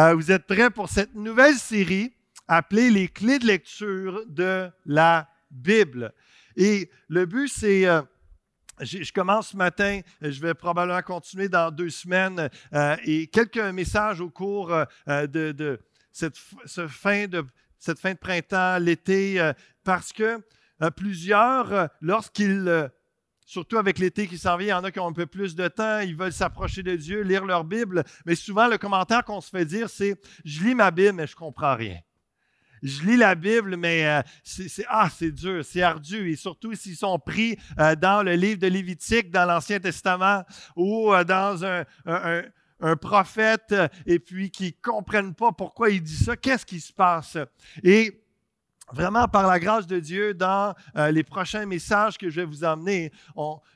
Euh, 0.00 0.14
vous 0.14 0.32
êtes 0.32 0.46
prêts 0.46 0.70
pour 0.70 0.88
cette 0.88 1.14
nouvelle 1.14 1.56
série 1.56 2.14
appelée 2.48 2.90
Les 2.90 3.06
clés 3.06 3.38
de 3.38 3.46
lecture 3.46 4.22
de 4.28 4.70
la 4.86 5.28
Bible. 5.50 6.14
Et 6.56 6.90
le 7.08 7.26
but, 7.26 7.48
c'est... 7.48 7.86
Euh, 7.86 8.00
je 8.80 9.12
commence 9.12 9.48
ce 9.48 9.58
matin, 9.58 10.00
je 10.22 10.40
vais 10.40 10.54
probablement 10.54 11.02
continuer 11.02 11.50
dans 11.50 11.70
deux 11.70 11.90
semaines 11.90 12.48
euh, 12.72 12.96
et 13.04 13.26
quelques 13.26 13.58
messages 13.58 14.22
au 14.22 14.30
cours 14.30 14.74
de, 15.06 15.78
cette, 16.10 16.38
fin 16.88 17.26
de 17.26 17.44
cette 17.78 17.98
fin 17.98 18.12
de 18.14 18.18
printemps, 18.18 18.78
l'été, 18.78 19.52
parce 19.84 20.14
que 20.14 20.40
plusieurs, 20.96 21.90
lorsqu'ils 22.00 22.90
surtout 23.50 23.78
avec 23.78 23.98
l'été 23.98 24.28
qui 24.28 24.38
s'en 24.38 24.56
vient, 24.56 24.66
il 24.66 24.70
y 24.70 24.72
en 24.72 24.84
a 24.84 24.92
qui 24.92 25.00
ont 25.00 25.08
un 25.08 25.12
peu 25.12 25.26
plus 25.26 25.56
de 25.56 25.66
temps, 25.66 25.98
ils 25.98 26.14
veulent 26.14 26.32
s'approcher 26.32 26.84
de 26.84 26.94
Dieu, 26.94 27.22
lire 27.22 27.44
leur 27.44 27.64
Bible, 27.64 28.04
mais 28.24 28.36
souvent 28.36 28.68
le 28.68 28.78
commentaire 28.78 29.24
qu'on 29.24 29.40
se 29.40 29.50
fait 29.50 29.64
dire, 29.64 29.90
c'est 29.90 30.14
Je 30.44 30.62
lis 30.62 30.76
ma 30.76 30.92
Bible, 30.92 31.14
mais 31.14 31.26
je 31.26 31.32
ne 31.32 31.38
comprends 31.38 31.74
rien. 31.74 31.98
Je 32.80 33.02
lis 33.02 33.16
la 33.16 33.34
Bible, 33.34 33.76
mais 33.76 34.06
euh, 34.06 34.22
c'est 34.44 34.84
ah, 34.88 35.08
c'est 35.12 35.32
dur, 35.32 35.64
c'est 35.64 35.82
ardu, 35.82 36.30
et 36.30 36.36
surtout 36.36 36.74
s'ils 36.74 36.96
sont 36.96 37.18
pris 37.18 37.58
euh, 37.80 37.96
dans 37.96 38.22
le 38.22 38.34
livre 38.34 38.60
de 38.60 38.68
Lévitique, 38.68 39.32
dans 39.32 39.44
l'Ancien 39.44 39.80
Testament, 39.80 40.44
ou 40.76 41.12
euh, 41.12 41.24
dans 41.24 41.64
un, 41.64 41.84
prophète, 43.00 43.74
et 44.06 44.20
puis 44.20 44.50
qui 44.50 44.66
ne 44.66 44.90
comprennent 44.90 45.34
pas 45.34 45.50
pourquoi 45.52 45.90
il 45.90 46.02
dit 46.02 46.16
ça, 46.16 46.36
qu'est-ce 46.36 46.64
qui 46.64 46.80
se 46.80 46.92
passe? 46.92 47.36
Vraiment 48.92 49.28
par 49.28 49.46
la 49.46 49.58
grâce 49.58 49.86
de 49.86 49.98
Dieu, 49.98 50.34
dans 50.34 50.74
euh, 50.96 51.10
les 51.10 51.22
prochains 51.22 51.66
messages 51.66 52.18
que 52.18 52.30
je 52.30 52.40
vais 52.40 52.46
vous 52.46 52.64
emmener, 52.64 53.12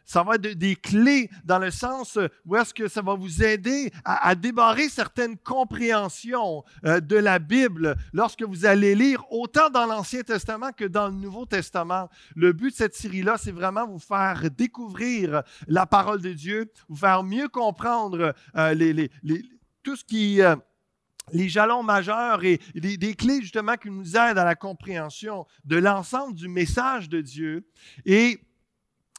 ça 0.04 0.22
va 0.22 0.34
être 0.36 0.46
des 0.46 0.76
clés 0.76 1.30
dans 1.44 1.58
le 1.58 1.70
sens 1.70 2.18
où 2.44 2.56
est-ce 2.56 2.74
que 2.74 2.88
ça 2.88 3.02
va 3.02 3.14
vous 3.14 3.42
aider 3.42 3.90
à, 4.04 4.34
débarrer 4.34 4.88
certaines 4.88 5.36
compréhensions 5.38 6.64
euh, 6.84 7.00
de 7.00 7.16
la 7.16 7.38
Bible 7.38 7.96
lorsque 8.12 8.42
vous 8.42 8.66
allez 8.66 8.94
lire 8.94 9.24
autant 9.30 9.70
dans 9.70 9.86
l'Ancien 9.86 10.22
Testament 10.22 10.72
que 10.72 10.84
dans 10.84 11.08
le 11.08 11.14
Nouveau 11.14 11.46
Testament. 11.46 12.08
Le 12.36 12.52
but 12.52 12.70
de 12.70 12.76
cette 12.76 12.94
série-là, 12.94 13.36
c'est 13.38 13.52
vraiment 13.52 13.86
vous 13.86 13.98
faire 13.98 14.42
découvrir 14.50 15.42
la 15.66 15.86
parole 15.86 16.20
de 16.20 16.32
Dieu, 16.32 16.70
vous 16.88 16.96
faire 16.96 17.22
mieux 17.22 17.48
comprendre 17.48 18.34
euh, 18.56 19.06
tout 19.82 19.96
ce 19.96 20.04
qui 20.04 20.40
les 21.32 21.48
jalons 21.48 21.82
majeurs 21.82 22.44
et 22.44 22.60
des, 22.74 23.14
clés 23.14 23.40
justement 23.40 23.76
qui 23.76 23.90
nous 23.90 24.16
aident 24.16 24.38
à 24.38 24.44
la 24.44 24.54
compréhension 24.54 25.46
de 25.64 25.76
l'ensemble 25.76 26.34
du 26.34 26.48
message 26.48 27.08
de 27.08 27.20
Dieu 27.20 27.66
et 28.04 28.40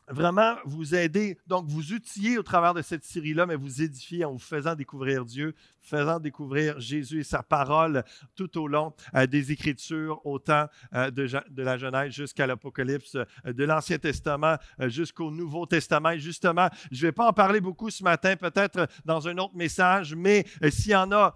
vraiment 0.08 0.56
vous 0.66 0.94
aider, 0.94 1.38
donc 1.48 1.68
vous 1.68 1.94
outiller 1.94 2.38
au 2.38 2.44
travers 2.44 2.74
de 2.74 2.82
cette 2.82 3.04
série-là, 3.04 3.46
mais 3.46 3.56
vous 3.56 3.82
édifier 3.82 4.24
en 4.24 4.34
vous 4.34 4.40
faisant 4.40 4.76
découvrir 4.76 5.26
Dieu, 5.26 5.56
faisant 5.86 6.20
découvrir 6.20 6.80
Jésus 6.80 7.20
et 7.20 7.24
sa 7.24 7.44
parole 7.44 8.04
tout 8.36 8.60
au 8.60 8.68
long 8.68 8.94
euh, 9.14 9.28
des 9.28 9.52
Écritures, 9.52 10.20
autant 10.26 10.66
euh, 10.94 11.12
de, 11.12 11.28
la 11.62 11.78
Genèse 11.78 12.12
jusqu'à 12.12 12.48
l'Apocalypse, 12.48 13.16
euh, 13.16 13.54
de 13.54 13.64
l'Ancien 13.64 13.98
Testament 13.98 14.56
jusqu'au 14.80 15.32
Nouveau 15.32 15.66
Testament. 15.66 16.12
Et 16.12 16.20
justement, 16.20 16.70
je 16.92 17.06
ne 17.06 17.10
vais 17.10 17.12
pas 17.12 17.28
en 17.28 17.34
parler 17.34 17.62
beaucoup 17.62 17.90
ce 17.90 18.04
matin, 18.04 18.36
peut-être 18.36 18.88
dans 19.06 19.28
un 19.28 19.38
autre 19.38 19.56
message, 19.56 20.16
mais 20.16 20.46
s'il 20.70 20.92
y 20.92 20.96
en 20.96 21.12
a 21.12 21.34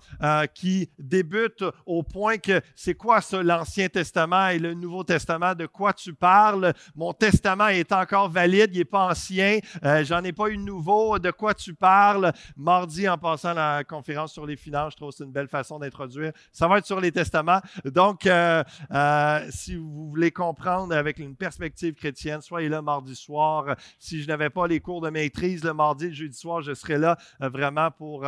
qui 0.48 0.90
débutent 0.98 1.64
au 1.86 2.04
point 2.04 2.38
que 2.38 2.62
c'est 2.76 2.96
quoi 2.96 3.22
ça, 3.22 3.44
l'Ancien 3.44 3.90
Testament 3.90 4.50
et 4.50 4.60
le 4.60 4.74
Nouveau 4.74 5.04
Testament, 5.04 5.54
de 5.54 5.66
quoi 5.66 5.94
tu 5.94 6.14
parles? 6.14 6.74
Mon 6.96 7.14
testament 7.14 7.68
est 7.68 7.92
encore 7.92 8.30
valide, 8.30 8.72
il 8.74 8.80
n'est 8.80 8.86
pas 8.86 9.10
ancien, 9.10 9.60
j'en 10.04 10.24
ai 10.24 10.34
pas 10.34 10.50
eu 10.50 10.58
nouveau, 10.58 11.20
de 11.20 11.32
quoi 11.32 11.54
tu 11.54 11.74
parles? 11.74 12.34
Mardi, 12.58 13.08
en 13.08 13.18
passant 13.18 13.54
la 13.54 13.84
conférence 13.84 14.39
sur 14.40 14.46
les 14.46 14.56
finances. 14.56 14.94
Je 14.94 14.98
trouve 14.98 15.10
que 15.10 15.18
c'est 15.18 15.26
une 15.26 15.34
belle 15.34 15.50
façon 15.50 15.80
d'introduire. 15.80 16.32
Ça 16.54 16.68
va 16.68 16.78
être 16.78 16.86
sur 16.86 17.02
les 17.02 17.12
testaments. 17.12 17.60
Donc, 17.84 18.26
euh, 18.26 18.64
euh, 18.92 19.46
si 19.50 19.76
vous 19.76 20.10
voulez 20.10 20.32
comprendre 20.32 20.96
avec 20.96 21.20
une 21.20 21.36
perspective 21.36 21.94
chrétienne, 21.94 22.42
soyez 22.42 22.70
là 22.70 22.82
mardi 22.82 23.16
soir. 23.16 23.76
Si 24.00 24.24
je 24.24 24.28
n'avais 24.30 24.50
pas 24.50 24.66
les 24.66 24.80
cours 24.80 25.02
de 25.02 25.10
maîtrise 25.10 25.64
le 25.66 25.74
mardi, 25.74 26.08
le 26.08 26.14
jeudi 26.14 26.38
soir, 26.38 26.62
je 26.62 26.74
serais 26.74 26.98
là 26.98 27.18
euh, 27.42 27.50
vraiment 27.50 27.92
pour 27.92 28.26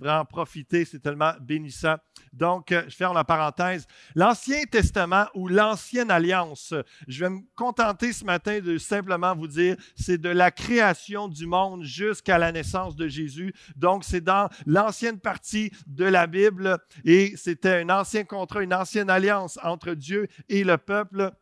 vraiment 0.00 0.24
profiter. 0.24 0.84
C'est 0.84 0.98
tellement 0.98 1.32
bénissant. 1.40 1.96
Donc, 2.32 2.66
je 2.70 2.94
ferme 2.94 3.14
la 3.14 3.24
parenthèse. 3.24 3.86
L'Ancien 4.16 4.64
Testament 4.64 5.26
ou 5.34 5.46
l'Ancienne 5.46 6.10
Alliance, 6.10 6.74
je 7.06 7.24
vais 7.24 7.30
me 7.30 7.40
contenter 7.54 8.12
ce 8.12 8.24
matin 8.24 8.58
de 8.58 8.76
simplement 8.76 9.36
vous 9.36 9.46
dire, 9.46 9.76
c'est 9.94 10.18
de 10.18 10.28
la 10.28 10.50
création 10.50 11.28
du 11.28 11.46
monde 11.46 11.84
jusqu'à 11.84 12.38
la 12.38 12.50
naissance 12.50 12.96
de 12.96 13.06
Jésus. 13.06 13.54
Donc, 13.76 14.02
c'est 14.02 14.20
dans 14.20 14.48
l'ancienne 14.66 15.20
partie 15.28 15.70
de 15.86 16.06
la 16.06 16.26
Bible 16.26 16.78
et 17.04 17.34
c'était 17.36 17.82
un 17.82 17.90
ancien 17.90 18.24
contrat, 18.24 18.62
une 18.62 18.72
ancienne 18.72 19.10
alliance 19.10 19.58
entre 19.62 19.92
Dieu 19.92 20.26
et 20.48 20.64
le 20.64 20.78
peuple. 20.78 21.32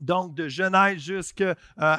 Donc, 0.00 0.34
de 0.34 0.48
Genèse 0.48 0.98
jusqu'à 0.98 1.54
euh, 1.80 1.96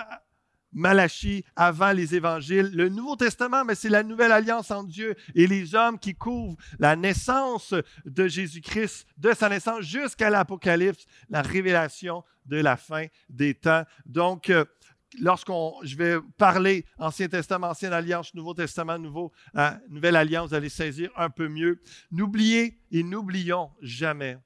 Malachie, 0.73 1.45
avant 1.55 1.93
les 1.93 2.15
évangiles. 2.15 2.69
Le 2.73 2.89
Nouveau 2.89 3.15
Testament, 3.15 3.63
mais 3.63 3.75
c'est 3.75 3.87
la 3.87 4.03
nouvelle 4.03 4.33
alliance 4.33 4.71
entre 4.71 4.89
Dieu 4.89 5.15
et 5.35 5.47
les 5.47 5.73
hommes 5.73 5.97
qui 5.97 6.15
couvrent 6.15 6.57
la 6.79 6.97
naissance 6.97 7.73
de 8.03 8.27
Jésus-Christ, 8.27 9.07
de 9.17 9.31
sa 9.31 9.47
naissance 9.47 9.83
jusqu'à 9.83 10.29
l'Apocalypse, 10.29 11.05
la 11.29 11.41
révélation 11.41 12.25
de 12.45 12.57
la 12.57 12.75
fin 12.75 13.05
des 13.29 13.53
temps. 13.53 13.85
Donc, 14.05 14.49
euh, 14.49 14.65
lorsqu'on, 15.19 15.73
je 15.83 15.95
vais 15.95 16.17
parler 16.37 16.85
Ancien 16.97 17.27
Testament, 17.27 17.67
Ancienne 17.69 17.93
Alliance, 17.93 18.33
Nouveau 18.33 18.53
Testament, 18.53 18.97
euh, 19.55 19.71
Nouvelle 19.89 20.15
Alliance, 20.15 20.49
vous 20.49 20.55
allez 20.55 20.69
saisir 20.69 21.11
un 21.15 21.29
peu 21.29 21.47
mieux. 21.47 21.81
N'oubliez 22.11 22.79
et 22.91 23.03
n'oublions 23.03 23.71
jamais 23.81 24.37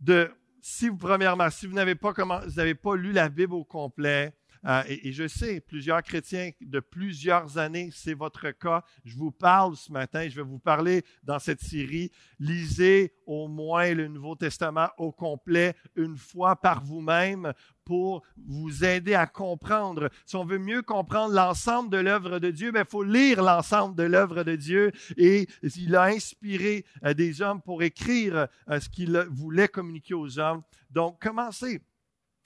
de, 0.00 0.30
si 0.60 0.88
vous, 0.88 0.96
premièrement, 0.96 1.50
si 1.50 1.66
vous 1.66 1.74
n'avez 1.74 1.94
pas, 1.94 2.12
comment, 2.12 2.40
vous 2.40 2.54
n'avez 2.56 2.74
pas 2.74 2.96
lu 2.96 3.12
la 3.12 3.28
Bible 3.28 3.54
au 3.54 3.64
complet, 3.64 4.34
euh, 4.66 4.82
et, 4.86 5.12
je 5.12 5.26
sais, 5.26 5.60
plusieurs 5.60 6.02
chrétiens 6.02 6.50
de 6.60 6.80
plusieurs 6.80 7.58
années, 7.58 7.90
c'est 7.92 8.14
votre 8.14 8.50
cas. 8.50 8.84
Je 9.04 9.16
vous 9.16 9.32
parle 9.32 9.76
ce 9.76 9.90
matin, 9.90 10.28
je 10.28 10.36
vais 10.36 10.42
vous 10.42 10.58
parler 10.58 11.04
dans 11.24 11.38
cette 11.38 11.60
série. 11.60 12.10
Lisez 12.38 13.14
au 13.26 13.48
moins 13.48 13.92
le 13.94 14.08
Nouveau 14.08 14.36
Testament 14.36 14.88
au 14.98 15.10
complet 15.10 15.74
une 15.96 16.16
fois 16.16 16.56
par 16.56 16.84
vous-même 16.84 17.52
pour 17.84 18.22
vous 18.36 18.84
aider 18.84 19.14
à 19.14 19.26
comprendre. 19.26 20.08
Si 20.24 20.36
on 20.36 20.44
veut 20.44 20.58
mieux 20.58 20.82
comprendre 20.82 21.34
l'ensemble 21.34 21.90
de 21.90 21.98
l'œuvre 21.98 22.38
de 22.38 22.50
Dieu, 22.50 22.68
il 22.68 22.72
ben, 22.72 22.84
faut 22.88 23.02
lire 23.02 23.42
l'ensemble 23.42 23.96
de 23.96 24.04
l'œuvre 24.04 24.44
de 24.44 24.54
Dieu. 24.54 24.92
Et 25.16 25.48
il 25.62 25.96
a 25.96 26.04
inspiré 26.04 26.84
euh, 27.04 27.14
des 27.14 27.42
hommes 27.42 27.60
pour 27.60 27.82
écrire 27.82 28.46
euh, 28.68 28.78
ce 28.80 28.88
qu'il 28.88 29.16
voulait 29.30 29.68
communiquer 29.68 30.14
aux 30.14 30.38
hommes. 30.38 30.62
Donc, 30.90 31.20
commencez 31.20 31.82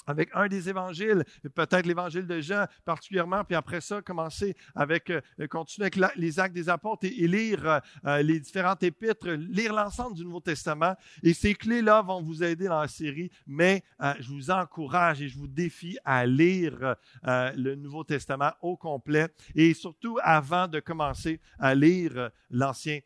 avec 0.06 0.30
un 0.34 0.48
des 0.48 0.68
évangiles, 0.68 1.24
peut-être 1.54 1.86
l'évangile 1.86 2.26
de 2.26 2.40
Jean 2.40 2.66
particulièrement, 2.84 3.44
puis 3.44 3.56
après 3.56 3.80
ça, 3.80 4.02
commencer 4.02 4.56
avec, 4.74 5.10
euh, 5.10 5.20
continuer 5.48 5.86
avec 5.86 6.16
les 6.16 6.40
actes 6.40 6.54
des 6.54 6.68
apôtres 6.68 7.04
et, 7.04 7.26
lire 7.26 7.66
euh, 7.66 7.80
euh, 8.06 8.22
les 8.22 8.40
différentes 8.40 8.82
épîtres, 8.82 9.28
lire 9.30 9.72
l'ensemble 9.72 10.16
du 10.16 10.24
Nouveau 10.24 10.40
Testament. 10.40 10.94
Et 11.22 11.34
ces 11.34 11.54
clés-là 11.54 12.02
vont 12.02 12.22
vous 12.22 12.42
aider 12.42 12.66
dans 12.66 12.80
la 12.80 12.88
série, 12.88 13.30
mais 13.46 13.82
je 14.20 14.28
vous 14.28 14.50
encourage 14.50 15.22
et 15.22 15.28
je 15.28 15.38
vous 15.38 15.48
défie 15.48 15.98
à 16.04 16.26
lire 16.26 16.96
le 17.24 17.74
Nouveau 17.74 18.04
Testament 18.04 18.52
au 18.62 18.76
complet 18.76 19.28
et 19.54 19.74
surtout 19.74 20.18
avant 20.22 20.68
de 20.68 20.80
commencer 20.80 21.40
à 21.58 21.74
lire 21.74 22.30
l'Ancien 22.50 23.00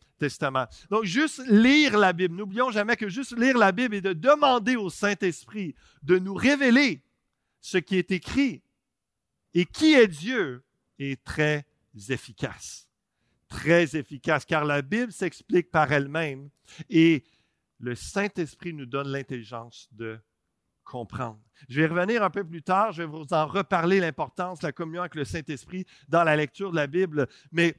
Donc, 0.90 1.04
juste 1.04 1.42
lire 1.48 1.96
la 1.98 2.12
Bible. 2.12 2.36
N'oublions 2.36 2.70
jamais 2.70 2.96
que 2.96 3.08
juste 3.08 3.36
lire 3.38 3.56
la 3.56 3.72
Bible 3.72 3.94
et 3.94 4.00
de 4.00 4.12
demander 4.12 4.76
au 4.76 4.90
Saint-Esprit 4.90 5.74
de 6.02 6.18
nous 6.18 6.34
révéler 6.34 7.02
ce 7.60 7.78
qui 7.78 7.96
est 7.96 8.10
écrit 8.10 8.62
et 9.54 9.64
qui 9.64 9.94
est 9.94 10.08
Dieu 10.08 10.64
est 10.98 11.22
très 11.24 11.66
efficace. 12.08 12.88
Très 13.48 13.96
efficace, 13.96 14.44
car 14.44 14.64
la 14.64 14.82
Bible 14.82 15.12
s'explique 15.12 15.70
par 15.70 15.90
elle-même 15.90 16.50
et 16.88 17.24
le 17.78 17.94
Saint-Esprit 17.94 18.72
nous 18.74 18.86
donne 18.86 19.08
l'intelligence 19.08 19.88
de 19.92 20.20
comprendre. 20.84 21.40
Je 21.68 21.80
vais 21.80 21.86
revenir 21.86 22.22
un 22.22 22.30
peu 22.30 22.44
plus 22.44 22.62
tard, 22.62 22.92
je 22.92 23.02
vais 23.02 23.08
vous 23.08 23.26
en 23.32 23.46
reparler 23.46 24.00
l'importance 24.00 24.60
de 24.60 24.66
la 24.66 24.72
communion 24.72 25.02
avec 25.02 25.14
le 25.14 25.24
Saint-Esprit 25.24 25.84
dans 26.08 26.24
la 26.24 26.36
lecture 26.36 26.70
de 26.70 26.76
la 26.76 26.86
Bible, 26.86 27.26
mais 27.52 27.74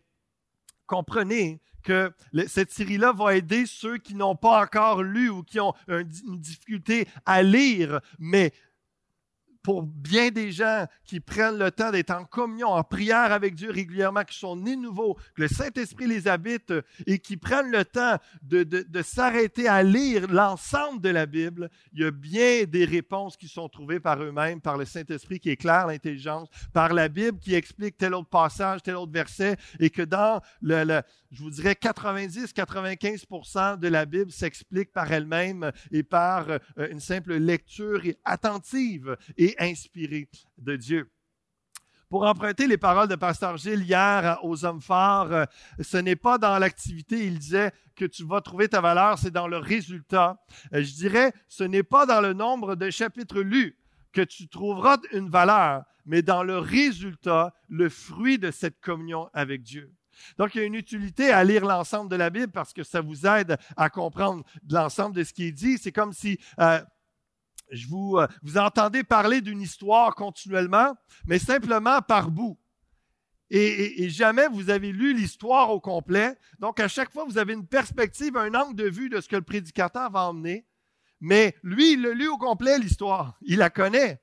comprenez 0.92 1.62
que 1.84 2.12
cette 2.48 2.70
série-là 2.70 3.14
va 3.14 3.36
aider 3.36 3.66
ceux 3.66 3.98
qui 3.98 4.14
n'ont 4.14 4.36
pas 4.36 4.62
encore 4.62 5.02
lu 5.02 5.30
ou 5.30 5.42
qui 5.42 5.60
ont 5.60 5.74
une 5.88 6.40
difficulté 6.40 7.08
à 7.26 7.42
lire, 7.42 8.02
mais 8.20 8.52
pour 9.64 9.84
bien 9.84 10.30
des 10.30 10.52
gens 10.52 10.86
qui 11.06 11.20
prennent 11.20 11.58
le 11.58 11.72
temps 11.72 11.92
d'être 11.92 12.12
en 12.12 12.26
communion, 12.26 12.70
en 12.70 12.84
prière 12.84 13.32
avec 13.32 13.56
Dieu 13.56 13.72
régulièrement, 13.72 14.24
qui 14.24 14.38
sont 14.38 14.56
nés 14.56 14.76
nouveaux, 14.76 15.16
que 15.36 15.44
le 15.44 15.48
Saint-Esprit 15.48 16.08
les 16.08 16.28
habite 16.28 16.74
et 17.06 17.20
qui 17.20 17.38
prennent 17.38 17.72
le 17.72 17.86
temps 17.86 18.18
de, 18.42 18.86
s'arrêter 19.04 19.68
à 19.68 19.84
lire 19.84 20.28
l'ensemble 20.32 21.02
de 21.02 21.10
la 21.10 21.26
Bible, 21.26 21.70
il 21.94 22.02
y 22.02 22.06
a 22.06 22.12
bien 22.12 22.64
des 22.64 22.86
réponses 22.86 23.38
qui 23.38 23.48
sont 23.48 23.68
trouvées 23.70 24.00
par 24.00 24.22
eux-mêmes, 24.22 24.62
par 24.62 24.78
le 24.78 24.86
Saint-Esprit 24.86 25.40
qui 25.40 25.50
éclaire 25.50 25.88
l'intelligence, 25.88 26.50
par 26.74 26.94
la 26.94 27.08
Bible 27.08 27.40
qui 27.40 27.56
explique 27.56 27.98
tel 27.98 28.14
autre 28.14 28.30
passage, 28.30 28.84
tel 28.84 28.96
autre 28.96 29.12
verset, 29.12 29.58
et 29.80 29.90
que 29.90 30.02
dans 30.02 30.42
le 30.62 31.02
je 31.32 31.44
vous 31.44 31.50
dirais 31.50 31.78
90-95% 31.82 33.80
de 33.80 33.88
la 33.88 34.06
Bible 34.06 34.32
s'explique 34.32 34.92
par 34.92 35.12
elle-même 35.12 35.72
et 35.92 36.04
par 36.04 36.50
euh, 36.50 36.60
une 36.92 37.00
simple 37.00 37.36
lecture 37.36 38.02
attentive 38.26 39.18
et 39.38 39.56
inspirée 39.58 40.30
de 40.58 40.76
Dieu. 40.76 41.10
Pour 42.10 42.26
emprunter 42.26 42.68
les 42.68 42.78
paroles 42.78 43.08
de 43.08 43.16
Pasteur 43.16 43.56
Gilles 43.56 43.84
hier 43.84 44.38
aux 44.44 44.66
hommes 44.66 44.82
forts, 44.82 45.32
euh, 45.32 45.46
ce 45.80 45.96
n'est 45.96 46.18
pas 46.18 46.38
dans 46.38 46.60
l'activité, 46.60 47.26
il 47.26 47.40
disait, 47.40 47.72
que 47.96 48.06
tu 48.06 48.26
vas 48.26 48.42
trouver 48.42 48.68
ta 48.68 48.82
valeur, 48.82 49.18
c'est 49.18 49.32
dans 49.32 49.48
le 49.48 49.58
résultat. 49.58 50.44
Euh, 50.74 50.84
je 50.84 50.94
dirais, 50.94 51.34
ce 51.48 51.64
n'est 51.64 51.84
pas 51.84 52.06
dans 52.06 52.20
le 52.20 52.34
nombre 52.34 52.76
de 52.76 52.90
chapitres 52.90 53.42
lus 53.42 53.78
que 54.12 54.22
tu 54.22 54.50
trouveras 54.50 54.98
une 55.14 55.30
valeur, 55.30 55.84
mais 56.06 56.22
dans 56.22 56.44
le 56.44 56.58
résultat, 56.58 57.54
le 57.70 57.90
fruit 57.90 58.40
de 58.40 58.52
cette 58.52 58.82
communion 58.82 59.30
avec 59.34 59.62
Dieu. 59.62 59.94
Donc, 60.38 60.56
il 60.56 60.60
y 60.60 60.62
a 60.62 60.66
une 60.66 60.76
utilité 60.76 61.32
à 61.32 61.44
lire 61.44 61.66
l'ensemble 61.66 62.10
de 62.10 62.16
la 62.16 62.30
Bible 62.30 62.52
parce 62.52 62.74
que 62.74 62.84
ça 62.84 63.02
vous 63.02 63.26
aide 63.26 63.58
à 63.78 63.90
comprendre 63.90 64.44
l'ensemble 64.70 65.16
de 65.16 65.24
ce 65.24 65.34
qui 65.34 65.46
est 65.46 65.52
dit. 65.52 65.78
C'est 65.78 65.92
comme 65.92 66.14
si 66.14 66.40
euh, 66.60 66.80
je 67.72 67.88
vous, 67.88 68.18
euh, 68.18 68.28
entendez 68.58 69.04
parler 69.04 69.42
d'une 69.42 69.62
histoire 69.62 70.16
continuellement, 70.16 70.96
mais 71.26 71.40
simplement 71.40 72.02
par 72.02 72.30
bout. 72.30 72.58
Et, 73.54 74.08
jamais 74.10 74.48
vous 74.48 74.70
avez 74.70 74.94
lu 74.94 75.14
l'histoire 75.14 75.72
au 75.72 75.82
complet. 75.82 76.38
Donc, 76.60 76.80
à 76.80 76.88
chaque 76.88 77.12
fois, 77.12 77.26
vous 77.26 77.38
avez 77.38 77.52
une 77.52 77.68
perspective, 77.68 78.38
un 78.38 78.54
angle 78.54 78.76
de 78.76 78.88
vue 78.88 79.10
de 79.10 79.20
ce 79.20 79.28
que 79.28 79.36
le 79.36 79.42
prédicateur 79.42 80.10
va 80.10 80.30
emmener. 80.30 80.66
Mais 81.20 81.56
lui, 81.62 81.94
il 81.94 82.02
l'a 82.02 82.14
lu 82.14 82.30
au 82.30 82.38
complet, 82.38 82.80
l'histoire. 82.80 83.38
Il 83.42 83.58
la 83.58 83.70
connaît. 83.70 84.22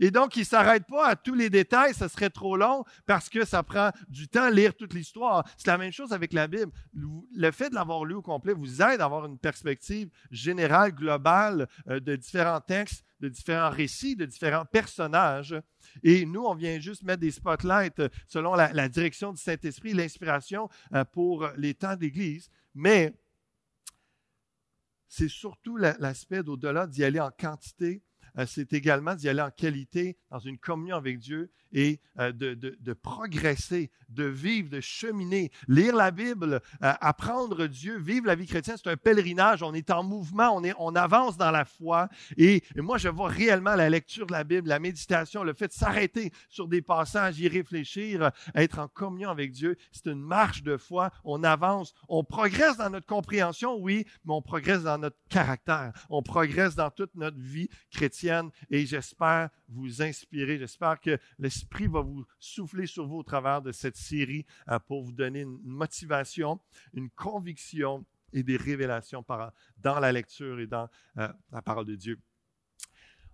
Et 0.00 0.10
donc, 0.10 0.36
il 0.36 0.40
ne 0.40 0.44
s'arrête 0.46 0.86
pas 0.86 1.08
à 1.08 1.16
tous 1.16 1.34
les 1.34 1.50
détails, 1.50 1.92
ça 1.92 2.08
serait 2.08 2.30
trop 2.30 2.56
long 2.56 2.84
parce 3.06 3.28
que 3.28 3.44
ça 3.44 3.62
prend 3.62 3.90
du 4.08 4.28
temps 4.28 4.44
à 4.44 4.50
lire 4.50 4.74
toute 4.74 4.94
l'histoire. 4.94 5.46
C'est 5.58 5.66
la 5.66 5.76
même 5.76 5.92
chose 5.92 6.12
avec 6.12 6.32
la 6.32 6.48
Bible. 6.48 6.72
Le 6.94 7.50
fait 7.50 7.68
de 7.68 7.74
l'avoir 7.74 8.06
lu 8.06 8.14
au 8.14 8.22
complet 8.22 8.54
vous 8.54 8.80
aide 8.80 9.02
à 9.02 9.04
avoir 9.04 9.26
une 9.26 9.38
perspective 9.38 10.08
générale, 10.30 10.92
globale 10.92 11.68
euh, 11.88 12.00
de 12.00 12.16
différents 12.16 12.60
textes, 12.60 13.04
de 13.20 13.28
différents 13.28 13.68
récits, 13.68 14.16
de 14.16 14.24
différents 14.24 14.64
personnages. 14.64 15.54
Et 16.02 16.24
nous, 16.24 16.44
on 16.44 16.54
vient 16.54 16.80
juste 16.80 17.02
mettre 17.02 17.20
des 17.20 17.30
spotlights 17.30 18.00
euh, 18.00 18.08
selon 18.26 18.54
la, 18.54 18.88
direction 18.88 19.32
du 19.32 19.40
Saint-Esprit, 19.40 19.92
l'inspiration 19.92 20.70
euh, 20.94 21.04
pour 21.04 21.46
les 21.58 21.74
temps 21.74 21.96
d'Église. 21.96 22.48
Mais 22.74 23.12
c'est 25.08 25.28
surtout 25.28 25.76
l'aspect 25.76 26.42
d'au-delà 26.42 26.86
d'y 26.86 27.04
aller 27.04 27.20
en 27.20 27.30
quantité 27.30 28.02
c'est 28.46 28.72
également 28.72 29.14
d'y 29.14 29.28
aller 29.28 29.42
en 29.42 29.50
qualité, 29.50 30.18
dans 30.30 30.38
une 30.38 30.58
communion 30.58 30.96
avec 30.96 31.18
Dieu 31.18 31.50
et 31.72 32.00
euh, 32.18 32.32
de, 32.32 32.92
progresser, 32.92 33.90
de 34.08 34.24
vivre, 34.24 34.68
de 34.70 34.80
cheminer, 34.80 35.50
lire 35.68 35.94
la 35.94 36.10
Bible, 36.10 36.60
euh, 36.82 36.92
apprendre 37.00 37.66
Dieu, 37.66 37.98
vivre 37.98 38.26
la 38.26 38.34
vie 38.34 38.46
chrétienne. 38.46 38.76
C'est 38.82 38.90
un 38.90 38.96
pèlerinage. 38.96 39.62
On 39.62 39.72
est 39.72 39.90
en 39.90 40.02
mouvement, 40.02 40.50
on, 40.54 40.64
est, 40.64 40.74
on 40.78 40.94
avance 40.96 41.36
dans 41.36 41.50
la 41.50 41.64
foi. 41.64 42.08
Et, 42.36 42.62
moi, 42.76 42.98
je 42.98 43.08
vois 43.08 43.28
réellement 43.28 43.74
la 43.74 43.88
lecture 43.88 44.26
de 44.26 44.32
la 44.32 44.44
Bible, 44.44 44.68
la 44.68 44.78
méditation, 44.78 45.44
le 45.44 45.54
fait 45.54 45.68
de 45.68 45.72
s'arrêter 45.72 46.32
sur 46.48 46.68
des 46.68 46.82
passages, 46.82 47.38
y 47.38 47.48
réfléchir, 47.48 48.30
être 48.54 48.78
en 48.78 48.88
communion 48.88 49.30
avec 49.30 49.52
Dieu. 49.52 49.76
C'est 49.92 50.06
une 50.06 50.20
marche 50.20 50.62
de 50.62 50.76
foi. 50.76 51.10
On 51.24 51.44
avance, 51.44 51.94
on 52.08 52.24
progresse 52.24 52.76
dans 52.76 52.90
notre 52.90 53.06
compréhension, 53.06 53.76
oui, 53.78 54.04
mais 54.24 54.34
on 54.34 54.42
progresse 54.42 54.82
dans 54.82 54.98
notre 54.98 55.16
caractère. 55.28 55.92
On 56.08 56.22
progresse 56.22 56.74
dans 56.74 56.90
toute 56.90 57.14
notre 57.14 57.38
vie 57.38 57.68
chrétienne. 57.90 58.50
Et 58.70 58.86
j'espère 58.86 59.50
vous 59.70 60.02
inspirer. 60.02 60.58
J'espère 60.58 61.00
que 61.00 61.18
l'Esprit 61.38 61.86
va 61.86 62.00
vous 62.00 62.24
souffler 62.38 62.86
sur 62.86 63.06
vous 63.06 63.18
au 63.18 63.22
travers 63.22 63.62
de 63.62 63.72
cette 63.72 63.96
série 63.96 64.44
euh, 64.68 64.78
pour 64.78 65.02
vous 65.02 65.12
donner 65.12 65.40
une 65.40 65.58
motivation, 65.62 66.60
une 66.92 67.10
conviction 67.10 68.04
et 68.32 68.42
des 68.42 68.56
révélations 68.56 69.24
dans 69.78 69.98
la 70.00 70.12
lecture 70.12 70.60
et 70.60 70.66
dans 70.66 70.88
euh, 71.18 71.28
la 71.50 71.62
parole 71.62 71.86
de 71.86 71.96
Dieu. 71.96 72.18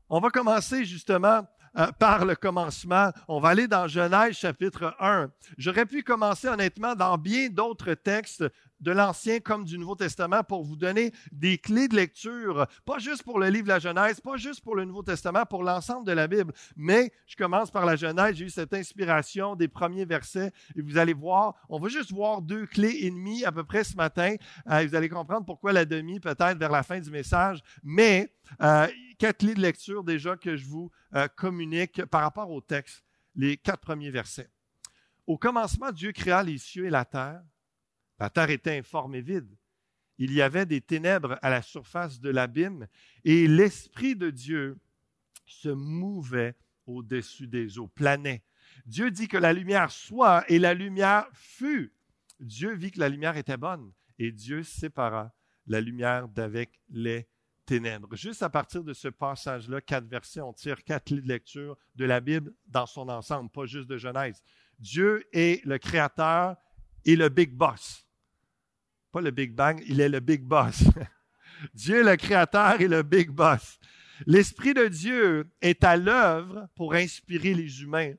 On 0.08 0.20
va 0.20 0.30
commencer 0.30 0.84
justement 0.84 1.46
euh, 1.76 1.92
par 1.98 2.24
le 2.24 2.36
commencement. 2.36 3.10
On 3.28 3.40
va 3.40 3.50
aller 3.50 3.68
dans 3.68 3.86
Genèse 3.86 4.36
chapitre 4.36 4.94
1. 4.98 5.30
J'aurais 5.58 5.84
pu 5.84 6.02
commencer 6.02 6.48
honnêtement 6.48 6.94
dans 6.94 7.18
bien 7.18 7.50
d'autres 7.50 7.92
textes 7.94 8.44
de 8.80 8.90
l'Ancien 8.90 9.40
comme 9.40 9.64
du 9.64 9.78
Nouveau 9.78 9.94
Testament 9.94 10.42
pour 10.42 10.62
vous 10.62 10.76
donner 10.76 11.12
des 11.32 11.58
clés 11.58 11.88
de 11.88 11.96
lecture, 11.96 12.66
pas 12.84 12.98
juste 12.98 13.22
pour 13.22 13.38
le 13.38 13.48
livre 13.48 13.64
de 13.64 13.68
la 13.68 13.78
Genèse, 13.78 14.20
pas 14.20 14.36
juste 14.36 14.62
pour 14.62 14.74
le 14.74 14.84
Nouveau 14.84 15.02
Testament, 15.02 15.44
pour 15.46 15.62
l'ensemble 15.62 16.06
de 16.06 16.12
la 16.12 16.26
Bible. 16.26 16.52
Mais 16.76 17.12
je 17.26 17.36
commence 17.36 17.70
par 17.70 17.86
la 17.86 17.96
Genèse, 17.96 18.36
j'ai 18.36 18.46
eu 18.46 18.50
cette 18.50 18.74
inspiration 18.74 19.56
des 19.56 19.68
premiers 19.68 20.04
versets 20.04 20.52
et 20.74 20.82
vous 20.82 20.98
allez 20.98 21.14
voir, 21.14 21.54
on 21.68 21.78
va 21.78 21.88
juste 21.88 22.12
voir 22.12 22.42
deux 22.42 22.66
clés 22.66 22.98
et 23.02 23.10
demie 23.10 23.44
à 23.44 23.52
peu 23.52 23.64
près 23.64 23.84
ce 23.84 23.96
matin. 23.96 24.36
Euh, 24.70 24.86
vous 24.86 24.94
allez 24.94 25.08
comprendre 25.08 25.46
pourquoi 25.46 25.72
la 25.72 25.84
demi 25.84 26.20
peut-être 26.20 26.58
vers 26.58 26.70
la 26.70 26.82
fin 26.82 27.00
du 27.00 27.10
message, 27.10 27.62
mais 27.82 28.32
euh, 28.62 28.86
quatre 29.18 29.38
clés 29.38 29.54
de 29.54 29.60
lecture 29.60 30.04
déjà 30.04 30.36
que 30.36 30.56
je 30.56 30.66
vous 30.66 30.90
euh, 31.14 31.28
communique 31.28 32.04
par 32.06 32.22
rapport 32.22 32.50
au 32.50 32.60
texte, 32.60 33.04
les 33.34 33.56
quatre 33.56 33.80
premiers 33.80 34.10
versets. 34.10 34.50
Au 35.26 35.36
commencement, 35.36 35.90
Dieu 35.90 36.12
créa 36.12 36.42
les 36.42 36.58
cieux 36.58 36.86
et 36.86 36.90
la 36.90 37.04
terre. 37.04 37.42
La 38.18 38.30
terre 38.30 38.50
était 38.50 38.76
informe 38.76 39.14
et 39.14 39.20
vide. 39.20 39.56
Il 40.18 40.32
y 40.32 40.40
avait 40.40 40.66
des 40.66 40.80
ténèbres 40.80 41.38
à 41.42 41.50
la 41.50 41.62
surface 41.62 42.20
de 42.20 42.30
l'abîme 42.30 42.86
et 43.24 43.46
l'Esprit 43.46 44.16
de 44.16 44.30
Dieu 44.30 44.78
se 45.44 45.68
mouvait 45.68 46.56
au-dessus 46.86 47.46
des 47.46 47.78
eaux, 47.78 47.88
planait. 47.88 48.42
Dieu 48.86 49.10
dit 49.10 49.28
que 49.28 49.36
la 49.36 49.52
lumière 49.52 49.90
soit 49.90 50.44
et 50.50 50.58
la 50.58 50.74
lumière 50.74 51.26
fut. 51.34 51.92
Dieu 52.40 52.74
vit 52.74 52.90
que 52.90 53.00
la 53.00 53.08
lumière 53.08 53.36
était 53.36 53.56
bonne 53.56 53.92
et 54.18 54.32
Dieu 54.32 54.62
sépara 54.62 55.34
la 55.66 55.80
lumière 55.80 56.28
d'avec 56.28 56.80
les 56.88 57.28
ténèbres. 57.66 58.14
Juste 58.16 58.42
à 58.42 58.48
partir 58.48 58.84
de 58.84 58.94
ce 58.94 59.08
passage-là, 59.08 59.80
quatre 59.80 60.06
versets, 60.06 60.40
on 60.40 60.52
tire 60.52 60.82
quatre 60.84 61.06
clés 61.06 61.20
de 61.20 61.28
lecture 61.28 61.76
de 61.96 62.04
la 62.04 62.20
Bible 62.20 62.54
dans 62.66 62.86
son 62.86 63.08
ensemble, 63.08 63.50
pas 63.50 63.66
juste 63.66 63.88
de 63.88 63.98
Genèse. 63.98 64.42
Dieu 64.78 65.26
est 65.32 65.64
le 65.64 65.78
créateur 65.78 66.56
et 67.04 67.16
le 67.16 67.28
big 67.28 67.52
boss 67.52 68.05
pas 69.16 69.22
le 69.22 69.30
Big 69.30 69.54
Bang, 69.54 69.82
il 69.86 70.02
est 70.02 70.10
le 70.10 70.20
Big 70.20 70.42
Boss. 70.42 70.84
Dieu 71.74 72.04
le 72.04 72.16
Créateur 72.16 72.78
et 72.82 72.86
le 72.86 73.02
Big 73.02 73.30
Boss. 73.30 73.78
L'Esprit 74.26 74.74
de 74.74 74.88
Dieu 74.88 75.50
est 75.62 75.82
à 75.84 75.96
l'œuvre 75.96 76.68
pour 76.74 76.92
inspirer 76.92 77.54
les 77.54 77.80
humains. 77.80 78.12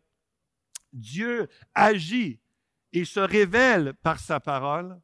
Dieu 0.91 1.47
agit 1.75 2.39
et 2.93 3.05
se 3.05 3.19
révèle 3.19 3.93
par 4.01 4.19
sa 4.19 4.39
parole 4.39 4.99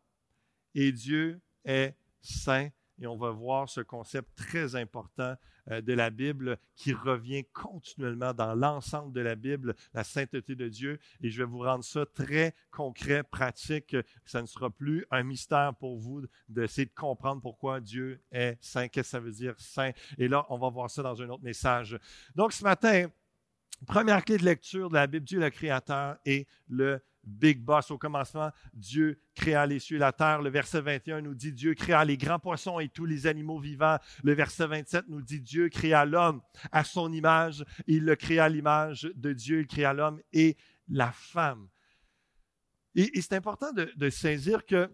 et 0.74 0.92
Dieu 0.92 1.40
est 1.64 1.96
saint. 2.24 2.70
Et 3.04 3.08
on 3.08 3.18
va 3.18 3.32
voir 3.32 3.68
ce 3.68 3.82
concept 3.82 4.30
très 4.38 4.78
important 4.78 5.36
euh, 5.70 5.82
de 5.82 5.92
la 5.92 6.10
Bible 6.10 6.58
qui 6.78 6.94
revient 6.94 7.44
continuellement 7.52 8.34
dans 8.34 8.56
l'ensemble 8.56 9.12
de 9.12 9.20
la 9.20 9.36
Bible, 9.36 9.76
la 9.94 10.06
sainteté 10.06 10.56
de 10.56 10.70
Dieu. 10.70 11.00
Et 11.22 11.30
je 11.30 11.38
vais 11.40 11.50
vous 11.50 11.60
rendre 11.60 11.84
ça 11.84 12.06
très 12.06 12.56
concret, 12.72 13.24
pratique. 13.24 13.98
Ça 14.24 14.42
ne 14.42 14.48
sera 14.48 14.70
plus 14.70 15.06
un 15.12 15.24
mystère 15.24 15.74
pour 15.78 15.98
vous 15.98 16.22
d'essayer 16.48 16.86
de 16.86 16.94
comprendre 16.94 17.42
pourquoi 17.42 17.82
Dieu 17.82 18.22
est 18.32 18.58
saint, 18.62 18.88
qu'est-ce 18.88 19.08
que 19.08 19.12
ça 19.12 19.20
veut 19.20 19.34
dire 19.34 19.56
saint? 19.58 19.92
Et 20.18 20.30
là, 20.30 20.46
on 20.48 20.58
va 20.58 20.70
voir 20.70 20.90
ça 20.90 21.04
dans 21.04 21.22
un 21.22 21.28
autre 21.28 21.44
message. 21.44 22.00
Donc 22.36 22.54
ce 22.54 22.64
matin, 22.64 23.08
première 23.86 24.24
clé 24.24 24.38
de 24.38 24.46
lecture 24.46 24.88
de 24.88 24.94
la 24.94 25.08
Bible, 25.08 25.26
Dieu 25.26 25.42
le 25.42 25.50
Créateur 25.50 26.16
et 26.26 26.48
le 26.70 27.02
Big 27.24 27.60
Boss. 27.62 27.92
Au 27.92 27.98
commencement, 27.98 28.52
Dieu 28.74 29.20
créa 29.36 29.66
les 29.66 29.80
cieux 29.80 29.98
et 29.98 30.00
la 30.00 30.12
terre. 30.12 30.42
Le 30.42 30.50
verset 30.50 30.82
21 30.82 31.22
nous 31.22 31.36
dit 31.36 31.54
Dieu 31.54 31.74
créa 31.74 32.04
les 32.06 32.18
grands 32.18 32.40
poissons 32.40 32.80
et 32.80 32.90
tous 32.90 33.06
les 33.06 33.28
animaux 33.28 33.60
vivants. 33.60 33.98
Le 34.24 34.34
verset 34.34 34.68
27 34.68 35.06
nous 35.08 35.22
dit 35.22 35.42
Dieu 35.42 35.70
créa 35.70 36.06
l'homme 36.06 36.42
à 36.72 36.84
son 36.84 37.12
image. 37.12 37.64
Il 37.88 38.06
le 38.06 38.16
créa 38.16 38.46
à 38.46 38.50
l'image 38.50 39.10
de 39.16 39.34
Dieu. 39.34 39.62
Il 39.62 39.68
créa 39.68 39.94
l'homme 39.94 40.22
et 40.32 40.58
la 40.88 41.12
femme. 41.12 41.68
Et, 42.96 43.10
c'est 43.22 43.34
important 43.34 43.72
de, 43.72 43.92
de 43.96 44.10
saisir 44.10 44.66
que 44.66 44.92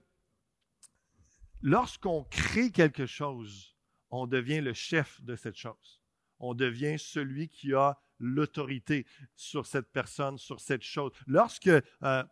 lorsqu'on 1.62 2.24
crée 2.26 2.72
quelque 2.72 3.06
chose, 3.06 3.76
on 4.12 4.28
devient 4.28 4.62
le 4.62 4.74
chef 4.74 5.22
de 5.22 5.36
cette 5.36 5.58
chose. 5.58 6.02
On 6.40 6.54
devient 6.54 6.98
celui 6.98 7.50
qui 7.50 7.74
a 7.74 8.00
l'autorité 8.20 9.06
sur 9.36 9.66
cette 9.66 9.92
personne, 9.92 10.38
sur 10.38 10.60
cette 10.60 10.84
chose. 10.84 11.12
Lorsque 11.28 11.68
euh, 11.68 12.24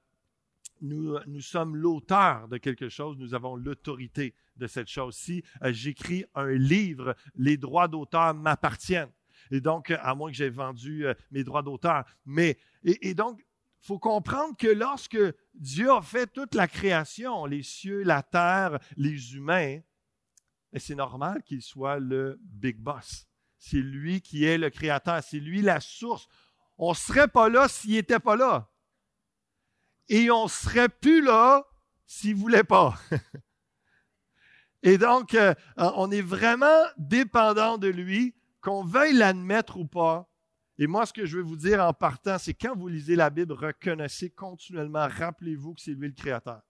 nous, 0.82 1.18
nous, 1.28 1.42
sommes 1.42 1.76
l'auteur 1.76 2.48
de 2.48 2.58
quelque 2.58 2.90
chose, 2.90 3.18
nous 3.18 3.34
avons 3.34 3.56
l'autorité 3.56 4.34
de 4.56 4.68
cette 4.68 4.88
chose. 4.88 5.16
Si 5.16 5.44
euh, 5.64 5.72
j'écris 5.72 6.26
un 6.36 6.50
livre, 6.50 7.16
les 7.36 7.58
droits 7.58 7.88
d'auteur 7.88 8.34
m'appartiennent. 8.34 9.12
Et 9.52 9.62
donc, 9.62 9.92
à 9.92 10.16
moins 10.16 10.30
que 10.30 10.36
j'ai 10.36 10.50
vendu 10.50 11.06
euh, 11.06 11.14
mes 11.32 11.44
droits 11.44 11.64
d'auteur. 11.64 12.06
Mais, 12.26 12.58
et, 12.84 13.14
donc, 13.14 13.40
il 13.82 13.86
faut 13.86 14.00
comprendre 14.00 14.56
que 14.58 14.68
lorsque 14.68 15.18
Dieu 15.54 15.92
a 15.92 16.02
fait 16.02 16.28
toute 16.28 16.56
la 16.56 16.68
création, 16.68 17.46
les 17.46 17.64
cieux, 17.64 18.04
la 18.04 18.24
terre, 18.24 18.80
les 18.98 19.36
humains, 19.36 19.80
c'est 20.76 20.96
normal 20.96 21.44
qu'il 21.44 21.62
soit 21.62 22.00
le 22.00 22.38
big 22.42 22.78
boss. 22.78 23.28
C'est 23.70 23.78
lui 23.78 24.22
qui 24.22 24.46
est 24.46 24.58
le 24.58 24.70
créateur, 24.70 25.22
c'est 25.22 25.40
lui 25.40 25.62
la 25.62 25.82
source. 25.82 26.30
On 26.78 26.92
ne 26.92 26.96
serait 26.96 27.28
pas 27.28 27.50
là 27.50 27.68
s'il 27.68 27.92
n'était 27.92 28.20
pas 28.20 28.38
là. 28.38 28.72
Et 30.08 30.32
on 30.32 30.46
ne 30.46 30.50
serait 30.50 30.88
plus 30.88 31.22
là 31.22 31.66
s'il 32.06 32.36
ne 32.36 32.40
voulait 32.40 32.64
pas. 32.64 32.98
Et 34.84 34.98
donc, 34.98 35.34
euh, 35.34 35.54
on 35.76 36.10
est 36.12 36.22
vraiment 36.22 36.86
dépendant 36.98 37.78
de 37.78 37.90
lui, 37.90 38.36
qu'on 38.62 38.86
veuille 38.86 39.14
l'admettre 39.14 39.76
ou 39.76 39.86
pas. 39.86 40.32
Et 40.78 40.88
moi, 40.88 41.06
ce 41.06 41.12
que 41.12 41.26
je 41.26 41.36
veux 41.36 41.44
vous 41.44 41.58
dire 41.58 41.84
en 41.84 41.92
partant, 41.92 42.38
c'est 42.38 42.54
quand 42.54 42.74
vous 42.74 42.88
lisez 42.88 43.18
la 43.18 43.30
Bible, 43.30 43.52
reconnaissez 43.52 44.30
continuellement, 44.30 45.10
rappelez-vous 45.10 45.74
que 45.74 45.82
c'est 45.82 45.92
lui 45.92 46.08
le 46.08 46.14
créateur. 46.14 46.62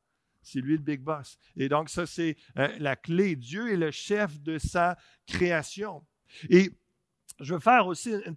C'est 0.42 0.62
lui 0.62 0.77
le 0.77 0.82
big 0.82 1.01
boss. 1.01 1.38
Et 1.58 1.70
donc, 1.70 1.89
ça, 1.89 2.08
c'est 2.08 2.38
euh, 2.58 2.70
la 2.80 2.96
clé. 2.96 3.36
Dieu 3.36 3.72
est 3.72 3.77
le 3.77 3.92
chef 3.92 4.42
de 4.42 4.58
sa 4.58 4.98
création. 5.27 6.04
Et 6.50 6.72
je 7.39 7.53
veux 7.53 7.60
faire 7.60 7.88
aussi 7.88 8.13
une, 8.25 8.36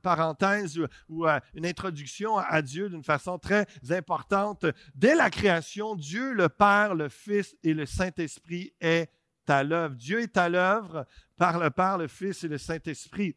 parenthèse 0.00 0.78
ou, 1.08 1.26
euh, 1.26 1.38
une 1.54 1.66
introduction 1.66 2.36
à 2.38 2.62
Dieu 2.62 2.88
d'une 2.88 3.04
façon 3.04 3.38
très 3.38 3.66
importante. 3.90 4.66
Dès 4.94 5.14
la 5.14 5.30
création, 5.30 5.94
Dieu, 5.94 6.32
le 6.32 6.48
Père, 6.48 6.94
le 6.94 7.08
Fils 7.08 7.56
et 7.62 7.74
le 7.74 7.86
Saint-Esprit 7.86 8.72
est 8.80 9.10
à 9.46 9.62
l'œuvre. 9.62 9.94
Dieu 9.94 10.20
est 10.20 10.36
à 10.36 10.48
l'œuvre 10.48 11.06
par 11.36 11.58
le 11.58 11.70
Père, 11.70 11.98
le 11.98 12.08
Fils 12.08 12.42
et 12.44 12.48
le 12.48 12.58
Saint-Esprit. 12.58 13.36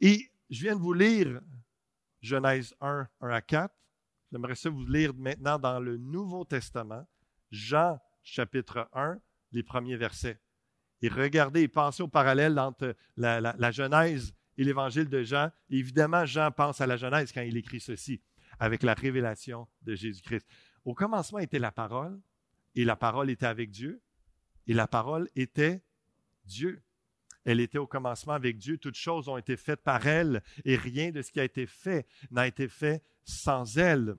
Et 0.00 0.30
je 0.50 0.62
viens 0.62 0.76
de 0.76 0.80
vous 0.80 0.92
lire 0.94 1.40
Genèse 2.20 2.74
1, 2.80 3.08
1 3.20 3.30
à 3.30 3.40
4. 3.40 3.74
J'aimerais 4.30 4.54
ça 4.54 4.68
vous 4.68 4.84
lire 4.84 5.14
maintenant 5.14 5.58
dans 5.58 5.80
le 5.80 5.96
Nouveau 5.96 6.44
Testament, 6.44 7.06
Jean 7.50 7.98
chapitre 8.22 8.88
1, 8.92 9.18
les 9.52 9.62
premiers 9.62 9.96
versets. 9.96 10.38
Et 11.02 11.08
regardez 11.08 11.62
et 11.62 11.68
pensez 11.68 12.02
au 12.02 12.08
parallèle 12.08 12.58
entre 12.58 12.94
la, 13.16 13.70
Genèse 13.70 14.34
et 14.56 14.64
l'évangile 14.64 15.08
de 15.08 15.22
Jean. 15.22 15.50
évidemment, 15.70 16.26
Jean 16.26 16.50
pense 16.50 16.80
à 16.80 16.86
la 16.86 16.96
Genèse 16.96 17.32
quand 17.32 17.42
il 17.42 17.56
écrit 17.56 17.80
ceci, 17.80 18.20
avec 18.58 18.82
la 18.82 18.94
révélation 18.94 19.68
de 19.82 19.94
Jésus-Christ. 19.94 20.46
Au 20.84 20.94
commencement 20.94 21.38
était 21.38 21.58
la 21.58 21.70
parole, 21.70 22.20
et 22.74 22.84
la 22.84 22.96
parole 22.96 23.30
était 23.30 23.46
avec 23.46 23.70
Dieu, 23.70 24.00
et 24.66 24.74
la 24.74 24.86
parole 24.86 25.28
était 25.36 25.82
Dieu. 26.44 26.82
Elle 27.44 27.60
était 27.60 27.78
au 27.78 27.86
commencement 27.86 28.34
avec 28.34 28.58
Dieu. 28.58 28.76
Toutes 28.76 28.96
choses 28.96 29.28
ont 29.28 29.38
été 29.38 29.56
faites 29.56 29.82
par 29.82 30.06
elle, 30.06 30.42
et 30.64 30.76
rien 30.76 31.10
de 31.10 31.22
ce 31.22 31.32
qui 31.32 31.40
a 31.40 31.44
été 31.44 31.66
fait 31.66 32.06
n'a 32.30 32.46
été 32.46 32.68
fait 32.68 33.02
sans 33.24 33.78
elle. 33.78 34.16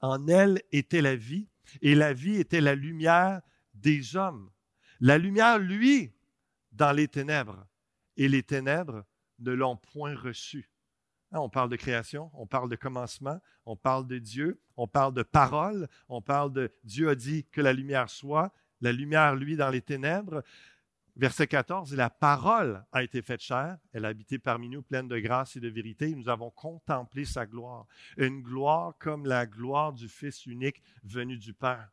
En 0.00 0.26
elle 0.28 0.62
était 0.72 1.02
la 1.02 1.16
vie, 1.16 1.48
et 1.82 1.94
la 1.94 2.12
vie 2.12 2.36
était 2.36 2.60
la 2.60 2.74
lumière 2.74 3.42
des 3.74 4.16
hommes. 4.16 4.50
La 5.00 5.16
lumière, 5.16 5.58
lui, 5.58 6.12
dans 6.72 6.92
les 6.92 7.06
ténèbres, 7.06 7.66
et 8.16 8.28
les 8.28 8.42
ténèbres 8.42 9.04
ne 9.38 9.52
l'ont 9.52 9.76
point 9.76 10.14
reçu. 10.16 10.68
Hein, 11.30 11.38
on 11.38 11.48
parle 11.48 11.70
de 11.70 11.76
création, 11.76 12.30
on 12.34 12.46
parle 12.46 12.68
de 12.68 12.76
commencement, 12.76 13.40
on 13.64 13.76
parle 13.76 14.06
de 14.06 14.18
Dieu, 14.18 14.60
on 14.76 14.88
parle 14.88 15.14
de 15.14 15.22
parole, 15.22 15.88
on 16.08 16.20
parle 16.20 16.52
de 16.52 16.72
Dieu 16.82 17.10
a 17.10 17.14
dit 17.14 17.44
que 17.52 17.60
la 17.60 17.72
lumière 17.72 18.10
soit, 18.10 18.52
la 18.80 18.92
lumière, 18.92 19.36
lui, 19.36 19.56
dans 19.56 19.70
les 19.70 19.82
ténèbres. 19.82 20.42
Verset 21.14 21.48
14, 21.48 21.94
la 21.94 22.10
parole 22.10 22.84
a 22.92 23.02
été 23.02 23.22
faite 23.22 23.40
chair, 23.40 23.76
elle 23.92 24.04
a 24.04 24.08
habité 24.08 24.38
parmi 24.38 24.68
nous 24.68 24.82
pleine 24.82 25.08
de 25.08 25.18
grâce 25.18 25.56
et 25.56 25.60
de 25.60 25.68
vérité, 25.68 26.14
nous 26.14 26.28
avons 26.28 26.50
contemplé 26.50 27.24
sa 27.24 27.44
gloire, 27.44 27.86
une 28.16 28.40
gloire 28.40 28.94
comme 28.98 29.26
la 29.26 29.44
gloire 29.46 29.92
du 29.92 30.08
Fils 30.08 30.46
unique 30.46 30.80
venu 31.02 31.36
du 31.36 31.54
Père 31.54 31.90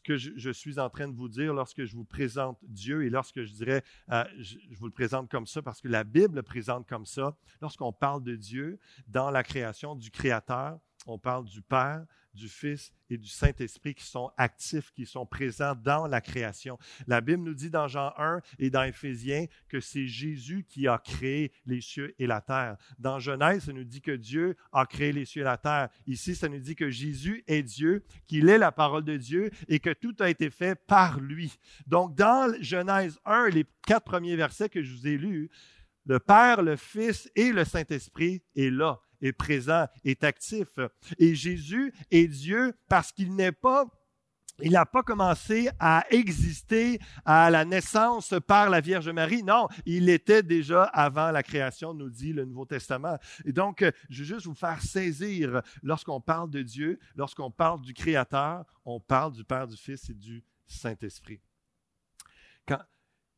ce 0.00 0.02
que 0.02 0.16
je, 0.16 0.50
suis 0.50 0.78
en 0.78 0.88
train 0.88 1.08
de 1.08 1.14
vous 1.14 1.28
dire 1.28 1.52
lorsque 1.52 1.84
je 1.84 1.94
vous 1.94 2.04
présente 2.04 2.58
Dieu 2.62 3.04
et 3.04 3.10
lorsque 3.10 3.44
je 3.44 3.52
dirais, 3.52 3.84
euh, 4.10 4.24
je, 4.38 4.56
vous 4.72 4.86
le 4.86 4.92
présente 4.92 5.30
comme 5.30 5.46
ça 5.46 5.60
parce 5.60 5.80
que 5.80 5.88
la 5.88 6.04
Bible 6.04 6.36
le 6.36 6.42
présente 6.42 6.88
comme 6.88 7.04
ça, 7.04 7.36
lorsqu'on 7.60 7.92
parle 7.92 8.22
de 8.22 8.34
Dieu 8.34 8.78
dans 9.08 9.30
la 9.30 9.42
création 9.42 9.94
du 9.94 10.10
Créateur, 10.10 10.78
on 11.06 11.18
parle 11.18 11.44
du 11.44 11.62
Père, 11.62 12.04
du 12.34 12.48
Fils 12.48 12.92
et 13.08 13.18
du 13.18 13.28
Saint-Esprit 13.28 13.94
qui 13.94 14.04
sont 14.04 14.30
actifs, 14.36 14.92
qui 14.92 15.04
sont 15.04 15.26
présents 15.26 15.74
dans 15.74 16.06
la 16.06 16.20
création. 16.20 16.78
La 17.06 17.20
Bible 17.20 17.42
nous 17.42 17.54
dit 17.54 17.70
dans 17.70 17.88
Jean 17.88 18.12
1 18.16 18.40
et 18.58 18.70
dans 18.70 18.82
Éphésiens 18.82 19.46
que 19.68 19.80
c'est 19.80 20.06
Jésus 20.06 20.64
qui 20.68 20.86
a 20.86 20.98
créé 20.98 21.52
les 21.66 21.80
cieux 21.80 22.14
et 22.18 22.26
la 22.26 22.40
terre. 22.40 22.76
Dans 22.98 23.18
Genèse, 23.18 23.64
ça 23.64 23.72
nous 23.72 23.84
dit 23.84 24.00
que 24.00 24.12
Dieu 24.12 24.56
a 24.72 24.86
créé 24.86 25.12
les 25.12 25.24
cieux 25.24 25.42
et 25.42 25.44
la 25.44 25.58
terre. 25.58 25.88
Ici, 26.06 26.36
ça 26.36 26.48
nous 26.48 26.60
dit 26.60 26.76
que 26.76 26.90
Jésus 26.90 27.42
est 27.46 27.62
Dieu, 27.62 28.04
qu'il 28.26 28.48
est 28.48 28.58
la 28.58 28.72
parole 28.72 29.04
de 29.04 29.16
Dieu 29.16 29.50
et 29.68 29.80
que 29.80 29.90
tout 29.90 30.14
a 30.20 30.30
été 30.30 30.50
fait 30.50 30.76
par 30.86 31.18
lui. 31.20 31.58
Donc, 31.86 32.14
dans 32.14 32.54
Genèse 32.60 33.18
1, 33.24 33.48
les 33.48 33.66
quatre 33.86 34.04
premiers 34.04 34.36
versets 34.36 34.68
que 34.68 34.82
je 34.82 34.94
vous 34.94 35.06
ai 35.06 35.18
lus, 35.18 35.50
le 36.06 36.18
Père, 36.18 36.62
le 36.62 36.76
Fils 36.76 37.30
et 37.34 37.52
le 37.52 37.64
Saint-Esprit 37.64 38.42
est 38.56 38.70
là 38.70 39.00
est 39.22 39.32
présent, 39.32 39.86
est 40.04 40.24
actif. 40.24 40.78
Et 41.18 41.34
Jésus 41.34 41.92
est 42.10 42.28
Dieu 42.28 42.74
parce 42.88 43.12
qu'il 43.12 43.34
n'est 43.34 43.52
pas 43.52 43.86
il 44.62 44.72
n'a 44.72 44.86
pas 44.86 45.02
commencé 45.02 45.70
à 45.78 46.04
exister 46.10 47.00
à 47.24 47.50
la 47.50 47.64
naissance 47.64 48.34
par 48.46 48.70
la 48.70 48.80
Vierge 48.80 49.08
Marie. 49.08 49.42
Non, 49.42 49.68
il 49.86 50.08
était 50.08 50.42
déjà 50.42 50.84
avant 50.84 51.30
la 51.30 51.42
création, 51.42 51.94
nous 51.94 52.10
dit 52.10 52.32
le 52.32 52.44
Nouveau 52.44 52.66
Testament. 52.66 53.16
Et 53.44 53.52
donc, 53.52 53.84
je 54.08 54.18
veux 54.18 54.24
juste 54.24 54.46
vous 54.46 54.54
faire 54.54 54.82
saisir, 54.82 55.62
lorsqu'on 55.82 56.20
parle 56.20 56.50
de 56.50 56.62
Dieu, 56.62 56.98
lorsqu'on 57.16 57.50
parle 57.50 57.80
du 57.80 57.94
Créateur, 57.94 58.64
on 58.84 59.00
parle 59.00 59.32
du 59.32 59.44
Père, 59.44 59.66
du 59.66 59.76
Fils 59.76 60.10
et 60.10 60.14
du 60.14 60.44
Saint-Esprit. 60.66 61.40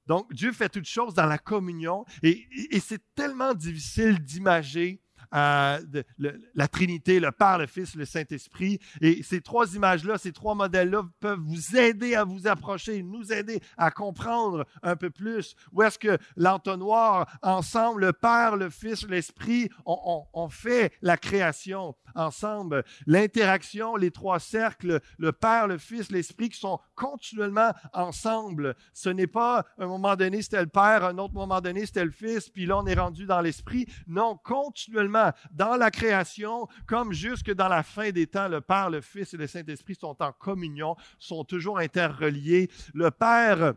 donc, 0.07 0.33
Dieu 0.35 0.53
fait 0.53 0.69
toutes 0.69 0.89
choses 0.89 1.15
dans 1.15 1.27
la 1.27 1.39
communion 1.39 2.05
et 2.23 2.81
c'est 2.81 3.03
tellement 3.15 3.55
difficile 3.55 4.19
d'imager 4.19 5.01
la 5.33 6.69
Trinité, 6.71 7.21
le 7.21 7.33
Père, 7.33 7.59
le 7.59 7.67
Fils, 7.67 7.95
le 7.95 8.05
Saint-Esprit. 8.05 8.79
Et 9.01 9.23
ces 9.23 9.41
trois 9.41 9.75
images-là, 9.75 10.19
ces 10.19 10.33
trois 10.33 10.55
modèles-là 10.55 11.05
peuvent 11.21 11.41
vous 11.41 11.77
aider 11.77 12.15
à 12.15 12.25
vous 12.25 12.47
approcher, 12.47 13.03
nous 13.03 13.33
aider 13.33 13.61
à 13.77 13.91
comprendre 13.91 14.67
un 14.83 14.97
peu 14.97 15.11
plus 15.11 15.57
où 15.73 15.83
est-ce 15.83 15.99
que 15.99 16.19
l'entonnoir, 16.37 17.27
ensemble, 17.43 18.07
le 18.07 18.13
Père, 18.13 18.57
le 18.57 18.71
Fils, 18.71 19.07
l'Esprit, 19.09 19.69
on, 19.87 20.49
fait 20.49 20.93
la 21.01 21.17
création 21.17 21.95
ensemble. 22.15 22.85
L'interaction, 23.07 23.97
les 23.97 24.11
trois 24.11 24.39
cercles, 24.39 25.01
le 25.19 25.33
Père, 25.33 25.67
le 25.67 25.79
Fils, 25.79 26.11
l'Esprit 26.11 26.51
qui 26.51 26.59
sont 26.59 26.79
continuellement 26.95 27.73
ensemble. 27.93 28.75
Ce 28.93 29.09
n'est 29.09 29.27
pas 29.27 29.65
un 29.79 29.87
moment 29.87 30.17
donné 30.17 30.43
c'était 30.43 30.61
le 30.61 30.69
Père, 30.69 31.05
un 31.05 31.17
autre 31.19 31.35
moment 31.35 31.61
donné 31.61 31.87
c'était 31.87 32.05
le 32.05 32.11
Fils, 32.11 32.51
puis 32.51 32.67
là 32.67 32.79
on 32.79 32.87
est 32.87 32.99
rendu 32.99 33.25
dans 33.25 33.41
l'Esprit. 33.41 33.87
Non, 34.07 34.39
continuellement 34.43 35.22
dans 35.53 35.77
la 35.77 35.91
création 35.91 36.67
comme 36.87 37.13
jusque 37.13 37.53
dans 37.53 37.69
la 37.69 37.83
fin 37.83 38.11
des 38.11 38.27
temps. 38.27 38.49
Le 38.49 38.61
Père, 38.61 38.91
le 38.91 39.01
Fils 39.01 39.35
et 39.35 39.37
le 39.37 39.47
Saint-Esprit 39.47 39.95
sont 39.95 40.17
en 40.21 40.33
communion, 40.33 40.97
sont 41.19 41.45
toujours 41.45 41.79
interreliés. 41.79 42.71
Le 42.95 43.11
Père 43.11 43.75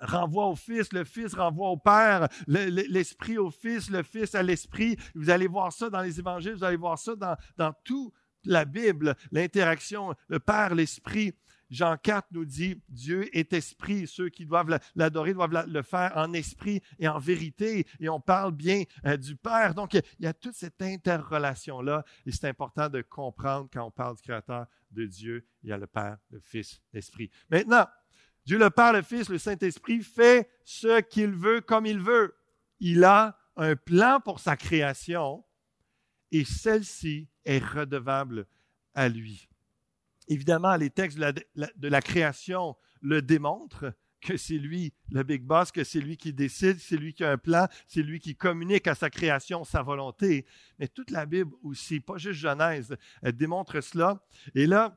renvoie 0.00 0.46
au 0.46 0.56
Fils, 0.56 0.92
le 0.92 1.04
Fils 1.04 1.34
renvoie 1.34 1.70
au 1.70 1.76
Père, 1.76 2.28
l'Esprit 2.46 3.38
au 3.38 3.50
Fils, 3.50 3.90
le 3.90 4.02
Fils 4.02 4.34
à 4.34 4.42
l'Esprit. 4.42 4.96
Vous 5.14 5.30
allez 5.30 5.46
voir 5.46 5.72
ça 5.72 5.90
dans 5.90 6.02
les 6.02 6.18
évangiles, 6.18 6.54
vous 6.54 6.64
allez 6.64 6.76
voir 6.76 6.98
ça 6.98 7.14
dans, 7.14 7.36
dans 7.56 7.72
toute 7.84 8.12
la 8.44 8.64
Bible, 8.64 9.14
l'interaction, 9.32 10.14
le 10.28 10.38
Père, 10.38 10.74
l'Esprit. 10.74 11.34
Jean 11.70 11.96
4 11.96 12.28
nous 12.32 12.44
dit, 12.44 12.80
Dieu 12.88 13.28
est 13.36 13.52
esprit, 13.52 14.06
ceux 14.06 14.28
qui 14.28 14.46
doivent 14.46 14.78
l'adorer 14.94 15.34
doivent 15.34 15.66
le 15.66 15.82
faire 15.82 16.12
en 16.16 16.32
esprit 16.32 16.82
et 16.98 17.08
en 17.08 17.18
vérité, 17.18 17.86
et 18.00 18.08
on 18.08 18.20
parle 18.20 18.52
bien 18.52 18.84
euh, 19.06 19.16
du 19.16 19.36
Père. 19.36 19.74
Donc, 19.74 19.94
il 19.94 20.02
y 20.20 20.26
a 20.26 20.34
toute 20.34 20.54
cette 20.54 20.80
interrelation-là, 20.82 22.04
et 22.26 22.32
c'est 22.32 22.48
important 22.48 22.88
de 22.88 23.02
comprendre 23.02 23.68
quand 23.72 23.84
on 23.84 23.90
parle 23.90 24.16
du 24.16 24.22
Créateur 24.22 24.66
de 24.90 25.06
Dieu, 25.06 25.46
il 25.62 25.70
y 25.70 25.72
a 25.72 25.78
le 25.78 25.86
Père, 25.86 26.18
le 26.30 26.40
Fils, 26.40 26.80
l'Esprit. 26.92 27.30
Maintenant, 27.50 27.86
Dieu 28.44 28.58
le 28.58 28.70
Père, 28.70 28.92
le 28.92 29.02
Fils, 29.02 29.28
le 29.28 29.38
Saint-Esprit 29.38 30.02
fait 30.02 30.50
ce 30.64 31.00
qu'il 31.00 31.30
veut 31.30 31.60
comme 31.60 31.86
il 31.86 31.98
veut. 31.98 32.36
Il 32.78 33.04
a 33.04 33.38
un 33.56 33.74
plan 33.76 34.20
pour 34.20 34.40
sa 34.40 34.56
création, 34.56 35.44
et 36.30 36.44
celle-ci 36.44 37.28
est 37.44 37.64
redevable 37.64 38.46
à 38.94 39.08
lui. 39.08 39.48
Évidemment, 40.28 40.76
les 40.76 40.90
textes 40.90 41.18
de 41.18 41.88
la, 41.88 42.02
création 42.02 42.76
le 43.00 43.22
démontrent 43.22 43.92
que 44.20 44.36
c'est 44.36 44.58
lui 44.58 44.94
le 45.10 45.22
big 45.22 45.42
boss, 45.42 45.70
que 45.70 45.84
c'est 45.84 46.00
lui 46.00 46.16
qui 46.16 46.32
décide, 46.32 46.78
c'est 46.78 46.96
lui 46.96 47.12
qui 47.12 47.24
a 47.24 47.30
un 47.32 47.36
plan, 47.36 47.68
c'est 47.86 48.02
lui 48.02 48.20
qui 48.20 48.34
communique 48.34 48.86
à 48.86 48.94
sa 48.94 49.10
création 49.10 49.64
sa 49.64 49.82
volonté. 49.82 50.46
Mais 50.78 50.88
toute 50.88 51.10
la 51.10 51.26
Bible 51.26 51.52
aussi, 51.62 52.00
pas 52.00 52.16
juste 52.16 52.40
Genèse, 52.40 52.96
elle 53.22 53.36
démontre 53.36 53.82
cela. 53.82 54.24
Et 54.54 54.66
là, 54.66 54.96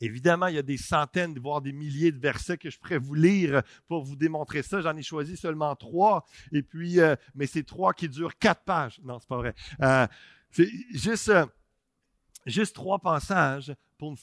Évidemment, 0.00 0.46
il 0.46 0.54
y 0.54 0.58
a 0.58 0.62
des 0.62 0.76
centaines, 0.76 1.36
voire 1.38 1.60
des 1.60 1.72
milliers 1.72 2.12
de 2.12 2.20
versets 2.20 2.56
que 2.56 2.70
je 2.70 2.78
pourrais 2.78 2.98
vous 2.98 3.14
lire 3.14 3.62
pour 3.88 4.04
vous 4.04 4.14
démontrer 4.14 4.62
ça. 4.62 4.80
J'en 4.80 4.96
ai 4.96 5.02
choisi 5.02 5.36
seulement 5.36 5.74
trois. 5.74 6.24
Et 6.52 6.62
puis, 6.62 7.00
euh, 7.00 7.16
mais 7.34 7.46
c'est 7.46 7.64
trois 7.64 7.92
qui 7.92 8.08
durent 8.08 8.38
quatre 8.38 8.62
pages. 8.62 9.00
Non, 9.02 9.18
c'est 9.18 9.28
pas 9.28 9.38
vrai. 9.38 9.54
Euh, 9.82 10.06
c'est 10.52 11.30
euh, 11.30 11.46
juste 12.46 12.76
trois 12.76 13.00
passages 13.00 13.74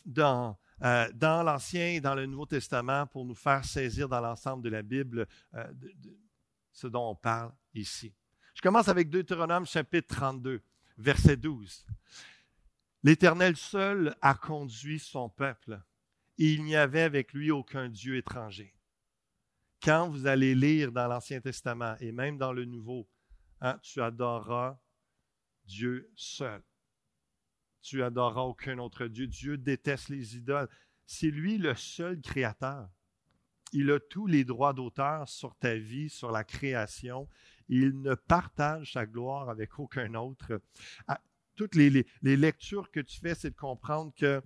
dans, 0.05 0.57
euh, 0.83 1.09
dans 1.13 1.43
l'Ancien 1.43 1.87
et 1.87 2.01
dans 2.01 2.15
le 2.15 2.25
Nouveau 2.25 2.45
Testament 2.45 3.07
pour 3.07 3.25
nous 3.25 3.35
faire 3.35 3.63
saisir 3.65 4.09
dans 4.09 4.21
l'ensemble 4.21 4.63
de 4.63 4.69
la 4.69 4.81
Bible 4.81 5.27
euh, 5.53 5.73
ce 6.71 6.87
dont 6.87 7.09
on 7.09 7.15
parle 7.15 7.53
ici. 7.73 8.13
Je 8.53 8.61
commence 8.61 8.87
avec 8.87 9.09
Deutéronome 9.09 9.65
chapitre 9.65 10.15
32, 10.15 10.61
verset 10.97 11.37
12. 11.37 11.85
L'Éternel 13.03 13.55
seul 13.55 14.15
a 14.21 14.33
conduit 14.33 14.99
son 14.99 15.29
peuple 15.29 15.79
et 16.37 16.53
il 16.53 16.63
n'y 16.63 16.75
avait 16.75 17.03
avec 17.03 17.33
lui 17.33 17.51
aucun 17.51 17.89
Dieu 17.89 18.17
étranger. 18.17 18.73
Quand 19.83 20.09
vous 20.09 20.25
allez 20.25 20.55
lire 20.55 20.91
dans 20.91 21.07
l'Ancien 21.07 21.39
Testament 21.39 21.95
et 21.99 22.11
même 22.11 22.37
dans 22.37 22.51
le 22.51 22.65
Nouveau, 22.65 23.07
hein, 23.61 23.77
tu 23.83 24.01
adoreras 24.01 24.79
Dieu 25.65 26.11
seul. 26.15 26.61
Tu 27.85 28.01
adoreras 28.01 28.41
aucun 28.41 28.79
autre 28.79 29.05
Dieu. 29.05 29.27
Dieu 29.27 29.59
déteste 29.59 30.09
les 30.09 30.37
idoles. 30.37 30.67
C'est 31.05 31.29
lui 31.29 31.59
le 31.59 31.75
seul 31.75 32.19
créateur. 32.19 32.89
Il 33.73 33.91
a 33.91 33.99
tous 33.99 34.25
les 34.25 34.43
droits 34.43 34.73
d'auteur 34.73 35.29
sur 35.29 35.55
ta 35.57 35.75
vie, 35.75 36.09
sur 36.09 36.31
la 36.31 36.43
création. 36.43 37.29
Il 37.69 38.01
ne 38.01 38.15
partage 38.15 38.93
sa 38.93 39.05
gloire 39.05 39.51
avec 39.51 39.77
aucun 39.77 40.15
autre. 40.15 40.59
Ah, 41.07 41.21
toutes 41.55 41.75
les, 41.75 42.07
les 42.23 42.37
lectures 42.37 42.89
que 42.89 43.01
tu 43.01 43.19
fais, 43.19 43.35
c'est 43.35 43.51
de 43.51 43.55
comprendre 43.55 44.11
que 44.15 44.41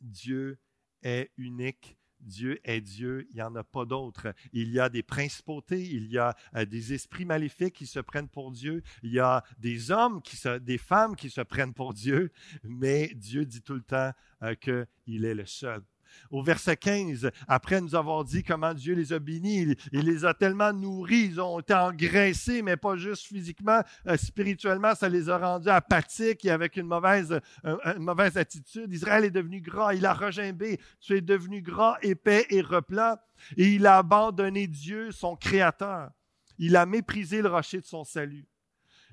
Dieu 0.00 0.58
est 1.02 1.32
unique. 1.36 1.98
Dieu 2.22 2.60
est 2.64 2.80
Dieu, 2.80 3.26
il 3.30 3.36
n'y 3.36 3.42
en 3.42 3.54
a 3.56 3.64
pas 3.64 3.84
d'autre. 3.84 4.34
Il 4.52 4.70
y 4.70 4.80
a 4.80 4.88
des 4.88 5.02
principautés, 5.02 5.82
il 5.82 6.06
y 6.06 6.18
a 6.18 6.34
euh, 6.56 6.64
des 6.64 6.92
esprits 6.92 7.24
maléfiques 7.24 7.74
qui 7.74 7.86
se 7.86 8.00
prennent 8.00 8.28
pour 8.28 8.50
Dieu, 8.50 8.82
il 9.02 9.12
y 9.12 9.20
a 9.20 9.44
des 9.58 9.90
hommes, 9.90 10.22
qui 10.22 10.36
se, 10.36 10.58
des 10.58 10.78
femmes 10.78 11.16
qui 11.16 11.30
se 11.30 11.40
prennent 11.40 11.74
pour 11.74 11.94
Dieu, 11.94 12.32
mais 12.64 13.12
Dieu 13.14 13.44
dit 13.44 13.62
tout 13.62 13.74
le 13.74 13.82
temps 13.82 14.12
euh, 14.42 14.54
qu'il 14.54 15.24
est 15.24 15.34
le 15.34 15.46
seul 15.46 15.82
au 16.30 16.42
verset 16.42 16.76
15, 16.76 17.30
après 17.48 17.80
nous 17.80 17.94
avoir 17.94 18.24
dit 18.24 18.42
comment 18.42 18.74
Dieu 18.74 18.94
les 18.94 19.12
a 19.12 19.18
bénis, 19.18 19.76
il, 19.92 20.00
les 20.00 20.24
a 20.24 20.34
tellement 20.34 20.72
nourris, 20.72 21.26
ils 21.32 21.40
ont 21.40 21.60
été 21.60 21.74
engraissés, 21.74 22.62
mais 22.62 22.76
pas 22.76 22.96
juste 22.96 23.26
physiquement, 23.26 23.80
euh, 24.06 24.16
spirituellement, 24.16 24.94
ça 24.94 25.08
les 25.08 25.28
a 25.28 25.38
rendus 25.38 25.68
apathiques 25.68 26.44
et 26.44 26.50
avec 26.50 26.76
une 26.76 26.86
mauvaise, 26.86 27.40
une 27.64 28.02
mauvaise 28.02 28.36
attitude. 28.36 28.92
Israël 28.92 29.24
est 29.24 29.30
devenu 29.30 29.60
gras, 29.60 29.94
il 29.94 30.06
a 30.06 30.14
regimbé, 30.14 30.78
tu 31.00 31.16
es 31.16 31.20
devenu 31.20 31.62
gras, 31.62 31.96
épais 32.02 32.46
et 32.50 32.60
replat, 32.60 33.24
et 33.56 33.74
il 33.74 33.86
a 33.86 33.98
abandonné 33.98 34.66
Dieu, 34.66 35.10
son 35.12 35.36
Créateur. 35.36 36.10
Il 36.58 36.76
a 36.76 36.86
méprisé 36.86 37.42
le 37.42 37.48
rocher 37.48 37.80
de 37.80 37.86
son 37.86 38.04
salut. 38.04 38.46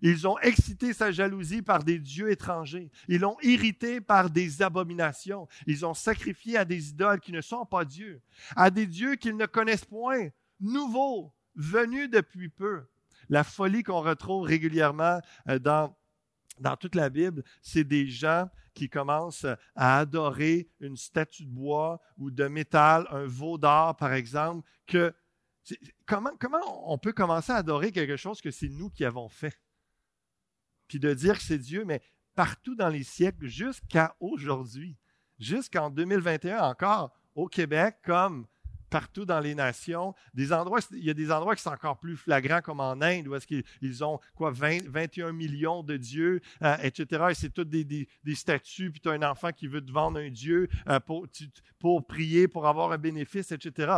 Ils 0.01 0.27
ont 0.27 0.37
excité 0.39 0.93
sa 0.93 1.11
jalousie 1.11 1.61
par 1.61 1.83
des 1.83 1.99
dieux 1.99 2.31
étrangers. 2.31 2.89
Ils 3.07 3.21
l'ont 3.21 3.37
irrité 3.41 4.01
par 4.01 4.29
des 4.29 4.61
abominations. 4.61 5.47
Ils 5.67 5.85
ont 5.85 5.93
sacrifié 5.93 6.57
à 6.57 6.65
des 6.65 6.89
idoles 6.89 7.19
qui 7.19 7.31
ne 7.31 7.41
sont 7.41 7.65
pas 7.65 7.85
dieux, 7.85 8.21
à 8.55 8.69
des 8.69 8.87
dieux 8.87 9.15
qu'ils 9.15 9.37
ne 9.37 9.45
connaissent 9.45 9.85
point, 9.85 10.29
nouveaux, 10.59 11.33
venus 11.55 12.09
depuis 12.09 12.49
peu. 12.49 12.83
La 13.29 13.43
folie 13.43 13.83
qu'on 13.83 14.01
retrouve 14.01 14.43
régulièrement 14.47 15.19
euh, 15.47 15.59
dans, 15.59 15.95
toute 16.79 16.95
la 16.95 17.09
Bible, 17.09 17.43
c'est 17.61 17.83
des 17.83 18.07
gens 18.07 18.49
qui 18.73 18.89
commencent 18.89 19.45
à 19.75 19.99
adorer 19.99 20.69
une 20.79 20.95
statue 20.95 21.45
de 21.45 21.51
bois 21.51 21.99
ou 22.17 22.31
de 22.31 22.47
métal, 22.47 23.07
un 23.11 23.25
veau 23.25 23.57
d'or, 23.57 23.95
par 23.97 24.13
exemple, 24.13 24.67
que 24.87 25.13
comment, 26.05 26.31
comment 26.39 26.91
on 26.91 26.97
peut 26.97 27.13
commencer 27.13 27.51
à 27.51 27.57
adorer 27.57 27.91
quelque 27.91 28.15
chose 28.15 28.41
que 28.41 28.51
c'est 28.51 28.69
nous 28.69 28.89
qui 28.89 29.05
avons 29.05 29.29
fait? 29.29 29.59
Puis 30.89 30.99
de 30.99 31.13
dire 31.13 31.37
que 31.37 31.43
c'est 31.43 31.57
Dieu, 31.57 31.85
mais 31.85 32.01
partout 32.35 32.75
dans 32.75 32.89
les 32.89 33.03
siècles, 33.03 33.47
jusqu'à 33.47 34.15
aujourd'hui, 34.19 34.97
jusqu'en 35.39 35.89
2021 35.89 36.59
encore, 36.59 37.13
au 37.35 37.47
Québec, 37.47 37.97
comme 38.03 38.45
partout 38.89 39.25
dans 39.25 39.39
les 39.39 39.55
nations. 39.55 40.13
Des 40.33 40.51
endroits, 40.51 40.79
il 40.91 41.03
y 41.03 41.09
a 41.09 41.13
des 41.13 41.31
endroits 41.31 41.55
qui 41.55 41.61
sont 41.61 41.69
encore 41.69 41.99
plus 41.99 42.17
flagrants, 42.17 42.61
comme 42.61 42.79
en 42.79 43.01
Inde, 43.01 43.27
où 43.27 43.35
est-ce 43.35 43.47
qu'ils 43.47 44.03
ont 44.03 44.19
quoi, 44.35 44.51
21 44.51 45.31
millions 45.31 45.83
de 45.83 45.95
dieux, 45.95 46.41
euh, 46.63 46.75
etc. 46.81 47.25
Et 47.29 47.33
c'est 47.35 47.51
toutes 47.51 47.69
des, 47.69 47.83
des, 47.83 48.35
statues, 48.35 48.91
puis 48.91 48.99
tu 48.99 49.09
as 49.09 49.13
un 49.13 49.23
enfant 49.23 49.51
qui 49.51 49.67
veut 49.67 49.85
te 49.85 49.91
vendre 49.91 50.19
un 50.19 50.29
dieu 50.29 50.67
euh, 50.87 50.99
pour, 50.99 51.27
pour 51.77 52.05
prier, 52.05 52.47
pour 52.47 52.67
avoir 52.67 52.91
un 52.91 52.97
bénéfice, 52.97 53.51
etc. 53.51 53.91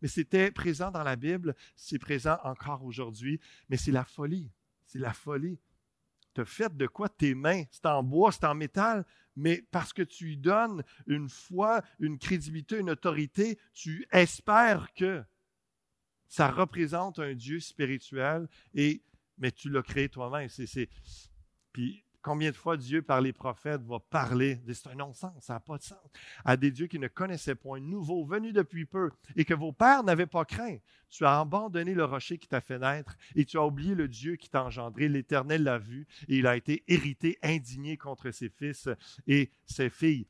Mais 0.00 0.08
c'était 0.08 0.50
présent 0.50 0.90
dans 0.90 1.04
la 1.04 1.16
Bible, 1.16 1.54
c'est 1.76 1.98
présent 1.98 2.38
encore 2.42 2.84
aujourd'hui, 2.84 3.40
mais 3.68 3.76
c'est 3.76 3.92
la 3.92 4.04
folie. 4.04 4.50
C'est 4.86 4.98
la 4.98 5.12
folie 5.12 5.58
tu 6.34 6.44
fait 6.44 6.76
de 6.76 6.86
quoi 6.86 7.08
tes 7.08 7.34
mains? 7.34 7.64
C'est 7.70 7.86
en 7.86 8.02
bois, 8.02 8.32
c'est 8.32 8.44
en 8.44 8.54
métal, 8.54 9.04
mais 9.36 9.64
parce 9.70 9.92
que 9.92 10.02
tu 10.02 10.24
lui 10.26 10.36
donnes 10.36 10.82
une 11.06 11.28
foi, 11.28 11.82
une 11.98 12.18
crédibilité, 12.18 12.78
une 12.78 12.90
autorité, 12.90 13.58
tu 13.72 14.06
espères 14.10 14.92
que 14.94 15.22
ça 16.28 16.50
représente 16.50 17.18
un 17.18 17.34
Dieu 17.34 17.60
spirituel, 17.60 18.48
et, 18.74 19.02
mais 19.38 19.52
tu 19.52 19.68
l'as 19.68 19.82
créé 19.82 20.08
toi-même. 20.08 20.48
Puis 21.72 22.04
Combien 22.22 22.50
de 22.52 22.56
fois 22.56 22.76
Dieu, 22.76 23.02
par 23.02 23.20
les 23.20 23.32
prophètes, 23.32 23.82
va 23.82 23.98
parler, 23.98 24.60
c'est 24.72 24.86
un 24.86 24.94
non-sens, 24.94 25.32
ça 25.40 25.54
n'a 25.54 25.60
pas 25.60 25.76
de 25.76 25.82
sens, 25.82 25.98
à 26.44 26.56
des 26.56 26.70
dieux 26.70 26.86
qui 26.86 27.00
ne 27.00 27.08
connaissaient 27.08 27.56
point, 27.56 27.80
nouveaux, 27.80 28.24
venus 28.24 28.52
depuis 28.52 28.86
peu, 28.86 29.10
et 29.34 29.44
que 29.44 29.54
vos 29.54 29.72
pères 29.72 30.04
n'avaient 30.04 30.26
pas 30.26 30.44
craint. 30.44 30.78
Tu 31.10 31.24
as 31.24 31.40
abandonné 31.40 31.94
le 31.94 32.04
rocher 32.04 32.38
qui 32.38 32.46
t'a 32.46 32.60
fait 32.60 32.78
naître, 32.78 33.16
et 33.34 33.44
tu 33.44 33.58
as 33.58 33.66
oublié 33.66 33.96
le 33.96 34.06
Dieu 34.06 34.36
qui 34.36 34.48
t'a 34.48 34.62
engendré. 34.64 35.08
L'Éternel 35.08 35.64
l'a 35.64 35.78
vu, 35.78 36.06
et 36.28 36.38
il 36.38 36.46
a 36.46 36.56
été 36.56 36.84
hérité, 36.86 37.38
indigné 37.42 37.96
contre 37.96 38.30
ses 38.30 38.50
fils 38.50 38.88
et 39.26 39.50
ses 39.66 39.90
filles. 39.90 40.28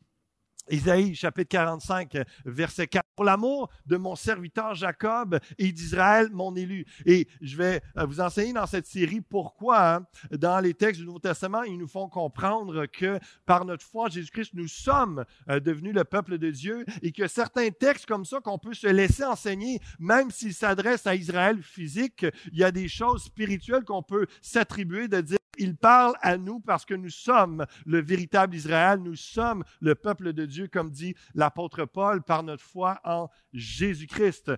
Isaïe 0.70 1.14
chapitre 1.14 1.50
45, 1.50 2.16
verset 2.46 2.86
4. 2.86 3.01
Pour 3.14 3.24
l'amour 3.26 3.70
de 3.86 3.96
mon 3.96 4.16
serviteur 4.16 4.74
Jacob 4.74 5.38
et 5.58 5.70
d'Israël, 5.70 6.28
mon 6.32 6.56
élu. 6.56 6.86
Et 7.04 7.28
je 7.40 7.56
vais 7.56 7.82
euh, 7.98 8.06
vous 8.06 8.20
enseigner 8.20 8.54
dans 8.54 8.66
cette 8.66 8.86
série 8.86 9.20
pourquoi, 9.20 9.96
hein, 9.96 10.06
dans 10.30 10.60
les 10.60 10.72
textes 10.72 11.00
du 11.00 11.06
Nouveau 11.06 11.18
Testament, 11.18 11.62
ils 11.62 11.76
nous 11.76 11.88
font 11.88 12.08
comprendre 12.08 12.86
que 12.86 13.18
par 13.44 13.64
notre 13.66 13.84
foi 13.84 14.08
Jésus-Christ, 14.08 14.52
nous 14.54 14.68
sommes 14.68 15.24
euh, 15.50 15.60
devenus 15.60 15.94
le 15.94 16.04
peuple 16.04 16.38
de 16.38 16.50
Dieu 16.50 16.86
et 17.02 17.12
que 17.12 17.28
certains 17.28 17.70
textes 17.70 18.06
comme 18.06 18.24
ça 18.24 18.40
qu'on 18.40 18.58
peut 18.58 18.74
se 18.74 18.86
laisser 18.86 19.24
enseigner, 19.24 19.80
même 19.98 20.30
s'ils 20.30 20.54
s'adressent 20.54 21.06
à 21.06 21.14
Israël 21.14 21.62
physique, 21.62 22.24
il 22.52 22.58
y 22.58 22.64
a 22.64 22.72
des 22.72 22.88
choses 22.88 23.24
spirituelles 23.24 23.84
qu'on 23.84 24.02
peut 24.02 24.26
s'attribuer 24.40 25.08
de 25.08 25.20
dire 25.20 25.38
il 25.62 25.76
parle 25.76 26.14
à 26.22 26.36
nous 26.36 26.58
parce 26.58 26.84
que 26.84 26.94
nous 26.94 27.08
sommes 27.08 27.66
le 27.86 28.02
véritable 28.02 28.56
Israël, 28.56 28.98
nous 28.98 29.14
sommes 29.14 29.64
le 29.80 29.94
peuple 29.94 30.32
de 30.32 30.44
Dieu, 30.44 30.66
comme 30.66 30.90
dit 30.90 31.14
l'apôtre 31.34 31.84
Paul, 31.84 32.22
par 32.22 32.42
notre 32.42 32.64
foi 32.64 33.00
en 33.04 33.28
Jésus-Christ. 33.52 34.50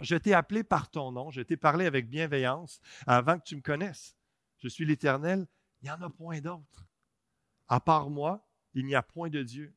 Je 0.00 0.16
t'ai 0.16 0.32
appelé 0.32 0.64
par 0.64 0.90
ton 0.90 1.12
nom, 1.12 1.30
je 1.30 1.42
t'ai 1.42 1.58
parlé 1.58 1.84
avec 1.84 2.08
bienveillance 2.08 2.80
avant 3.06 3.38
que 3.38 3.44
tu 3.44 3.54
me 3.54 3.60
connaisses. 3.60 4.16
Je 4.58 4.68
suis 4.68 4.86
l'Éternel, 4.86 5.46
il 5.82 5.84
n'y 5.84 5.90
en 5.90 6.00
a 6.00 6.08
point 6.08 6.40
d'autre. 6.40 6.88
À 7.68 7.80
part 7.80 8.08
moi, 8.08 8.48
il 8.72 8.86
n'y 8.86 8.94
a 8.94 9.02
point 9.02 9.28
de 9.28 9.42
Dieu. 9.42 9.76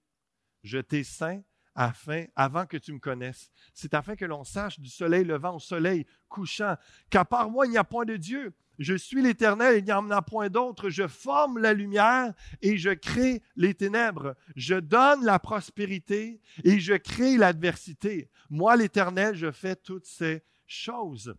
Je 0.63 0.79
t'ai 0.79 1.03
saint 1.03 1.43
afin, 1.75 2.25
avant 2.37 2.65
que 2.65 2.77
tu 2.77 2.93
me 2.93 2.99
connaisses. 2.99 3.51
C'est 3.73 3.93
afin 3.93 4.15
que 4.15 4.25
l'on 4.25 4.45
sache 4.45 4.79
du 4.79 4.89
soleil 4.89 5.25
levant 5.25 5.55
au 5.57 5.59
soleil 5.59 6.05
couchant 6.29 6.77
qu'à 7.09 7.25
part 7.25 7.49
moi, 7.49 7.65
il 7.65 7.71
n'y 7.71 7.77
a 7.77 7.83
point 7.83 8.05
de 8.05 8.15
Dieu. 8.15 8.55
Je 8.79 8.93
suis 8.93 9.21
l'Éternel, 9.21 9.79
il 9.79 9.83
n'y 9.83 9.91
en 9.91 10.09
a 10.11 10.21
point 10.21 10.49
d'autre. 10.49 10.89
Je 10.89 11.07
forme 11.07 11.57
la 11.57 11.73
lumière 11.73 12.33
et 12.61 12.77
je 12.77 12.91
crée 12.91 13.41
les 13.55 13.73
ténèbres. 13.73 14.35
Je 14.55 14.75
donne 14.75 15.23
la 15.23 15.39
prospérité 15.39 16.41
et 16.63 16.79
je 16.79 16.93
crée 16.93 17.37
l'adversité. 17.37 18.29
Moi, 18.49 18.75
l'Éternel, 18.75 19.35
je 19.35 19.51
fais 19.51 19.75
toutes 19.75 20.05
ces 20.05 20.43
choses. 20.67 21.35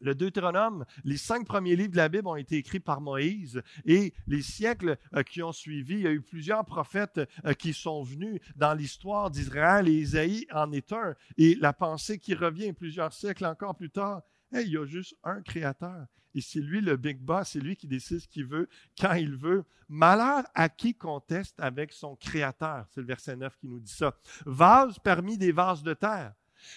Le 0.00 0.14
Deutéronome, 0.14 0.84
les 1.04 1.16
cinq 1.16 1.44
premiers 1.44 1.74
livres 1.74 1.90
de 1.90 1.96
la 1.96 2.08
Bible 2.08 2.28
ont 2.28 2.36
été 2.36 2.56
écrits 2.56 2.78
par 2.78 3.00
Moïse 3.00 3.62
et 3.84 4.14
les 4.28 4.42
siècles 4.42 4.96
euh, 5.14 5.24
qui 5.24 5.42
ont 5.42 5.50
suivi, 5.50 5.94
il 5.94 6.00
y 6.02 6.06
a 6.06 6.12
eu 6.12 6.20
plusieurs 6.20 6.64
prophètes 6.64 7.20
euh, 7.44 7.52
qui 7.52 7.72
sont 7.72 8.02
venus 8.02 8.40
dans 8.54 8.74
l'histoire 8.74 9.30
d'Israël 9.30 9.88
et 9.88 9.92
Isaïe 9.92 10.46
en 10.52 10.70
est 10.70 10.92
un. 10.92 11.16
Et 11.36 11.56
la 11.56 11.72
pensée 11.72 12.18
qui 12.18 12.34
revient 12.34 12.72
plusieurs 12.72 13.12
siècles 13.12 13.46
encore 13.46 13.74
plus 13.74 13.90
tard, 13.90 14.22
il 14.52 14.68
y 14.68 14.76
a 14.76 14.86
juste 14.86 15.16
un 15.24 15.42
créateur. 15.42 16.06
Et 16.34 16.40
c'est 16.40 16.60
lui 16.60 16.80
le 16.80 16.96
big 16.96 17.18
boss, 17.18 17.50
c'est 17.50 17.60
lui 17.60 17.76
qui 17.76 17.86
décide 17.86 18.20
ce 18.20 18.28
qu'il 18.28 18.46
veut, 18.46 18.68
quand 19.00 19.14
il 19.14 19.36
veut. 19.36 19.64
Malheur 19.88 20.44
à 20.54 20.68
qui 20.68 20.94
conteste 20.94 21.58
avec 21.58 21.92
son 21.92 22.16
créateur. 22.16 22.86
C'est 22.90 23.00
le 23.00 23.06
verset 23.06 23.36
9 23.36 23.56
qui 23.56 23.66
nous 23.66 23.80
dit 23.80 23.92
ça. 23.92 24.14
Vase 24.44 24.98
parmi 24.98 25.38
des 25.38 25.52
vases 25.52 25.82
de 25.82 25.94
terre. 25.94 26.34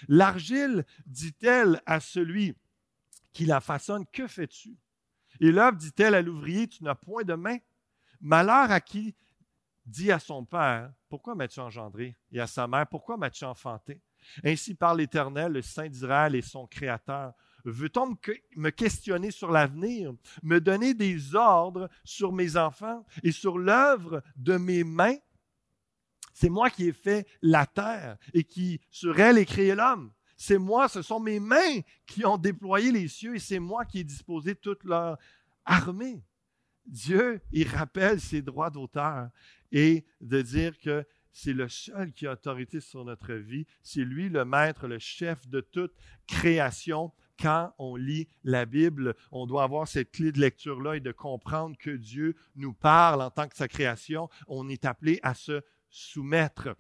L'argile 0.08 0.86
dit-elle 1.06 1.82
à 1.86 2.00
celui 2.00 2.56
qui 3.34 3.46
la 3.46 3.60
façonne, 3.60 4.06
que 4.08 4.28
fais-tu? 4.28 4.78
Et 5.40 5.52
l'œuvre 5.52 5.78
dit-elle 5.78 6.16
à 6.16 6.22
l'ouvrier, 6.22 6.68
tu 6.68 6.84
n'as 6.84 6.96
point 6.96 7.24
de 7.24 7.34
main. 7.34 7.58
Malheur 8.20 8.72
à 8.72 8.80
qui 8.80 9.16
dit 9.86 10.12
à 10.12 10.20
son 10.20 10.46
père, 10.46 10.94
pourquoi 11.10 11.36
m'as-tu 11.36 11.60
engendré? 11.60 12.16
Et 12.32 12.40
à 12.40 12.48
sa 12.48 12.68
mère, 12.68 12.88
pourquoi 12.88 13.18
m'as-tu 13.18 13.44
enfanté? 13.44 14.00
Ainsi 14.44 14.76
parle 14.76 15.00
l'Éternel, 15.00 15.52
le 15.52 15.62
Saint 15.62 15.90
d'Israël 15.90 16.36
et 16.36 16.42
son 16.42 16.68
Créateur. 16.68 17.34
Veut-on 17.66 18.18
me 18.56 18.70
questionner 18.70 19.32
sur 19.32 19.52
l'avenir, 19.52 20.14
me 20.44 20.60
donner 20.60 20.94
des 20.94 21.36
ordres 21.36 21.90
sur 22.04 22.32
mes 22.32 22.58
enfants 22.58 23.06
et 23.24 23.32
sur 23.32 23.58
l'œuvre 23.58 24.24
de 24.36 24.58
mes 24.58 24.84
mains? 24.84 25.18
C'est 26.34 26.50
moi 26.50 26.70
qui 26.70 26.88
ai 26.88 26.94
fait 26.94 27.28
la 27.42 27.66
terre 27.66 28.18
et 28.34 28.44
qui 28.44 28.80
sur 28.90 29.20
elle 29.20 29.38
ai 29.38 29.46
créé 29.46 29.76
l'homme. 29.76 30.12
C'est 30.38 30.58
moi, 30.58 30.88
ce 30.90 31.04
sont 31.04 31.20
mes 31.20 31.40
mains 31.40 31.82
qui 32.08 32.26
ont 32.26 32.38
déployé 32.38 32.92
les 32.92 33.08
cieux 33.08 33.36
et 33.36 33.40
c'est 33.40 33.60
moi 33.60 33.86
qui 33.86 34.00
ai 34.00 34.04
disposé 34.04 34.56
toute 34.56 34.84
leur 34.84 35.20
armée. 35.66 36.24
Dieu, 36.86 37.42
il 37.52 37.68
rappelle 37.68 38.20
ses 38.20 38.42
droits 38.42 38.72
d'auteur 38.72 39.30
et 39.72 40.04
de 40.20 40.42
dire 40.42 40.80
que 40.80 41.06
c'est 41.32 41.54
le 41.54 41.70
seul 41.70 42.12
qui 42.12 42.28
a 42.28 42.34
autorité 42.34 42.82
sur 42.82 43.06
notre 43.06 43.34
vie. 43.34 43.66
C'est 43.82 44.04
lui 44.04 44.30
le 44.30 44.44
maître, 44.44 44.88
le 44.88 45.00
chef 45.00 45.48
de 45.48 45.62
toute 45.62 45.94
création. 46.28 47.14
Quand 47.42 47.74
on 47.80 47.96
lit 47.96 48.28
la 48.44 48.66
Bible, 48.66 49.16
on 49.32 49.48
doit 49.48 49.64
avoir 49.64 49.88
cette 49.88 50.12
clé 50.12 50.32
de 50.32 50.40
lecture-là 50.40 50.98
et 50.98 51.00
de 51.00 51.12
comprendre 51.12 51.76
que 51.78 51.90
Dieu 51.90 52.36
nous 52.56 52.74
parle 52.74 53.22
en 53.22 53.32
tant 53.32 53.48
que 53.48 53.58
sa 53.58 53.68
création. 53.68 54.30
On 54.48 54.70
est 54.70 54.86
appelé 54.86 55.20
à 55.24 55.34
se 55.34 55.62
soumettre. 55.90 56.76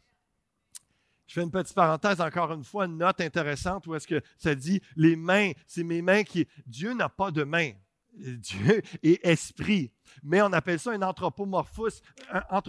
Je 1.25 1.33
fais 1.33 1.43
une 1.43 1.51
petite 1.51 1.75
parenthèse, 1.75 2.21
encore 2.21 2.51
une 2.51 2.63
fois, 2.63 2.85
une 2.85 2.97
note 2.97 3.21
intéressante 3.21 3.87
où 3.87 3.95
est-ce 3.95 4.07
que 4.07 4.21
ça 4.37 4.53
dit 4.53 4.81
les 4.97 5.15
mains, 5.15 5.51
c'est 5.65 5.83
mes 5.83 6.01
mains 6.01 6.23
qui. 6.23 6.47
Dieu 6.67 6.93
n'a 6.93 7.09
pas 7.09 7.31
de 7.31 7.43
mains. 7.43 7.71
Dieu 8.13 8.81
est 9.03 9.25
esprit. 9.25 9.91
Mais 10.23 10.41
on 10.41 10.51
appelle 10.53 10.79
ça 10.79 10.91
un 10.91 11.01
anthropomorphisme. 11.01 12.03
Un 12.31 12.61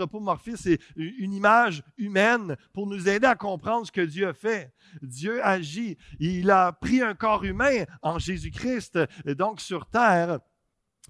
c'est 0.56 0.78
une 0.96 1.34
image 1.34 1.82
humaine 1.96 2.56
pour 2.72 2.86
nous 2.86 3.08
aider 3.08 3.26
à 3.26 3.34
comprendre 3.34 3.86
ce 3.86 3.92
que 3.92 4.00
Dieu 4.00 4.28
a 4.28 4.34
fait. 4.34 4.72
Dieu 5.02 5.44
agit. 5.44 5.98
Il 6.20 6.50
a 6.50 6.72
pris 6.72 7.02
un 7.02 7.14
corps 7.14 7.44
humain 7.44 7.84
en 8.02 8.18
Jésus-Christ, 8.18 8.98
donc 9.36 9.60
sur 9.60 9.86
terre, 9.86 10.38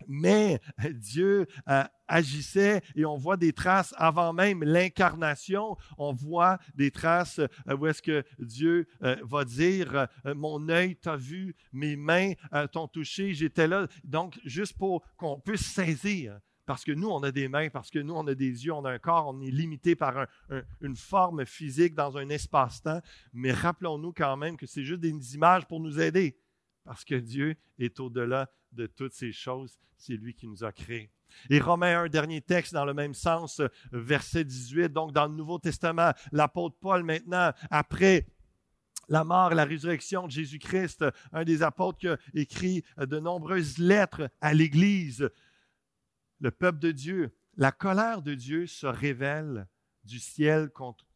mais 0.09 0.61
Dieu 0.90 1.47
euh, 1.68 1.85
agissait 2.12 2.83
et 2.94 3.05
on 3.05 3.16
voit 3.16 3.37
des 3.37 3.53
traces 3.53 3.94
avant 3.96 4.33
même 4.33 4.62
l'incarnation. 4.62 5.77
On 5.98 6.12
voit 6.12 6.59
des 6.75 6.90
traces 6.90 7.38
euh, 7.38 7.77
où 7.77 7.87
est-ce 7.87 8.03
que 8.03 8.25
Dieu 8.38 8.87
euh, 9.03 9.16
va 9.25 9.44
dire 9.44 10.07
Mon 10.25 10.68
œil 10.68 10.96
t'a 10.96 11.16
vu, 11.16 11.57
mes 11.72 11.96
mains 11.96 12.33
t'ont 12.72 12.88
touché, 12.88 13.35
j'étais 13.35 13.66
là. 13.66 13.87
Donc, 14.05 14.38
juste 14.44 14.77
pour 14.77 15.03
qu'on 15.16 15.40
puisse 15.40 15.66
saisir. 15.66 16.38
Parce 16.64 16.85
que 16.85 16.92
nous, 16.92 17.09
on 17.09 17.22
a 17.22 17.33
des 17.33 17.48
mains, 17.48 17.70
parce 17.70 17.90
que 17.90 17.98
nous, 17.98 18.14
on 18.14 18.27
a 18.29 18.35
des 18.35 18.64
yeux, 18.64 18.72
on 18.72 18.85
a 18.85 18.92
un 18.92 18.98
corps, 18.98 19.27
on 19.29 19.40
est 19.40 19.51
limité 19.51 19.96
par 19.96 20.27
une 20.81 20.96
forme 20.96 21.44
physique 21.44 21.94
dans 21.94 22.16
un 22.16 22.29
espace-temps. 22.29 23.01
Mais 23.33 23.53
rappelons-nous 23.53 24.12
quand 24.12 24.37
même 24.37 24.57
que 24.57 24.66
c'est 24.66 24.85
juste 24.85 25.01
des 25.01 25.35
images 25.35 25.66
pour 25.66 25.81
nous 25.81 26.01
aider. 26.01 26.38
Parce 26.85 27.05
que 27.05 27.16
Dieu 27.16 27.57
est 27.79 27.98
au-delà 28.01 28.51
de 28.70 28.87
toutes 28.87 29.12
ces 29.12 29.33
choses. 29.33 29.79
C'est 29.96 30.16
lui 30.16 30.35
qui 30.35 30.46
nous 30.46 30.64
a 30.64 30.72
créés. 30.72 31.11
Et 31.51 31.61
Romains 31.61 32.03
un 32.03 32.09
dernier 32.09 32.40
texte 32.40 32.73
dans 32.73 32.85
le 32.85 32.95
même 32.95 33.14
sens, 33.14 33.61
verset 33.92 34.45
18. 34.45 34.92
Donc, 34.92 35.12
dans 35.12 35.27
le 35.27 35.35
Nouveau 35.35 35.59
Testament, 35.59 36.12
l'apôtre 36.33 36.77
Paul, 36.81 37.03
maintenant, 37.05 37.53
après 37.71 38.27
la 39.09 39.25
mort 39.25 39.53
et 39.53 39.55
la 39.55 39.64
résurrection 39.64 40.27
de 40.27 40.33
Jésus-Christ, 40.33 41.05
un 41.33 41.45
des 41.45 41.62
apôtres 41.62 41.99
qui 41.99 42.38
écrit 42.38 42.85
de 42.99 43.18
nombreuses 43.18 43.79
lettres 43.79 44.31
à 44.40 44.55
l'Église, 44.55 45.29
le 46.40 46.51
peuple 46.51 46.79
de 46.79 46.92
Dieu, 46.92 47.37
la 47.57 47.73
colère 47.73 48.23
de 48.23 48.35
Dieu 48.35 48.66
se 48.66 48.87
révèle 48.87 49.68
du 50.05 50.18
ciel 50.18 50.71
contre 50.71 51.07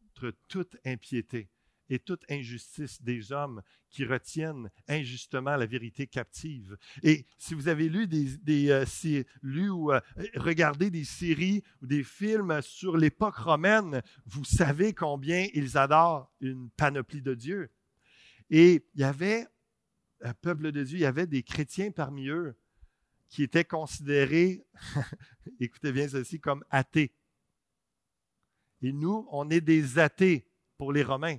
toute 0.47 0.77
impiété 0.85 1.49
et 1.89 1.99
toute 1.99 2.23
injustice 2.29 3.01
des 3.01 3.31
hommes 3.31 3.61
qui 3.89 4.05
retiennent 4.05 4.69
injustement 4.87 5.55
la 5.55 5.65
vérité 5.65 6.07
captive. 6.07 6.77
Et 7.03 7.25
si 7.37 7.53
vous 7.53 7.67
avez 7.67 7.89
lu 7.89 8.07
des, 8.07 8.69
euh, 8.69 9.23
lu 9.41 9.69
ou 9.69 9.91
euh, 9.91 9.99
regardé 10.35 10.89
des 10.89 11.05
séries 11.05 11.63
ou 11.81 11.87
des 11.87 12.03
films 12.03 12.61
sur 12.61 12.97
l'époque 12.97 13.37
romaine, 13.37 14.01
vous 14.25 14.43
savez 14.43 14.93
combien 14.93 15.47
ils 15.53 15.77
adorent 15.77 16.31
une 16.41 16.69
panoplie 16.71 17.21
de 17.21 17.33
Dieu. 17.33 17.71
Et 18.49 18.85
il 18.93 19.01
y 19.01 19.03
avait 19.03 19.47
un 20.21 20.33
peuple 20.33 20.71
de 20.71 20.83
Dieu, 20.83 20.97
il 20.97 21.01
y 21.01 21.05
avait 21.05 21.27
des 21.27 21.43
chrétiens 21.43 21.91
parmi 21.91 22.27
eux 22.27 22.57
qui 23.29 23.43
étaient 23.43 23.65
considérés, 23.65 24.65
écoutez 25.59 25.91
bien 25.91 26.07
ceci, 26.07 26.39
comme 26.39 26.63
athées. 26.69 27.13
Et 28.81 28.93
nous, 28.93 29.27
on 29.31 29.49
est 29.49 29.61
des 29.61 29.99
athées 29.99 30.47
pour 30.77 30.93
les 30.93 31.03
Romains 31.03 31.37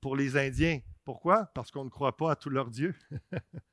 pour 0.00 0.16
les 0.16 0.36
Indiens. 0.36 0.80
Pourquoi? 1.04 1.46
Parce 1.54 1.70
qu'on 1.70 1.84
ne 1.84 1.90
croit 1.90 2.16
pas 2.16 2.32
à 2.32 2.36
tous 2.36 2.50
leurs 2.50 2.70
dieux. 2.70 2.94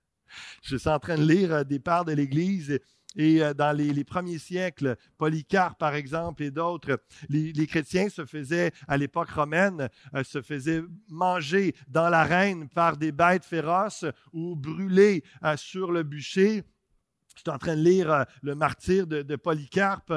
Je 0.62 0.78
suis 0.78 0.90
en 0.90 1.00
train 1.00 1.18
de 1.18 1.26
lire 1.26 1.54
euh, 1.54 1.64
des 1.64 1.80
parts 1.80 2.06
de 2.06 2.14
l'Église 2.14 2.80
et 3.18 3.42
euh, 3.42 3.54
dans 3.54 3.76
les, 3.76 4.04
premiers 4.04 4.40
siècles, 4.40 4.98
Polycarpe, 5.18 5.80
par 5.80 5.96
exemple, 5.96 6.44
et 6.44 6.52
d'autres, 6.52 7.00
les, 7.30 7.68
chrétiens 7.68 8.10
se 8.10 8.26
faisaient, 8.26 8.72
à 8.88 8.98
l'époque 8.98 9.30
romaine, 9.30 9.90
euh, 10.14 10.24
se 10.24 10.42
faisaient 10.42 10.84
manger 11.10 11.76
dans 11.88 12.10
l'arène 12.10 12.70
par 12.70 12.98
des 12.98 13.12
bêtes 13.12 13.46
féroces 13.46 14.06
ou 14.34 14.56
brûler 14.56 15.24
sur 15.56 15.92
le 15.92 16.04
bûcher. 16.04 16.64
Je 17.36 17.42
suis 17.42 17.50
en 17.50 17.58
train 17.58 17.76
de 17.76 17.82
lire 17.82 18.26
le 18.42 18.56
martyr 18.56 19.08
de, 19.08 19.36
Polycarpe. 19.36 20.14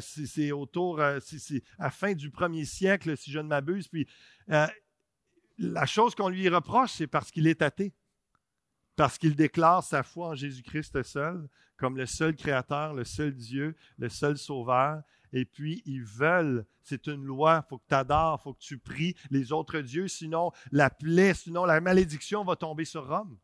c'est 0.00 0.50
autour, 0.50 1.02
c'est 1.20 1.62
à 1.78 1.90
fin 1.90 2.14
du 2.14 2.30
premier 2.30 2.64
siècle, 2.64 3.18
si 3.18 3.30
je 3.30 3.38
ne 3.38 3.48
m'abuse. 3.48 3.88
Puis 3.88 4.08
la 5.58 5.86
chose 5.86 6.14
qu'on 6.14 6.28
lui 6.28 6.48
reproche, 6.48 6.92
c'est 6.92 7.06
parce 7.06 7.30
qu'il 7.30 7.46
est 7.46 7.62
athée. 7.62 7.92
Parce 8.96 9.18
qu'il 9.18 9.36
déclare 9.36 9.84
sa 9.84 10.02
foi 10.02 10.28
en 10.28 10.34
Jésus-Christ 10.34 11.02
seul, 11.02 11.48
comme 11.76 11.96
le 11.96 12.06
seul 12.06 12.34
créateur, 12.34 12.94
le 12.94 13.04
seul 13.04 13.34
Dieu, 13.34 13.76
le 13.96 14.08
seul 14.08 14.36
sauveur. 14.36 15.02
Et 15.32 15.44
puis, 15.44 15.82
ils 15.84 16.02
veulent, 16.02 16.66
c'est 16.82 17.06
une 17.06 17.24
loi, 17.24 17.62
il 17.64 17.68
faut 17.68 17.78
que 17.78 17.86
tu 17.88 17.94
adores, 17.94 18.38
il 18.40 18.42
faut 18.42 18.54
que 18.54 18.60
tu 18.62 18.78
pries 18.78 19.14
les 19.30 19.52
autres 19.52 19.80
dieux, 19.80 20.08
sinon 20.08 20.50
la 20.72 20.90
plaie, 20.90 21.34
sinon 21.34 21.64
la 21.64 21.80
malédiction 21.80 22.44
va 22.44 22.56
tomber 22.56 22.84
sur 22.84 23.06
Rome. 23.06 23.38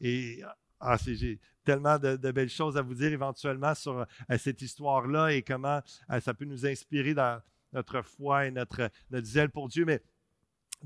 Et 0.00 0.42
ah, 0.78 0.96
j'ai 1.04 1.40
tellement 1.64 1.98
de, 1.98 2.16
belles 2.30 2.50
choses 2.50 2.76
à 2.76 2.82
vous 2.82 2.94
dire 2.94 3.12
éventuellement 3.12 3.74
sur 3.74 4.00
euh, 4.00 4.38
cette 4.38 4.62
histoire-là 4.62 5.32
et 5.32 5.42
comment 5.42 5.80
euh, 6.10 6.20
ça 6.20 6.34
peut 6.34 6.44
nous 6.44 6.66
inspirer 6.66 7.14
dans 7.14 7.40
notre 7.72 8.02
foi 8.02 8.46
et 8.46 8.50
notre, 8.50 8.90
zèle 9.22 9.50
pour 9.50 9.68
Dieu. 9.68 9.84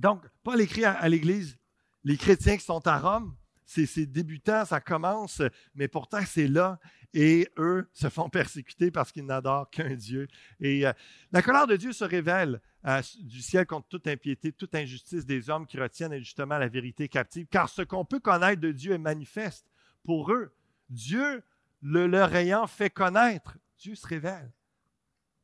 Donc, 0.00 0.24
Paul 0.42 0.60
écrit 0.62 0.84
à, 0.84 1.06
l'Église, 1.08 1.58
les 2.04 2.16
chrétiens 2.16 2.56
qui 2.56 2.64
sont 2.64 2.86
à 2.86 2.98
Rome, 2.98 3.36
c'est 3.66 4.06
débutant, 4.06 4.64
ça 4.64 4.80
commence, 4.80 5.42
mais 5.74 5.88
pourtant 5.88 6.20
c'est 6.26 6.48
là. 6.48 6.80
Et 7.12 7.48
eux 7.58 7.88
se 7.92 8.08
font 8.08 8.28
persécuter 8.30 8.90
parce 8.90 9.12
qu'ils 9.12 9.26
n'adorent 9.26 9.68
qu'un 9.68 9.94
Dieu. 9.94 10.26
Et 10.58 10.86
euh, 10.86 10.92
la 11.32 11.42
colère 11.42 11.66
de 11.66 11.76
Dieu 11.76 11.92
se 11.92 12.04
révèle 12.04 12.62
euh, 12.86 13.02
du 13.20 13.42
ciel 13.42 13.66
contre 13.66 13.88
toute 13.88 14.06
impiété, 14.06 14.52
toute 14.52 14.74
injustice 14.74 15.26
des 15.26 15.50
hommes 15.50 15.66
qui 15.66 15.78
retiennent 15.78 16.14
injustement 16.14 16.56
la 16.56 16.68
vérité 16.68 17.08
captive. 17.08 17.46
Car 17.50 17.68
ce 17.68 17.82
qu'on 17.82 18.06
peut 18.06 18.20
connaître 18.20 18.60
de 18.60 18.72
Dieu 18.72 18.92
est 18.92 18.98
manifeste 18.98 19.70
pour 20.02 20.32
eux. 20.32 20.54
Dieu, 20.88 21.42
le 21.82 22.06
leur 22.06 22.34
ayant 22.34 22.66
fait 22.66 22.90
connaître, 22.90 23.58
Dieu 23.78 23.94
se 23.94 24.06
révèle 24.06 24.50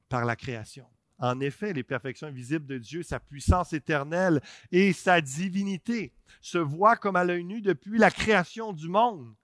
par 0.08 0.24
la 0.24 0.34
création. 0.34 0.86
En 1.18 1.40
effet, 1.40 1.72
les 1.72 1.82
perfections 1.82 2.30
visibles 2.30 2.66
de 2.66 2.78
Dieu, 2.78 3.02
sa 3.02 3.18
puissance 3.18 3.72
éternelle 3.72 4.42
et 4.70 4.92
sa 4.92 5.20
divinité 5.20 6.12
se 6.40 6.58
voient 6.58 6.96
comme 6.96 7.16
à 7.16 7.24
l'œil 7.24 7.44
nu 7.44 7.62
depuis 7.62 7.98
la 7.98 8.10
création 8.10 8.72
du 8.72 8.88
monde 8.88 9.34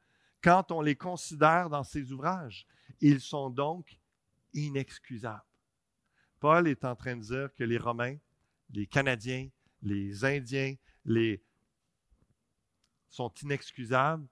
quand 0.43 0.71
on 0.71 0.83
les 0.83 0.97
considère 0.97 1.71
dans 1.71 1.85
ses 1.85 2.13
ouvrages. 2.13 2.67
Ils 3.01 3.21
sont 3.21 3.49
donc 3.49 3.99
inexcusables. 4.53 5.43
Paul 6.41 6.69
est 6.69 6.85
en 6.85 6.95
train 6.95 7.17
de 7.17 7.23
dire 7.23 7.55
que 7.55 7.65
les 7.65 7.79
Romains, 7.79 8.17
les 8.71 8.87
Canadiens, 8.87 9.49
les 9.81 10.25
Indiens, 10.25 10.75
les 11.05 11.43
sont 13.09 13.33
inexcusables 13.43 14.27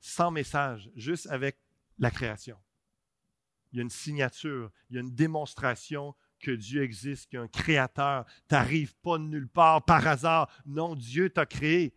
sans 0.00 0.30
message, 0.30 0.90
juste 0.94 1.26
avec 1.28 1.58
la 1.98 2.10
création. 2.10 2.58
Il 3.72 3.76
y 3.76 3.80
a 3.80 3.82
une 3.82 3.90
signature, 3.90 4.70
il 4.90 4.96
y 4.96 4.98
a 4.98 5.02
une 5.02 5.14
démonstration 5.14 6.14
que 6.40 6.50
Dieu 6.50 6.82
existe, 6.82 7.28
qu'il 7.28 7.38
y 7.38 7.40
a 7.40 7.44
un 7.44 7.48
créateur. 7.48 8.24
Tu 8.48 8.54
n'arrives 8.54 8.94
pas 8.96 9.18
de 9.18 9.24
nulle 9.24 9.48
part 9.48 9.84
par 9.84 10.06
hasard. 10.06 10.50
Non, 10.66 10.94
Dieu 10.94 11.30
t'a 11.30 11.46
créé. 11.46 11.94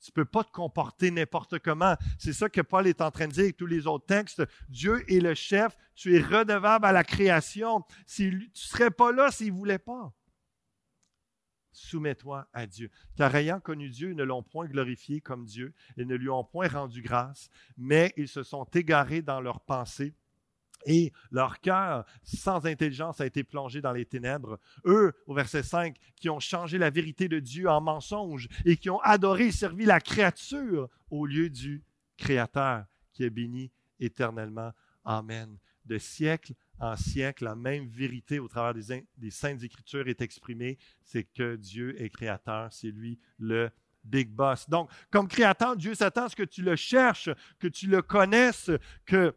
Tu 0.00 0.10
ne 0.10 0.14
peux 0.14 0.24
pas 0.24 0.44
te 0.44 0.50
comporter 0.50 1.10
n'importe 1.10 1.58
comment. 1.58 1.94
C'est 2.18 2.32
ça 2.32 2.48
que 2.48 2.62
Paul 2.62 2.86
est 2.86 3.02
en 3.02 3.10
train 3.10 3.28
de 3.28 3.32
dire 3.32 3.44
avec 3.44 3.56
tous 3.56 3.66
les 3.66 3.86
autres 3.86 4.06
textes. 4.06 4.42
Dieu 4.68 5.04
est 5.12 5.20
le 5.20 5.34
chef. 5.34 5.76
Tu 5.94 6.16
es 6.16 6.20
redevable 6.20 6.86
à 6.86 6.92
la 6.92 7.04
création. 7.04 7.84
tu 8.06 8.34
ne 8.34 8.40
serais 8.54 8.90
pas 8.90 9.12
là 9.12 9.30
s'il 9.30 9.52
ne 9.52 9.58
voulait 9.58 9.78
pas. 9.78 10.14
Soumets-toi 11.72 12.48
à 12.52 12.66
Dieu. 12.66 12.90
Car 13.14 13.34
ayant 13.34 13.60
connu 13.60 13.90
Dieu, 13.90 14.10
ils 14.10 14.16
ne 14.16 14.24
l'ont 14.24 14.42
point 14.42 14.66
glorifié 14.66 15.20
comme 15.20 15.44
Dieu 15.44 15.74
et 15.96 16.04
ne 16.04 16.14
lui 16.14 16.28
ont 16.28 16.44
point 16.44 16.68
rendu 16.68 17.00
grâce, 17.02 17.48
mais 17.76 18.12
ils 18.16 18.28
se 18.28 18.42
sont 18.42 18.64
égarés 18.74 19.22
dans 19.22 19.40
leurs 19.40 19.60
pensées 19.60 20.14
et 20.86 21.12
leur 21.30 21.60
cœur 21.60 22.04
sans 22.22 22.66
intelligence 22.66 23.20
a 23.20 23.26
été 23.26 23.44
plongé 23.44 23.80
dans 23.80 23.92
les 23.92 24.06
ténèbres. 24.06 24.58
Eux, 24.84 25.12
au 25.26 25.34
verset 25.34 25.62
5, 25.62 25.96
qui 26.16 26.30
ont 26.30 26.40
changé 26.40 26.78
la 26.78 26.90
vérité 26.90 27.28
de 27.28 27.38
Dieu 27.38 27.68
en 27.68 27.80
mensonge 27.80 28.48
et 28.64 28.76
qui 28.76 28.90
ont 28.90 29.00
adoré 29.00 29.46
et 29.46 29.52
servi 29.52 29.84
la 29.84 30.00
créature 30.00 30.88
au 31.10 31.26
lieu 31.26 31.50
du 31.50 31.82
Créateur 32.16 32.84
qui 33.14 33.24
est 33.24 33.30
béni 33.30 33.72
éternellement. 33.98 34.72
Amen. 35.04 35.58
De 35.86 35.96
siècle 35.96 36.52
en 36.78 36.96
siècle, 36.96 37.44
la 37.44 37.54
même 37.54 37.88
vérité 37.88 38.38
au 38.38 38.46
travers 38.46 38.74
des, 38.74 39.06
des 39.16 39.30
saintes 39.30 39.62
écritures 39.62 40.06
est 40.08 40.20
exprimée, 40.20 40.78
c'est 41.02 41.24
que 41.24 41.56
Dieu 41.56 42.00
est 42.00 42.10
créateur, 42.10 42.72
c'est 42.72 42.90
lui 42.90 43.18
le 43.38 43.70
Big 44.04 44.30
Boss. 44.30 44.68
Donc, 44.68 44.90
comme 45.10 45.28
créateur, 45.28 45.76
Dieu 45.76 45.94
s'attend 45.94 46.24
à 46.24 46.28
ce 46.28 46.36
que 46.36 46.42
tu 46.42 46.62
le 46.62 46.76
cherches, 46.76 47.30
que 47.58 47.68
tu 47.68 47.86
le 47.86 48.02
connaisses, 48.02 48.70
que 49.04 49.34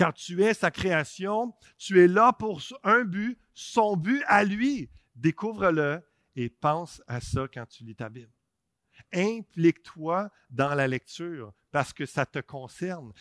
car 0.00 0.14
tu 0.14 0.42
es 0.42 0.54
sa 0.54 0.70
création, 0.70 1.52
tu 1.76 2.02
es 2.02 2.08
là 2.08 2.32
pour 2.32 2.62
un 2.84 3.04
but, 3.04 3.38
son 3.52 3.98
but 3.98 4.22
à 4.26 4.44
lui. 4.44 4.88
Découvre-le 5.14 6.00
et 6.36 6.48
pense 6.48 7.02
à 7.06 7.20
ça 7.20 7.46
quand 7.52 7.66
tu 7.66 7.84
lis 7.84 7.94
ta 7.94 8.08
Bible. 8.08 8.32
Implique-toi 9.12 10.30
dans 10.48 10.74
la 10.74 10.88
lecture 10.88 11.52
parce 11.70 11.92
que 11.92 12.06
ça 12.06 12.24
te 12.24 12.38
concerne. 12.38 13.12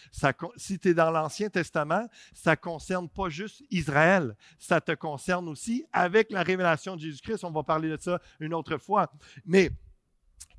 si 0.56 0.80
tu 0.80 0.88
es 0.88 0.94
dans 0.94 1.12
l'Ancien 1.12 1.50
Testament, 1.50 2.08
ça 2.34 2.56
concerne 2.56 3.10
pas 3.10 3.28
juste 3.28 3.62
Israël, 3.70 4.38
ça 4.58 4.80
te 4.80 4.94
concerne 4.94 5.50
aussi 5.50 5.84
avec 5.92 6.32
la 6.32 6.44
révélation 6.44 6.96
de 6.96 7.02
Jésus-Christ. 7.02 7.44
On 7.44 7.52
va 7.52 7.64
parler 7.64 7.90
de 7.90 7.98
ça 7.98 8.22
une 8.40 8.54
autre 8.54 8.78
fois. 8.78 9.12
Mais 9.44 9.70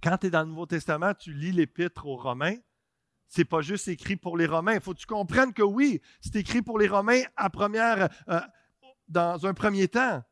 quand 0.02 0.18
tu 0.18 0.26
es 0.26 0.30
dans 0.30 0.42
le 0.42 0.48
Nouveau 0.48 0.66
Testament, 0.66 1.14
tu 1.14 1.33
lis 1.33 1.52
l'épître 1.52 2.04
aux 2.04 2.16
Romains, 2.16 2.56
c'est 3.30 3.44
pas 3.44 3.62
juste 3.62 3.86
écrit 3.86 4.16
pour 4.16 4.36
les 4.36 4.46
Romains. 4.46 4.74
Il 4.74 4.80
faut 4.80 4.92
que 4.92 4.98
tu 4.98 5.06
comprennes 5.06 5.52
que 5.52 5.62
oui, 5.62 6.02
c'est 6.20 6.34
écrit 6.34 6.62
pour 6.62 6.78
les 6.78 6.88
Romains 6.88 7.22
euh, 8.28 8.40
dans 9.08 9.46
un 9.46 9.54
premier 9.54 9.86
temps. 9.86 10.22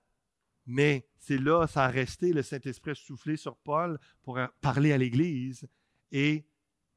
Mais 0.66 1.08
c'est 1.18 1.38
là, 1.38 1.66
ça 1.68 1.84
a 1.84 1.88
resté, 1.88 2.32
le 2.32 2.42
Saint-Esprit 2.42 2.96
soufflé 2.96 3.37
sur 3.37 3.56
Paul 3.56 4.00
pour 4.22 4.38
parler 4.61 4.92
à 4.92 4.98
l'Église. 4.98 5.66
Et 6.11 6.44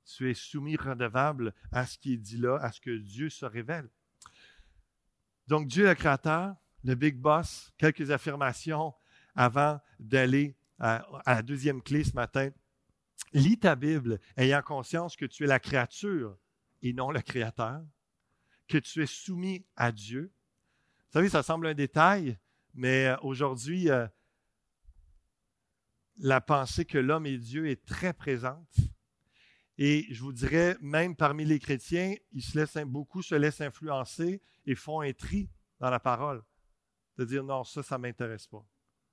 tu 0.03 0.29
es 0.29 0.33
soumis, 0.33 0.75
redevable 0.75 1.53
à 1.71 1.85
ce 1.85 1.99
qui 1.99 2.13
est 2.13 2.17
dit 2.17 2.37
là, 2.37 2.57
à 2.57 2.71
ce 2.71 2.81
que 2.81 2.97
Dieu 2.97 3.29
se 3.29 3.45
révèle. 3.45 3.87
Donc, 5.47 5.67
Dieu 5.67 5.85
le 5.85 5.93
Créateur, 5.93 6.55
le 6.83 6.95
Big 6.95 7.15
Boss, 7.15 7.71
quelques 7.77 8.09
affirmations 8.09 8.93
avant 9.35 9.79
d'aller 9.99 10.57
à, 10.79 11.05
la 11.27 11.43
deuxième 11.43 11.81
clé 11.81 12.03
ce 12.03 12.13
matin. 12.13 12.49
Lis 13.33 13.59
ta 13.59 13.75
Bible 13.75 14.19
ayant 14.35 14.61
conscience 14.61 15.15
que 15.15 15.25
tu 15.25 15.43
es 15.43 15.47
la 15.47 15.59
créature 15.59 16.37
et 16.81 16.93
non 16.93 17.11
le 17.11 17.21
Créateur, 17.21 17.81
que 18.67 18.77
tu 18.77 19.03
es 19.03 19.05
soumis 19.05 19.65
à 19.75 19.91
Dieu. 19.91 20.33
Vous 21.07 21.13
savez, 21.13 21.29
ça 21.29 21.43
semble 21.43 21.67
un 21.67 21.73
détail, 21.73 22.37
mais 22.73 23.07
euh, 23.07 23.17
aujourd'hui, 23.21 23.89
euh, 23.89 24.07
la 26.17 26.41
pensée 26.41 26.85
que 26.85 26.97
l'homme 26.97 27.25
est 27.25 27.37
Dieu 27.37 27.69
est 27.69 27.85
très 27.85 28.13
présente. 28.13 28.75
Et 29.77 30.07
je 30.11 30.21
vous 30.21 30.33
dirais, 30.33 30.77
même 30.81 31.15
parmi 31.15 31.45
les 31.45 31.59
chrétiens, 31.59 32.15
ils 32.31 32.43
se 32.43 32.57
laissent, 32.57 32.77
beaucoup 32.85 33.21
se 33.21 33.35
laissent 33.35 33.61
influencer 33.61 34.41
et 34.65 34.75
font 34.75 35.01
un 35.01 35.13
tri 35.13 35.49
dans 35.79 35.89
la 35.89 35.99
parole. 35.99 36.43
De 37.17 37.25
dire 37.25 37.43
non, 37.43 37.63
ça, 37.63 37.81
ça 37.83 37.97
ne 37.97 38.03
m'intéresse 38.03 38.47
pas. 38.47 38.65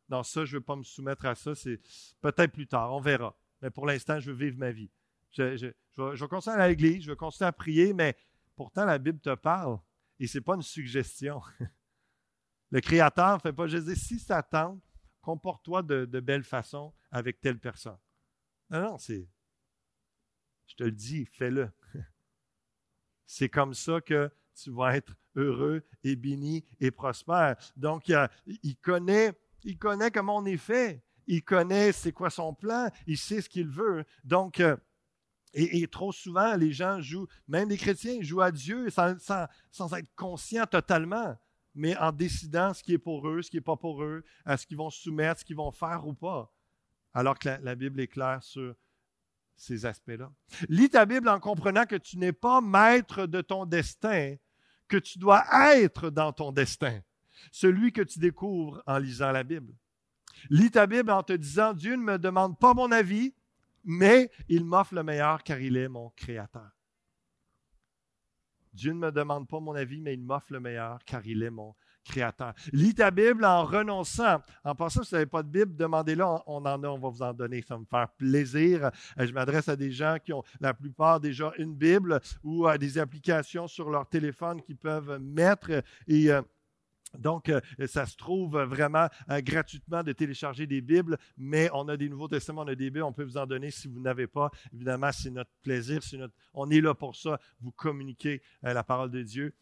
Non, 0.09 0.23
ça, 0.23 0.45
je 0.45 0.55
ne 0.55 0.59
veux 0.59 0.65
pas 0.65 0.77
me 0.77 0.83
soumettre 0.83 1.27
à 1.27 1.35
ça, 1.35 1.55
c'est 1.55 1.81
peut-être 2.21 2.53
plus 2.53 2.67
tard, 2.67 2.95
on 2.95 3.01
verra. 3.01 3.37
Mais 3.63 3.71
pour 3.71 3.87
l'instant, 3.87 4.21
je 4.21 4.31
veux 4.31 4.37
vivre 4.37 4.59
ma 4.59 4.71
vie. 4.71 4.91
Je, 5.31 5.57
je, 5.57 5.67
vais, 5.67 6.29
continuer 6.29 6.57
à 6.57 6.69
l'église, 6.69 7.03
je 7.03 7.11
vais 7.11 7.17
continuer 7.17 7.49
à 7.49 7.53
prier, 7.53 7.93
mais 7.93 8.17
pourtant, 8.57 8.85
la 8.85 8.99
Bible 8.99 9.21
te 9.21 9.35
parle 9.35 9.79
et 10.19 10.27
ce 10.27 10.39
n'est 10.39 10.43
pas 10.43 10.55
une 10.55 10.63
suggestion. 10.63 11.43
Le 12.71 12.81
Créateur 12.81 13.35
ne 13.35 13.41
fait 13.41 13.53
pas 13.53 13.67
juste 13.67 13.87
dire 13.87 13.97
si 13.97 14.19
ça 14.19 14.43
tente, 14.43 14.83
comporte-toi 15.21 15.83
de, 15.83 16.05
de 16.05 16.21
belle 16.21 16.45
façon 16.45 16.93
avec 17.11 17.41
telle 17.41 17.59
personne. 17.59 17.99
Non, 18.71 18.81
non, 18.83 18.99
c'est. 18.99 19.29
Je 20.67 20.75
te 20.75 20.85
le 20.85 20.93
dis, 20.93 21.25
fais-le. 21.27 21.71
C'est 23.27 23.49
comme 23.49 23.75
ça 23.75 24.01
que 24.01 24.31
tu 24.55 24.71
vas 24.71 24.97
être 24.97 25.15
heureux 25.35 25.83
et 26.03 26.17
béni 26.17 26.65
et 26.81 26.91
prospère. 26.91 27.57
Donc, 27.77 28.11
il 28.47 28.77
connaît 28.77 29.35
il 29.65 29.79
connaît 29.79 30.11
comment 30.11 30.37
on 30.37 30.45
est 30.47 30.57
fait. 30.57 31.03
Il 31.29 31.45
connaît 31.45 31.93
c'est 31.93 32.13
quoi 32.13 32.31
son 32.31 32.53
plan. 32.53 32.91
Il 33.07 33.17
sait 33.17 33.41
ce 33.41 33.49
qu'il 33.49 33.69
veut. 33.69 34.05
Donc, 34.25 34.59
euh, 34.59 34.77
et, 35.55 35.87
trop 35.87 36.13
souvent, 36.13 36.57
les 36.57 36.73
gens 36.73 37.01
jouent, 37.01 37.29
même 37.47 37.69
les 37.69 37.79
chrétiens 37.79 38.21
jouent 38.21 38.41
à 38.41 38.51
Dieu 38.51 38.91
sans, 38.91 39.95
être 39.95 40.15
conscients 40.17 40.67
totalement, 40.67 41.39
mais 41.75 41.97
en 41.97 42.13
décidant 42.13 42.75
ce 42.75 42.83
qui 42.83 42.95
est 42.95 42.99
pour 42.99 43.29
eux, 43.29 43.43
ce 43.43 43.51
qui 43.51 43.57
n'est 43.57 43.63
pas 43.63 43.77
pour 43.77 44.03
eux, 44.03 44.25
à 44.45 44.57
ce 44.57 44.67
qu'ils 44.67 44.77
vont 44.77 44.91
soumettre, 44.91 45.41
ce 45.41 45.45
qu'ils 45.45 45.57
vont 45.57 45.71
faire 45.71 46.07
ou 46.07 46.13
pas. 46.13 46.53
Alors 47.15 47.39
que 47.39 47.49
la, 47.49 47.59
la 47.59 47.75
Bible 47.75 48.01
est 48.01 48.09
claire 48.09 48.43
sur 48.43 48.75
ces 49.57 49.87
aspects-là. 49.87 50.31
Lis 50.69 50.91
ta 50.91 51.07
Bible 51.07 51.29
en 51.29 51.41
comprenant 51.41 51.87
que 51.87 51.97
tu 51.97 52.19
n'es 52.19 52.33
pas 52.33 52.61
maître 52.61 53.27
de 53.27 53.41
ton 53.41 53.65
destin, 53.65 54.37
que 54.87 54.99
tu 54.99 55.19
dois 55.19 55.45
être 55.75 56.11
dans 56.11 56.33
ton 56.33 56.53
destin 56.53 57.01
celui 57.53 57.93
que 57.93 58.03
tu 58.03 58.19
découvres 58.19 58.83
en 58.87 58.99
lisant 58.99 59.33
la 59.33 59.45
Bible. 59.45 59.75
Lis 60.51 60.71
ta 60.71 60.87
Bible 60.87 61.11
en 61.11 61.23
te 61.23 61.33
disant, 61.33 61.73
Dieu 61.73 61.97
ne 61.97 62.03
me 62.03 62.19
demande 62.19 62.59
pas 62.59 62.75
mon 62.75 62.91
avis, 62.93 63.35
mais 63.85 64.31
il 64.49 64.65
m'offre 64.65 64.95
le 64.95 65.03
meilleur 65.03 65.43
car 65.43 65.61
il 65.61 65.77
est 65.77 65.89
mon 65.89 66.11
créateur. 66.11 66.71
Dieu 68.73 68.93
ne 68.93 68.99
me 68.99 69.11
demande 69.11 69.49
pas 69.49 69.61
mon 69.61 69.75
avis, 69.75 70.01
mais 70.01 70.15
il 70.15 70.23
m'offre 70.23 70.53
le 70.53 70.61
meilleur 70.61 70.99
car 71.05 71.27
il 71.27 71.43
est 71.43 71.51
mon 71.51 71.75
créateur. 72.05 72.55
Lis 72.73 72.95
ta 72.95 73.11
Bible 73.11 73.45
en 73.45 73.65
renonçant. 73.65 74.41
En 74.65 74.75
pensant 74.75 75.01
que 75.01 75.07
si 75.07 75.11
vous 75.11 75.17
n'avez 75.17 75.27
pas 75.27 75.43
de 75.43 75.49
Bible, 75.49 75.77
demandez-la. 75.77 76.43
On 76.47 76.65
en 76.65 76.83
a, 76.83 76.89
on 76.89 76.99
va 76.99 77.09
vous 77.09 77.23
en 77.23 77.33
donner. 77.33 77.63
Ça 77.63 77.75
va 77.75 77.81
me 77.81 77.87
faire 77.87 78.09
plaisir. 78.17 78.91
Euh, 79.19 79.27
je 79.27 79.33
m'adresse 79.33 79.69
à 79.69 79.77
des 79.77 79.91
gens 79.91 80.17
qui 80.25 80.33
ont 80.33 80.43
la 80.61 80.75
plupart 80.75 81.21
déjà 81.21 81.53
une 81.59 81.75
Bible 81.75 82.21
ou 82.43 82.67
à 82.67 82.79
des 82.79 82.99
applications 82.99 83.69
sur 83.69 83.91
leur 83.91 84.09
téléphone 84.09 84.63
qu'ils 84.63 84.77
peuvent 84.77 85.19
mettre 85.21 85.83
et 86.07 86.31
euh, 86.31 86.43
donc, 87.17 87.49
euh, 87.49 87.61
ça 87.87 88.07
se 88.07 88.17
trouve 88.17 88.59
vraiment 88.63 89.09
euh, 89.31 89.41
gratuitement 89.41 90.03
de 90.03 90.13
télécharger 90.13 90.67
des 90.67 90.81
Bibles, 90.81 91.19
mais 91.37 91.71
on 91.73 91.89
a 91.89 91.97
des 91.97 92.09
Nouveaux 92.09 92.29
Testaments, 92.29 92.63
on 92.63 92.69
a 92.69 92.75
des 92.75 92.91
Bibles, 92.91 93.05
on 93.05 93.13
peut 93.13 93.25
vous 93.25 93.37
en 93.37 93.47
donner 93.47 93.71
si 93.71 93.89
vous 93.89 94.01
n'avez 94.01 94.27
pas. 94.27 94.51
Évidemment, 94.73 95.11
c'est 95.13 95.31
notre 95.31 95.51
plaisir, 95.63 96.01
on 96.55 96.71
est 96.71 96.81
là 96.81 96.95
pour 96.95 97.17
ça, 97.17 97.41
vous 97.61 97.73
communiquer 97.73 98.43
euh, 98.65 98.73
la 98.73 98.85
parole 98.85 99.11
de 99.11 99.23
Dieu. 99.23 99.55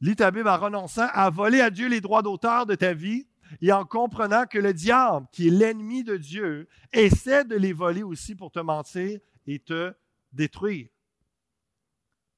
Lis 0.00 0.16
ta 0.16 0.30
Bible 0.30 0.48
en 0.48 0.58
renonçant 0.58 1.08
à 1.12 1.30
voler 1.30 1.60
à 1.60 1.70
Dieu 1.70 1.88
les 1.88 2.00
droits 2.00 2.22
d'auteur 2.22 2.66
de 2.66 2.74
ta 2.74 2.94
vie 2.94 3.26
et 3.60 3.72
en 3.72 3.84
comprenant 3.84 4.46
que 4.46 4.58
le 4.58 4.72
diable, 4.72 5.26
qui 5.32 5.48
est 5.48 5.50
l'ennemi 5.50 6.04
de 6.04 6.16
Dieu, 6.16 6.68
essaie 6.92 7.44
de 7.44 7.56
les 7.56 7.72
voler 7.72 8.02
aussi 8.02 8.34
pour 8.34 8.50
te 8.50 8.58
mentir 8.60 9.18
et 9.46 9.58
te 9.58 9.94
détruire. 10.32 10.88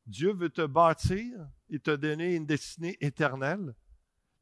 Dieu 0.07 0.33
veut 0.33 0.51
te 0.51 0.65
bâtir 0.65 1.49
et 1.71 1.79
te 1.81 1.91
donner 1.91 2.37
une 2.37 2.47
destinée 2.47 2.97
éternelle. 3.01 3.75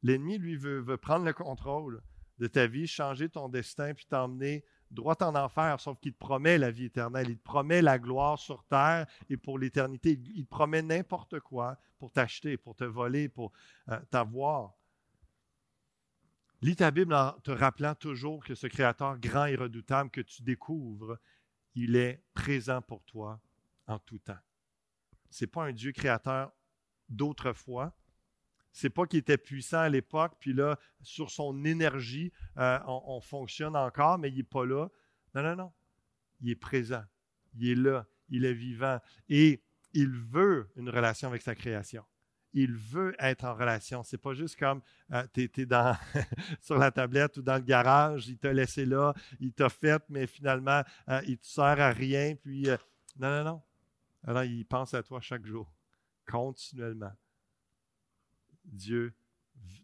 L'ennemi, 0.05 0.37
lui, 0.37 0.55
veut, 0.55 0.97
prendre 0.97 1.25
le 1.25 1.33
contrôle 1.33 1.99
de 2.37 2.45
ta 2.45 2.67
vie, 2.67 2.85
changer 2.85 3.27
ton 3.27 3.49
destin, 3.49 3.95
puis 3.95 4.05
t'emmener 4.05 4.63
droit 4.91 5.17
en 5.21 5.33
enfer, 5.33 5.79
sauf 5.79 5.99
qu'il 5.99 6.13
te 6.13 6.19
promet 6.19 6.59
la 6.59 6.69
vie 6.69 6.85
éternelle, 6.85 7.27
il 7.27 7.39
te 7.39 7.43
promet 7.43 7.81
la 7.81 7.97
gloire 7.97 8.37
sur 8.37 8.63
terre 8.65 9.07
et 9.31 9.35
pour 9.35 9.57
l'éternité. 9.57 10.11
Il 10.11 10.45
te 10.45 10.49
promet 10.49 10.83
n'importe 10.83 11.39
quoi 11.39 11.79
pour 11.97 12.11
t'acheter, 12.11 12.55
pour 12.55 12.75
te 12.75 12.83
voler, 12.83 13.29
pour 13.29 13.51
euh, 13.89 13.99
t'avoir. 14.11 14.75
Lis 16.61 16.75
ta 16.75 16.91
Bible 16.91 17.15
en 17.15 17.31
te 17.39 17.49
rappelant 17.49 17.95
toujours 17.95 18.45
que 18.45 18.53
ce 18.53 18.67
Créateur 18.67 19.17
grand 19.17 19.45
et 19.45 19.55
redoutable 19.55 20.11
que 20.11 20.21
tu 20.21 20.43
découvres, 20.43 21.17
il 21.73 21.95
est 21.95 22.23
présent 22.35 22.79
pour 22.83 23.03
toi 23.05 23.41
en 23.87 23.97
tout 23.97 24.19
temps. 24.19 24.37
Ce 25.31 25.43
n'est 25.43 25.49
pas 25.49 25.63
un 25.63 25.73
Dieu 25.73 25.91
créateur 25.93 26.51
d'autrefois, 27.09 27.97
c'est 28.75 28.89
pas 28.89 29.05
qu'il 29.05 29.19
était 29.19 29.37
puissant 29.37 29.79
à 29.79 29.89
l'époque, 29.89 30.33
puis 30.37 30.51
là, 30.51 30.77
sur 31.01 31.31
son 31.31 31.63
énergie, 31.63 32.33
euh, 32.57 32.77
on, 32.85 33.21
fonctionne 33.21 33.73
encore, 33.73 34.17
mais 34.17 34.29
il 34.29 34.35
n'est 34.35 34.43
pas 34.43 34.65
là. 34.65 34.89
Non, 35.33 35.43
non, 35.43 35.55
non. 35.55 35.71
Il 36.41 36.49
est 36.49 36.57
présent. 36.57 37.03
Il 37.57 37.69
est 37.69 37.75
là. 37.75 38.05
Il 38.27 38.43
est 38.43 38.53
vivant. 38.53 38.99
Et 39.29 39.63
il 39.93 40.09
veut 40.09 40.69
une 40.75 40.89
relation 40.89 41.29
avec 41.29 41.41
sa 41.41 41.55
création. 41.55 42.03
Il 42.51 42.73
veut 42.75 43.15
être 43.17 43.45
en 43.45 43.55
relation. 43.55 44.03
C'est 44.03 44.17
pas 44.17 44.33
juste 44.33 44.59
comme 44.59 44.81
euh, 45.13 45.25
tu 45.33 45.43
es, 45.45 45.67
sur 46.59 46.77
la 46.77 46.91
tablette 46.91 47.37
ou 47.37 47.41
dans 47.41 47.55
le 47.55 47.61
garage, 47.61 48.27
il 48.27 48.37
t'a 48.37 48.51
laissé 48.51 48.85
là, 48.85 49.13
il 49.39 49.53
t'a 49.53 49.69
fait, 49.69 50.03
mais 50.09 50.27
finalement, 50.27 50.83
euh, 51.07 51.21
il 51.23 51.31
ne 51.31 51.35
te 51.37 51.47
sert 51.47 51.63
à 51.63 51.91
rien. 51.91 52.35
Puis, 52.35 52.67
non, 53.17 53.29
non, 53.29 53.43
non. 53.45 53.61
Alors, 54.25 54.43
il 54.43 54.65
pense 54.65 54.93
à 54.93 55.01
toi 55.01 55.21
chaque 55.21 55.45
jour, 55.45 55.73
continuellement. 56.27 57.13
Dieu 58.65 59.13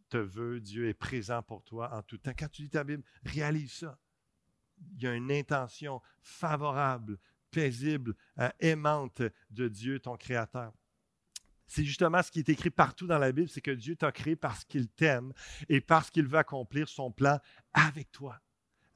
te 0.09 0.17
veut, 0.17 0.59
Dieu 0.59 0.89
est 0.89 0.93
présent 0.93 1.41
pour 1.41 1.63
toi 1.63 1.93
en 1.95 2.03
tout 2.03 2.17
temps. 2.17 2.33
Quand 2.37 2.49
tu 2.49 2.63
lis 2.63 2.69
ta 2.69 2.83
Bible, 2.83 3.03
réalise 3.23 3.71
ça. 3.71 3.97
Il 4.95 5.03
y 5.03 5.07
a 5.07 5.13
une 5.13 5.31
intention 5.31 6.01
favorable, 6.21 7.17
paisible, 7.49 8.15
euh, 8.39 8.49
aimante 8.59 9.21
de 9.49 9.67
Dieu, 9.67 9.99
ton 9.99 10.17
Créateur. 10.17 10.73
C'est 11.67 11.85
justement 11.85 12.21
ce 12.21 12.31
qui 12.31 12.39
est 12.39 12.49
écrit 12.49 12.69
partout 12.69 13.07
dans 13.07 13.17
la 13.17 13.31
Bible, 13.31 13.47
c'est 13.47 13.61
que 13.61 13.71
Dieu 13.71 13.95
t'a 13.95 14.11
créé 14.11 14.35
parce 14.35 14.65
qu'il 14.65 14.89
t'aime 14.89 15.31
et 15.69 15.79
parce 15.79 16.09
qu'il 16.09 16.27
veut 16.27 16.39
accomplir 16.39 16.89
son 16.89 17.11
plan 17.11 17.39
avec 17.73 18.11
toi. 18.11 18.41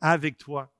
Avec 0.02 0.38
toi. 0.38 0.74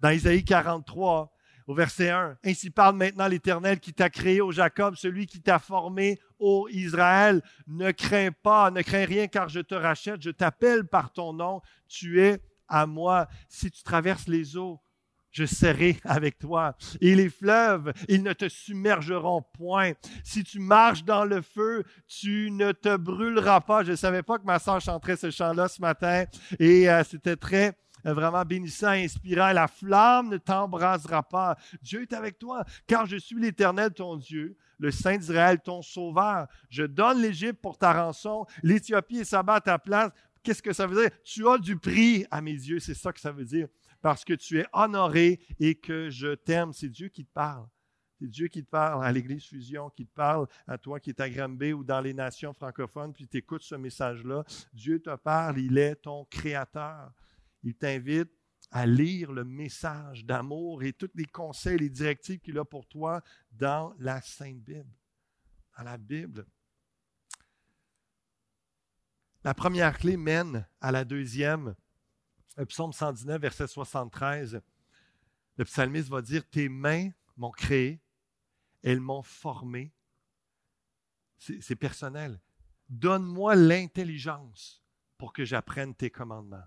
Dans 0.00 0.10
Isaïe 0.10 0.44
43, 0.44 1.32
au 1.66 1.74
verset 1.74 2.10
1. 2.10 2.38
Ainsi 2.44 2.70
parle 2.70 2.96
maintenant 2.96 3.28
l'Éternel 3.28 3.80
qui 3.80 3.92
t'a 3.92 4.10
créé, 4.10 4.40
au 4.40 4.52
Jacob, 4.52 4.94
celui 4.96 5.26
qui 5.26 5.40
t'a 5.40 5.58
formé, 5.58 6.18
ô 6.38 6.68
Israël. 6.70 7.42
Ne 7.66 7.90
crains 7.92 8.32
pas, 8.32 8.70
ne 8.70 8.82
crains 8.82 9.04
rien, 9.04 9.26
car 9.26 9.48
je 9.48 9.60
te 9.60 9.74
rachète, 9.74 10.22
je 10.22 10.30
t'appelle 10.30 10.84
par 10.84 11.12
ton 11.12 11.32
nom, 11.32 11.60
tu 11.88 12.22
es 12.22 12.40
à 12.68 12.86
moi. 12.86 13.28
Si 13.48 13.70
tu 13.70 13.82
traverses 13.82 14.28
les 14.28 14.56
eaux, 14.56 14.80
je 15.30 15.44
serai 15.44 15.98
avec 16.04 16.38
toi. 16.38 16.76
Et 17.00 17.14
les 17.14 17.28
fleuves, 17.28 17.92
ils 18.08 18.22
ne 18.22 18.32
te 18.32 18.48
submergeront 18.48 19.42
point. 19.56 19.92
Si 20.24 20.42
tu 20.44 20.58
marches 20.58 21.04
dans 21.04 21.24
le 21.24 21.40
feu, 21.40 21.84
tu 22.08 22.50
ne 22.50 22.72
te 22.72 22.96
brûleras 22.96 23.60
pas. 23.60 23.84
Je 23.84 23.92
ne 23.92 23.96
savais 23.96 24.22
pas 24.22 24.38
que 24.38 24.44
ma 24.44 24.58
soeur 24.58 24.80
chanterait 24.80 25.16
ce 25.16 25.30
chant-là 25.30 25.68
ce 25.68 25.80
matin. 25.80 26.24
Et 26.58 26.90
euh, 26.90 27.04
c'était 27.04 27.36
très 27.36 27.76
vraiment 28.04 28.44
bénissant, 28.44 28.88
inspirant. 28.88 29.52
La 29.52 29.68
flamme 29.68 30.28
ne 30.30 30.38
t'embrasera 30.38 31.22
pas. 31.22 31.56
Dieu 31.82 32.02
est 32.02 32.12
avec 32.12 32.38
toi, 32.38 32.64
car 32.86 33.06
je 33.06 33.16
suis 33.16 33.40
l'Éternel, 33.40 33.92
ton 33.92 34.16
Dieu, 34.16 34.56
le 34.78 34.90
Saint 34.90 35.16
d'Israël, 35.16 35.60
ton 35.60 35.82
Sauveur. 35.82 36.46
Je 36.68 36.84
donne 36.84 37.20
l'Égypte 37.20 37.60
pour 37.60 37.78
ta 37.78 37.92
rançon, 37.92 38.46
l'Éthiopie 38.62 39.18
et 39.18 39.24
Saba 39.24 39.54
à 39.54 39.60
ta 39.60 39.78
place. 39.78 40.10
Qu'est-ce 40.42 40.62
que 40.62 40.72
ça 40.72 40.86
veut 40.86 41.02
dire? 41.02 41.10
Tu 41.22 41.46
as 41.48 41.58
du 41.58 41.76
prix 41.76 42.26
à 42.30 42.40
mes 42.40 42.52
yeux, 42.52 42.80
c'est 42.80 42.94
ça 42.94 43.12
que 43.12 43.20
ça 43.20 43.30
veut 43.30 43.44
dire 43.44 43.68
parce 44.00 44.24
que 44.24 44.34
tu 44.34 44.58
es 44.58 44.66
honoré 44.72 45.40
et 45.58 45.74
que 45.74 46.10
je 46.10 46.34
t'aime. 46.34 46.72
C'est 46.72 46.88
Dieu 46.88 47.08
qui 47.08 47.24
te 47.24 47.32
parle. 47.32 47.66
C'est 48.18 48.28
Dieu 48.28 48.48
qui 48.48 48.62
te 48.62 48.68
parle 48.68 49.04
à 49.04 49.10
l'Église 49.12 49.44
Fusion, 49.44 49.88
qui 49.90 50.06
te 50.06 50.14
parle 50.14 50.46
à 50.66 50.76
toi 50.76 51.00
qui 51.00 51.10
es 51.10 51.20
à 51.22 51.30
Granby 51.30 51.72
ou 51.72 51.82
dans 51.82 52.00
les 52.00 52.12
nations 52.12 52.52
francophones, 52.52 53.14
puis 53.14 53.26
tu 53.26 53.38
écoutes 53.38 53.62
ce 53.62 53.76
message-là. 53.76 54.44
Dieu 54.74 55.00
te 55.00 55.14
parle, 55.16 55.58
il 55.58 55.78
est 55.78 55.96
ton 55.96 56.26
créateur. 56.26 57.12
Il 57.62 57.74
t'invite 57.74 58.30
à 58.70 58.86
lire 58.86 59.32
le 59.32 59.44
message 59.44 60.24
d'amour 60.24 60.82
et 60.82 60.92
tous 60.92 61.10
les 61.14 61.26
conseils, 61.26 61.78
les 61.78 61.90
directives 61.90 62.40
qu'il 62.40 62.58
a 62.58 62.64
pour 62.64 62.86
toi 62.86 63.22
dans 63.52 63.94
la 63.98 64.20
Sainte 64.22 64.60
Bible. 64.60 64.94
Dans 65.76 65.84
la 65.84 65.98
Bible. 65.98 66.46
La 69.42 69.54
première 69.54 69.98
clé 69.98 70.16
mène 70.16 70.66
à 70.80 70.92
la 70.92 71.04
deuxième. 71.04 71.74
Le 72.56 72.66
psaume 72.66 72.92
119, 72.92 73.40
verset 73.40 73.66
73, 73.66 74.60
le 75.56 75.64
psalmiste 75.64 76.08
va 76.08 76.20
dire, 76.20 76.48
Tes 76.48 76.68
mains 76.68 77.10
m'ont 77.36 77.50
créé, 77.50 78.02
elles 78.82 79.00
m'ont 79.00 79.22
formé. 79.22 79.94
C'est 81.38 81.76
personnel. 81.76 82.38
Donne-moi 82.88 83.54
l'intelligence 83.54 84.84
pour 85.16 85.32
que 85.32 85.44
j'apprenne 85.44 85.94
tes 85.94 86.10
commandements. 86.10 86.66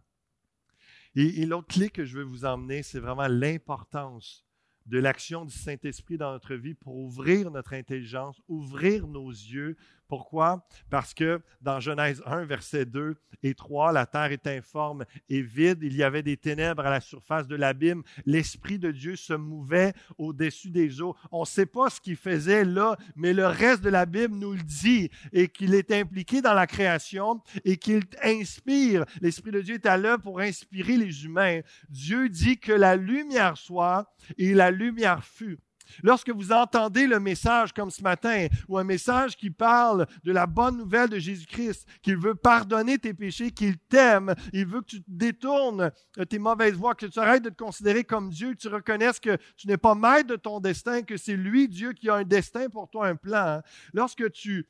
Et, 1.16 1.46
l'autre 1.46 1.68
clé 1.68 1.90
que 1.90 2.06
je 2.06 2.18
veux 2.18 2.24
vous 2.24 2.46
emmener, 2.46 2.82
c'est 2.82 3.00
vraiment 3.00 3.28
l'importance 3.28 4.44
de 4.86 4.98
l'action 4.98 5.46
du 5.46 5.56
Saint-Esprit 5.56 6.18
dans 6.18 6.32
notre 6.32 6.56
vie 6.56 6.74
pour 6.74 6.98
ouvrir 6.98 7.52
notre 7.52 7.74
intelligence, 7.74 8.42
ouvrir 8.48 9.08
nos 9.08 9.30
yeux 9.30 9.78
pourquoi? 10.14 10.64
Parce 10.92 11.12
que 11.16 11.42
dans 11.60 11.80
Genèse 11.80 12.22
1, 12.28 12.46
verset 12.46 12.86
2 12.86 13.16
et 13.42 13.56
3, 13.56 13.92
la 13.92 14.06
terre 14.06 14.32
est 14.32 14.46
informe 14.46 15.06
et 15.28 15.42
vide. 15.42 15.80
Il 15.82 15.96
y 15.96 16.04
avait 16.04 16.22
des 16.22 16.38
ténèbres 16.38 16.86
à 16.86 16.92
la 16.92 17.02
surface 17.02 17.48
de 17.48 17.56
l'abîme. 17.56 18.04
L'Esprit 18.28 18.78
de 18.78 18.92
Dieu 18.92 19.16
se 19.16 19.34
mouvait 19.34 19.92
au-dessus 20.20 20.70
des 20.70 21.02
eaux. 21.02 21.16
On 21.32 21.40
ne 21.42 21.46
sait 21.48 21.66
pas 21.66 21.90
ce 21.90 22.00
qu'il 22.00 22.16
faisait 22.16 22.64
là, 22.64 22.96
mais 23.16 23.34
le 23.34 23.48
reste 23.48 23.82
de 23.82 23.90
la 23.90 24.06
Bible 24.06 24.36
nous 24.36 24.54
le 24.54 24.62
dit 24.62 25.10
et 25.32 25.48
qu'il 25.48 25.74
est 25.74 25.92
impliqué 25.92 26.44
dans 26.44 26.54
la 26.54 26.68
création 26.68 27.42
et 27.66 27.78
qu'il 27.78 28.04
inspire. 28.22 29.06
L'Esprit 29.20 29.50
de 29.50 29.62
Dieu 29.62 29.76
est 29.76 29.88
à 29.88 29.98
l'œuvre 29.98 30.22
pour 30.22 30.42
inspirer 30.42 30.96
les 30.96 31.26
humains. 31.26 31.62
Dieu 31.90 32.30
dit 32.30 32.60
que 32.60 32.72
la 32.72 32.96
lumière 32.96 33.58
soit 33.58 34.14
et 34.38 34.54
la 34.54 34.70
lumière 34.70 35.24
fut. 35.24 35.58
Lorsque 36.02 36.30
vous 36.30 36.52
entendez 36.52 37.08
le 37.08 37.20
message 37.20 37.74
comme 37.74 37.92
ce 37.92 38.02
matin, 38.02 38.48
ou 38.68 38.78
un 38.78 38.84
message 38.84 39.36
qui 39.36 39.50
parle 39.50 40.08
de 40.24 40.32
la 40.32 40.46
bonne 40.46 40.78
nouvelle 40.78 41.10
de 41.10 41.20
Jésus-Christ, 41.20 41.88
qu'il 42.02 42.18
veut 42.18 42.36
pardonner 42.36 42.98
tes 42.98 43.14
péchés, 43.14 43.52
qu'il 43.52 43.78
t'aime, 43.78 44.34
il 44.52 44.66
veut 44.66 44.82
que 44.82 44.88
tu 44.88 45.04
détournes 45.08 45.92
tes 46.30 46.40
mauvaises 46.40 46.76
voies, 46.76 46.96
que 46.96 47.06
tu 47.06 47.20
arrêtes 47.20 47.44
de 47.44 47.50
te 47.50 47.62
considérer 47.62 48.04
comme 48.04 48.30
Dieu, 48.30 48.54
que 48.54 48.58
tu 48.58 48.68
reconnaisses 48.68 49.20
que 49.20 49.38
tu 49.58 49.68
n'es 49.68 49.78
pas 49.78 49.96
maître 49.96 50.28
de 50.28 50.36
ton 50.36 50.60
destin, 50.60 51.02
que 51.02 51.18
c'est 51.18 51.36
lui, 51.36 51.68
Dieu, 51.68 51.94
qui 51.94 52.10
a 52.10 52.16
un 52.16 52.24
destin 52.24 52.70
pour 52.70 52.90
toi, 52.90 53.08
un 53.08 53.16
plan. 53.16 53.34
Hein. 53.34 53.62
Lorsque 53.94 54.32
tu 54.32 54.68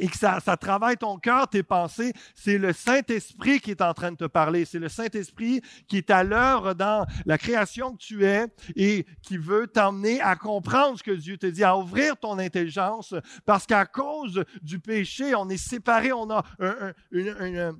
et 0.00 0.08
que 0.08 0.16
ça, 0.16 0.40
travaille 0.56 0.96
ton 0.96 1.18
cœur, 1.18 1.46
tes 1.46 1.62
pensées, 1.62 2.14
c'est 2.34 2.56
le 2.56 2.72
Saint-Esprit 2.72 3.60
qui 3.60 3.70
est 3.70 3.82
en 3.82 3.92
train 3.92 4.12
de 4.12 4.16
te 4.16 4.24
parler. 4.24 4.64
C'est 4.64 4.78
le 4.78 4.88
Saint-Esprit 4.88 5.60
qui 5.88 5.98
est 5.98 6.10
à 6.10 6.24
l'œuvre 6.24 6.72
dans 6.72 7.06
la 7.26 7.36
création 7.36 7.92
que 7.92 7.98
tu 7.98 8.24
es 8.24 8.46
et 8.76 9.06
qui 9.22 9.36
veut 9.36 9.66
t'emmener 9.66 10.20
à 10.22 10.36
comprendre 10.36 10.98
ce 10.98 11.02
que 11.02 11.10
Dieu 11.10 11.36
te 11.36 11.46
dit, 11.46 11.62
à 11.62 11.76
ouvrir 11.76 12.16
ton 12.16 12.38
intelligence, 12.38 13.14
parce 13.44 13.66
qu'à 13.66 13.84
cause 13.84 14.42
du 14.62 14.80
péché, 14.80 15.34
on 15.34 15.50
est 15.50 15.58
séparé, 15.58 16.12
on 16.12 16.30
a 16.30 16.44
un, 16.60 17.74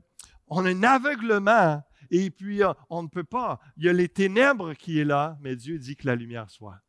on 0.48 0.66
a 0.66 0.68
un 0.68 0.82
aveuglement 0.82 1.82
et 2.10 2.30
puis 2.30 2.62
euh, 2.62 2.72
on 2.90 3.02
ne 3.02 3.08
peut 3.08 3.24
pas. 3.24 3.60
Il 3.78 3.86
y 3.86 3.88
a 3.88 3.94
les 3.94 4.08
ténèbres 4.10 4.74
qui 4.74 5.00
est 5.00 5.04
là, 5.04 5.38
mais 5.40 5.56
Dieu 5.56 5.78
dit 5.78 5.96
que 5.96 6.06
la 6.06 6.16
lumière 6.16 6.50
soit. 6.50 6.80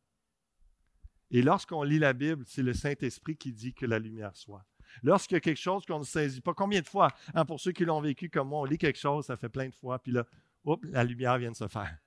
Et 1.29 1.41
lorsqu'on 1.41 1.83
lit 1.83 1.99
la 1.99 2.11
Bible, 2.11 2.43
c'est 2.45 2.63
le 2.63 2.73
Saint-Esprit 2.73 3.37
qui 3.37 3.53
dit 3.53 3.73
que 3.73 3.85
la 3.85 3.97
lumière 3.97 4.35
soit. 4.35 4.65
Lorsqu'il 5.03 5.35
y 5.35 5.37
a 5.37 5.41
quelque 5.41 5.59
chose 5.59 5.85
qu'on 5.85 5.99
ne 5.99 6.03
saisit 6.03 6.41
pas, 6.41 6.53
combien 6.53 6.81
de 6.81 6.87
fois, 6.87 7.09
hein, 7.33 7.45
pour 7.45 7.59
ceux 7.59 7.71
qui 7.71 7.85
l'ont 7.85 8.01
vécu 8.01 8.29
comme 8.29 8.49
moi, 8.49 8.61
on 8.61 8.65
lit 8.65 8.77
quelque 8.77 8.99
chose, 8.99 9.25
ça 9.25 9.37
fait 9.37 9.49
plein 9.49 9.69
de 9.69 9.75
fois, 9.75 9.99
puis 9.99 10.11
là, 10.11 10.25
hop, 10.65 10.83
la 10.85 11.03
lumière 11.03 11.37
vient 11.37 11.51
de 11.51 11.55
se 11.55 11.67
faire. 11.67 11.97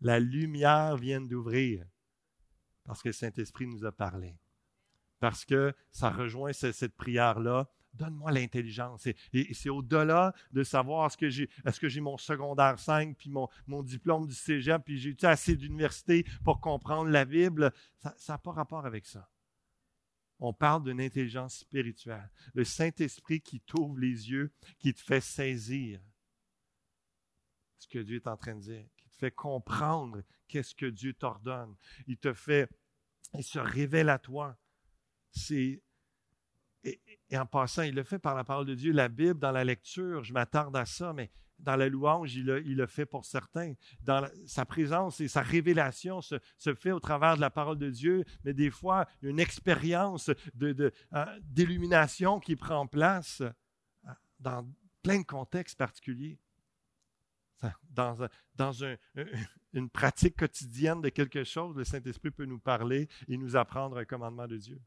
La 0.00 0.20
lumière 0.20 0.96
vient 0.96 1.20
d'ouvrir 1.20 1.84
parce 2.88 3.02
que 3.02 3.10
le 3.10 3.12
Saint-Esprit 3.12 3.66
nous 3.66 3.84
a 3.84 3.92
parlé. 3.92 4.38
Parce 5.20 5.44
que 5.44 5.74
ça 5.90 6.10
rejoint 6.10 6.52
cette, 6.52 6.96
prière-là. 6.96 7.68
Donne-moi 7.92 8.30
l'intelligence. 8.32 9.06
Et, 9.06 9.16
c'est 9.52 9.68
au-delà 9.68 10.32
de 10.52 10.62
savoir 10.62 11.06
est-ce 11.06 11.80
que 11.80 11.88
j'ai, 11.88 12.00
mon 12.00 12.16
secondaire 12.16 12.78
5, 12.78 13.16
puis 13.16 13.28
mon, 13.28 13.48
mon 13.66 13.82
diplôme 13.82 14.26
du 14.26 14.34
cégep, 14.34 14.82
puis 14.84 14.98
j'ai 14.98 15.16
assez 15.22 15.56
d'université 15.56 16.24
pour 16.44 16.60
comprendre 16.60 17.10
la 17.10 17.24
Bible? 17.24 17.72
Ça 17.98 18.14
n'a 18.28 18.38
pas 18.38 18.52
rapport 18.52 18.86
avec 18.86 19.04
ça 19.04 19.28
on 20.38 20.52
parle 20.52 20.84
d'une 20.84 21.00
intelligence 21.00 21.58
spirituelle. 21.58 22.30
Le 22.54 22.64
Saint-Esprit 22.64 23.40
qui 23.40 23.60
t'ouvre 23.60 23.98
les 23.98 24.30
yeux, 24.30 24.52
qui 24.78 24.94
te 24.94 25.00
fait 25.00 25.20
saisir 25.20 26.00
ce 27.78 27.88
que 27.88 27.98
Dieu 27.98 28.16
est 28.16 28.26
en 28.26 28.36
train 28.36 28.54
de 28.54 28.60
dire, 28.60 28.84
qui 28.96 29.08
te 29.08 29.16
fait 29.16 29.30
comprendre 29.30 30.22
qu'est-ce 30.46 30.74
que 30.74 30.86
Dieu 30.86 31.12
t'ordonne. 31.12 31.74
Il 32.06 32.18
te 32.18 32.32
fait, 32.32 32.68
il 33.34 33.44
se 33.44 33.58
révèle 33.58 34.08
à 34.08 34.18
toi. 34.18 34.56
C'est 35.30 35.82
et, 36.84 37.00
en 37.36 37.46
passant, 37.46 37.82
il 37.82 37.94
le 37.94 38.04
fait 38.04 38.18
par 38.18 38.34
la 38.34 38.44
parole 38.44 38.66
de 38.66 38.74
Dieu. 38.74 38.92
La 38.92 39.08
Bible, 39.08 39.38
dans 39.38 39.50
la 39.50 39.64
lecture, 39.64 40.22
je 40.24 40.32
m'attarde 40.32 40.76
à 40.76 40.86
ça, 40.86 41.12
mais 41.12 41.30
dans 41.58 41.76
la 41.76 41.88
louange, 41.88 42.34
il 42.34 42.46
le, 42.46 42.86
fait 42.86 43.06
pour 43.06 43.24
certains. 43.24 43.74
Sa 44.46 44.64
présence 44.64 45.20
et 45.20 45.28
sa 45.28 45.42
révélation 45.42 46.20
se, 46.20 46.38
fait 46.74 46.92
au 46.92 47.00
travers 47.00 47.36
de 47.36 47.40
la 47.40 47.50
parole 47.50 47.78
de 47.78 47.90
Dieu, 47.90 48.24
mais 48.44 48.54
des 48.54 48.70
fois, 48.70 49.06
une 49.22 49.40
expérience 49.40 50.30
hein, 51.12 51.26
d'illumination 51.42 52.40
qui 52.40 52.56
prend 52.56 52.86
place 52.86 53.42
hein, 54.04 54.14
dans 54.38 54.68
plein 55.02 55.20
de 55.20 55.26
contextes 55.26 55.78
particuliers. 55.78 56.38
Dans, 57.90 58.28
dans 58.54 58.72
une 59.72 59.90
pratique 59.90 60.36
quotidienne 60.36 61.00
de 61.00 61.08
quelque 61.08 61.42
chose, 61.42 61.76
le 61.76 61.82
Saint-Esprit 61.82 62.30
peut 62.30 62.44
nous 62.44 62.60
parler 62.60 63.08
et 63.26 63.36
nous 63.36 63.56
apprendre 63.56 63.98
un 63.98 64.04
commandement 64.04 64.46
de 64.46 64.56
Dieu. 64.56 64.80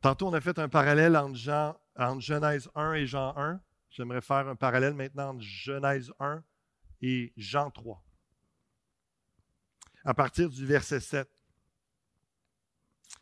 Tantôt, 0.00 0.28
on 0.28 0.32
a 0.32 0.40
fait 0.40 0.58
un 0.58 0.68
parallèle 0.68 1.16
entre, 1.16 1.36
Jean, 1.36 1.76
entre 1.96 2.20
Genèse 2.20 2.68
1 2.74 2.94
et 2.94 3.06
Jean 3.06 3.36
1. 3.36 3.60
J'aimerais 3.90 4.20
faire 4.20 4.48
un 4.48 4.56
parallèle 4.56 4.94
maintenant 4.94 5.30
entre 5.30 5.40
Genèse 5.42 6.12
1 6.20 6.42
et 7.02 7.32
Jean 7.36 7.70
3. 7.70 8.02
À 10.04 10.14
partir 10.14 10.48
du 10.48 10.64
verset 10.64 11.00
7. 11.00 11.28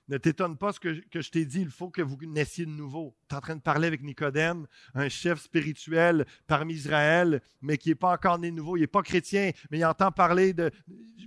Ne 0.08 0.18
t'étonne 0.18 0.56
pas 0.56 0.72
ce 0.72 0.78
que, 0.78 0.94
je 1.12 1.30
t'ai 1.30 1.44
dit, 1.44 1.62
il 1.62 1.70
faut 1.70 1.90
que 1.90 2.02
vous 2.02 2.16
naissiez 2.22 2.64
de 2.64 2.70
nouveau. 2.70 3.16
Tu 3.28 3.34
es 3.34 3.38
en 3.38 3.40
train 3.40 3.56
de 3.56 3.60
parler 3.60 3.88
avec 3.88 4.02
Nicodème, 4.02 4.66
un 4.94 5.08
chef 5.08 5.40
spirituel 5.40 6.26
parmi 6.46 6.74
Israël, 6.74 7.42
mais 7.60 7.76
qui 7.76 7.88
n'est 7.88 7.96
pas 7.96 8.12
encore 8.12 8.38
né 8.38 8.50
de 8.50 8.56
nouveau, 8.56 8.76
il 8.76 8.80
n'est 8.80 8.86
pas 8.86 9.02
chrétien, 9.02 9.50
mais 9.70 9.78
il 9.78 9.84
entend 9.84 10.12
parler 10.12 10.52
de 10.52 10.70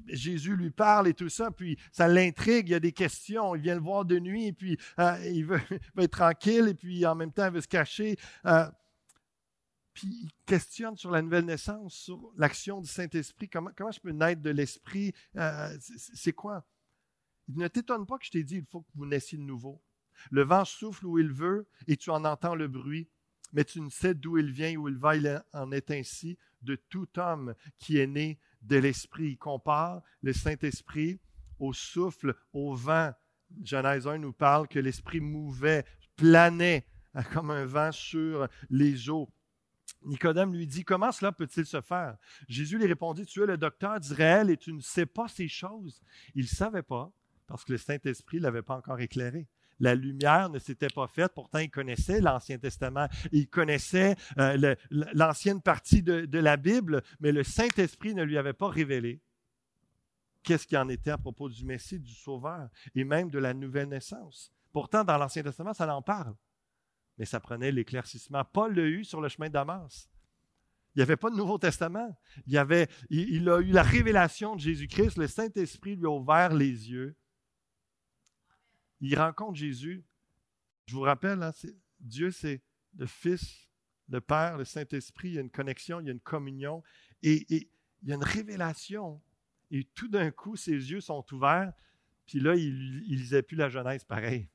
Jésus 0.07 0.55
lui 0.55 0.71
parle 0.71 1.07
et 1.07 1.13
tout 1.13 1.29
ça, 1.29 1.51
puis 1.51 1.77
ça 1.91 2.07
l'intrigue, 2.07 2.69
il 2.69 2.71
y 2.71 2.75
a 2.75 2.79
des 2.79 2.91
questions, 2.91 3.55
il 3.55 3.61
vient 3.61 3.75
le 3.75 3.81
voir 3.81 4.05
de 4.05 4.17
nuit, 4.19 4.47
et 4.47 4.53
puis 4.53 4.77
euh, 4.99 5.17
il, 5.25 5.45
veut, 5.45 5.61
être 5.97 6.11
tranquille, 6.11 6.67
et 6.69 6.73
puis 6.73 7.05
en 7.05 7.15
même 7.15 7.31
temps 7.31 7.47
il 7.47 7.53
veut 7.53 7.61
se 7.61 7.67
cacher. 7.67 8.17
Euh, 8.45 8.65
puis 9.93 10.07
il 10.07 10.29
questionne 10.45 10.95
sur 10.95 11.11
la 11.11 11.21
nouvelle 11.21 11.45
naissance, 11.45 11.93
sur 11.93 12.31
l'action 12.37 12.79
du 12.79 12.87
Saint-Esprit, 12.87 13.49
comment, 13.49 13.91
je 13.91 13.99
peux 13.99 14.11
naître 14.11 14.41
de 14.41 14.51
l'Esprit, 14.51 15.13
euh, 15.35 15.75
c'est 15.79 16.33
quoi? 16.33 16.65
Ne 17.49 17.67
t'étonne 17.67 18.05
pas 18.05 18.17
que 18.17 18.25
je 18.25 18.31
t'ai 18.31 18.43
dit, 18.43 18.57
il 18.57 18.65
faut 18.65 18.81
que 18.81 18.91
vous 18.95 19.05
naissiez 19.05 19.37
de 19.37 19.43
nouveau. 19.43 19.81
Le 20.31 20.43
vent 20.43 20.65
souffle 20.65 21.05
où 21.05 21.17
il 21.17 21.31
veut 21.31 21.67
et 21.87 21.97
tu 21.97 22.09
en 22.09 22.25
entends 22.25 22.55
le 22.55 22.67
bruit, 22.67 23.09
mais 23.53 23.63
tu 23.63 23.81
ne 23.81 23.89
sais 23.89 24.13
d'où 24.13 24.37
il 24.37 24.51
vient, 24.51 24.75
où 24.75 24.87
il 24.87 24.97
va. 24.97 25.15
Il 25.15 25.43
en 25.53 25.71
est 25.71 25.89
ainsi 25.91 26.37
de 26.61 26.75
tout 26.75 27.07
homme 27.17 27.55
qui 27.77 27.97
est 27.97 28.07
né 28.07 28.39
de 28.61 28.77
l'Esprit. 28.77 29.31
Il 29.31 29.37
compare 29.37 30.01
le 30.21 30.33
Saint-Esprit 30.33 31.19
au 31.57 31.73
souffle, 31.73 32.35
au 32.53 32.75
vent. 32.75 33.13
Genèse 33.63 34.07
1 34.07 34.19
nous 34.19 34.33
parle 34.33 34.67
que 34.67 34.77
l'Esprit 34.77 35.19
mouvait, 35.19 35.85
planait 36.15 36.85
comme 37.33 37.49
un 37.49 37.65
vent 37.65 37.91
sur 37.91 38.47
les 38.69 39.09
eaux. 39.09 39.29
Nicodème 40.03 40.53
lui 40.53 40.67
dit, 40.67 40.85
comment 40.85 41.11
cela 41.11 41.31
peut-il 41.31 41.65
se 41.65 41.81
faire? 41.81 42.15
Jésus 42.47 42.77
lui 42.77 42.85
répondit, 42.85 43.25
tu 43.25 43.41
es 43.41 43.45
le 43.45 43.57
docteur 43.57 43.99
d'Israël 43.99 44.49
et 44.49 44.57
tu 44.57 44.71
ne 44.71 44.81
sais 44.81 45.05
pas 45.07 45.27
ces 45.27 45.47
choses. 45.47 46.01
Il 46.35 46.43
ne 46.43 46.47
savait 46.47 46.83
pas 46.83 47.11
parce 47.49 47.65
que 47.65 47.73
le 47.73 47.77
Saint-Esprit 47.77 48.37
ne 48.37 48.43
l'avait 48.43 48.61
pas 48.61 48.75
encore 48.75 48.99
éclairé. 48.99 49.47
La 49.81 49.95
lumière 49.95 50.49
ne 50.49 50.59
s'était 50.59 50.89
pas 50.89 51.07
faite, 51.07 51.31
pourtant 51.33 51.59
il 51.59 51.69
connaissait 51.69 52.21
l'Ancien 52.21 52.57
Testament, 52.57 53.07
il 53.31 53.49
connaissait 53.49 54.15
euh, 54.37 54.75
l'ancienne 54.89 55.61
partie 55.61 56.03
de, 56.03 56.39
la 56.39 56.57
Bible, 56.57 57.01
mais 57.19 57.31
le 57.31 57.43
Saint-Esprit 57.43 58.13
ne 58.13 58.23
lui 58.23 58.37
avait 58.37 58.53
pas 58.53 58.69
révélé 58.69 59.21
qu'est-ce 60.43 60.67
qui 60.67 60.77
en 60.77 60.89
était 60.89 61.11
à 61.11 61.17
propos 61.17 61.49
du 61.49 61.65
Messie, 61.65 61.99
du 61.99 62.13
Sauveur 62.13 62.69
et 62.95 63.03
même 63.03 63.29
de 63.29 63.39
la 63.39 63.53
nouvelle 63.53 63.89
naissance. 63.89 64.53
Pourtant, 64.71 65.03
dans 65.03 65.17
l'Ancien 65.17 65.43
Testament, 65.43 65.73
ça 65.73 65.93
en 65.93 66.01
parle 66.01 66.35
mais 67.19 67.25
ça 67.25 67.41
prenait 67.41 67.71
l'éclaircissement. 67.71 68.43
Paul 68.45 68.73
l'a 68.73 68.85
eu 68.85 69.03
sur 69.03 69.19
le 69.19 69.27
chemin 69.27 69.49
de 69.49 69.53
Damas. 69.53 70.09
Il 70.95 70.99
n'y 70.99 71.03
avait 71.03 71.17
pas 71.17 71.29
de 71.29 71.35
Nouveau 71.35 71.57
Testament. 71.57 72.17
Il, 72.47 72.57
avait, 72.57 72.87
il, 73.09 73.47
a 73.49 73.59
eu 73.59 73.71
la 73.71 73.83
révélation 73.83 74.55
de 74.55 74.61
Jésus-Christ. 74.61 75.17
Le 75.17 75.27
Saint-Esprit 75.27 75.97
lui 75.97 76.05
a 76.05 76.09
ouvert 76.09 76.53
les 76.53 76.89
yeux. 76.89 77.15
Il 79.01 79.17
rencontre 79.17 79.55
Jésus. 79.55 80.03
Je 80.85 80.95
vous 80.95 81.01
rappelle, 81.01 81.41
hein, 81.43 81.53
Dieu, 81.99 82.31
c'est 82.31 82.61
le 82.97 83.05
Fils, 83.05 83.69
le 84.09 84.21
Père, 84.21 84.57
le 84.57 84.65
Saint-Esprit. 84.65 85.29
Il 85.29 85.33
y 85.35 85.37
a 85.37 85.41
une 85.41 85.51
connexion, 85.51 85.99
il 85.99 86.07
y 86.07 86.09
a 86.09 86.13
une 86.13 86.19
communion 86.19 86.83
et, 87.21 87.45
il 87.49 88.07
y 88.07 88.11
a 88.11 88.15
une 88.15 88.23
révélation. 88.23 89.21
Et 89.71 89.83
tout 89.95 90.07
d'un 90.07 90.31
coup, 90.31 90.55
ses 90.55 90.71
yeux 90.71 91.01
sont 91.01 91.23
ouverts. 91.31 91.73
Puis 92.25 92.39
là, 92.39 92.55
il 92.55 92.73
ne 92.73 93.15
lisait 93.15 93.41
plus 93.41 93.55
la 93.55 93.69
Genèse 93.69 94.03
pareil. 94.03 94.49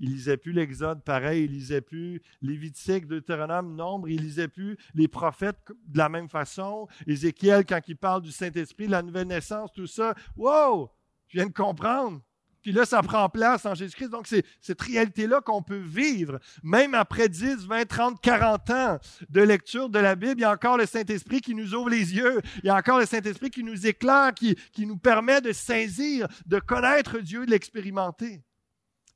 Il 0.00 0.10
lisait 0.10 0.36
plus 0.36 0.52
l'Exode 0.52 1.02
pareil, 1.02 1.44
il 1.44 1.50
lisait 1.50 1.80
plus 1.80 2.22
Lévitique, 2.40 3.06
Deutéronome, 3.06 3.74
Nombre, 3.74 4.08
il 4.08 4.22
lisait 4.22 4.46
plus 4.46 4.76
les 4.94 5.08
prophètes 5.08 5.58
de 5.86 5.98
la 5.98 6.08
même 6.08 6.28
façon. 6.28 6.86
Ézéchiel, 7.06 7.64
quand 7.66 7.80
il 7.88 7.96
parle 7.96 8.22
du 8.22 8.30
Saint-Esprit, 8.30 8.86
la 8.86 9.02
nouvelle 9.02 9.26
naissance, 9.26 9.72
tout 9.72 9.88
ça. 9.88 10.14
Wow! 10.36 10.90
Je 11.26 11.38
viens 11.38 11.46
de 11.46 11.52
comprendre. 11.52 12.22
Puis 12.62 12.72
là, 12.72 12.84
ça 12.84 13.02
prend 13.02 13.28
place 13.28 13.66
en 13.66 13.74
Jésus-Christ. 13.74 14.10
Donc, 14.10 14.26
c'est 14.26 14.44
cette 14.60 14.80
réalité-là 14.80 15.40
qu'on 15.40 15.62
peut 15.62 15.78
vivre. 15.78 16.40
Même 16.62 16.94
après 16.94 17.28
10, 17.28 17.66
20, 17.66 17.86
30, 17.86 18.20
40 18.20 18.70
ans 18.70 18.98
de 19.28 19.40
lecture 19.40 19.88
de 19.88 19.98
la 19.98 20.14
Bible, 20.14 20.34
il 20.38 20.42
y 20.42 20.44
a 20.44 20.52
encore 20.52 20.76
le 20.76 20.86
Saint-Esprit 20.86 21.40
qui 21.40 21.54
nous 21.54 21.74
ouvre 21.74 21.88
les 21.88 22.14
yeux. 22.14 22.40
Il 22.62 22.66
y 22.66 22.70
a 22.70 22.76
encore 22.76 22.98
le 22.98 23.06
Saint-Esprit 23.06 23.50
qui 23.50 23.62
nous 23.62 23.86
éclaire, 23.86 24.32
qui, 24.34 24.56
nous 24.86 24.96
permet 24.96 25.40
de 25.40 25.52
saisir, 25.52 26.26
de 26.46 26.58
connaître 26.58 27.18
Dieu, 27.18 27.46
de 27.46 27.50
l'expérimenter. 27.50 28.42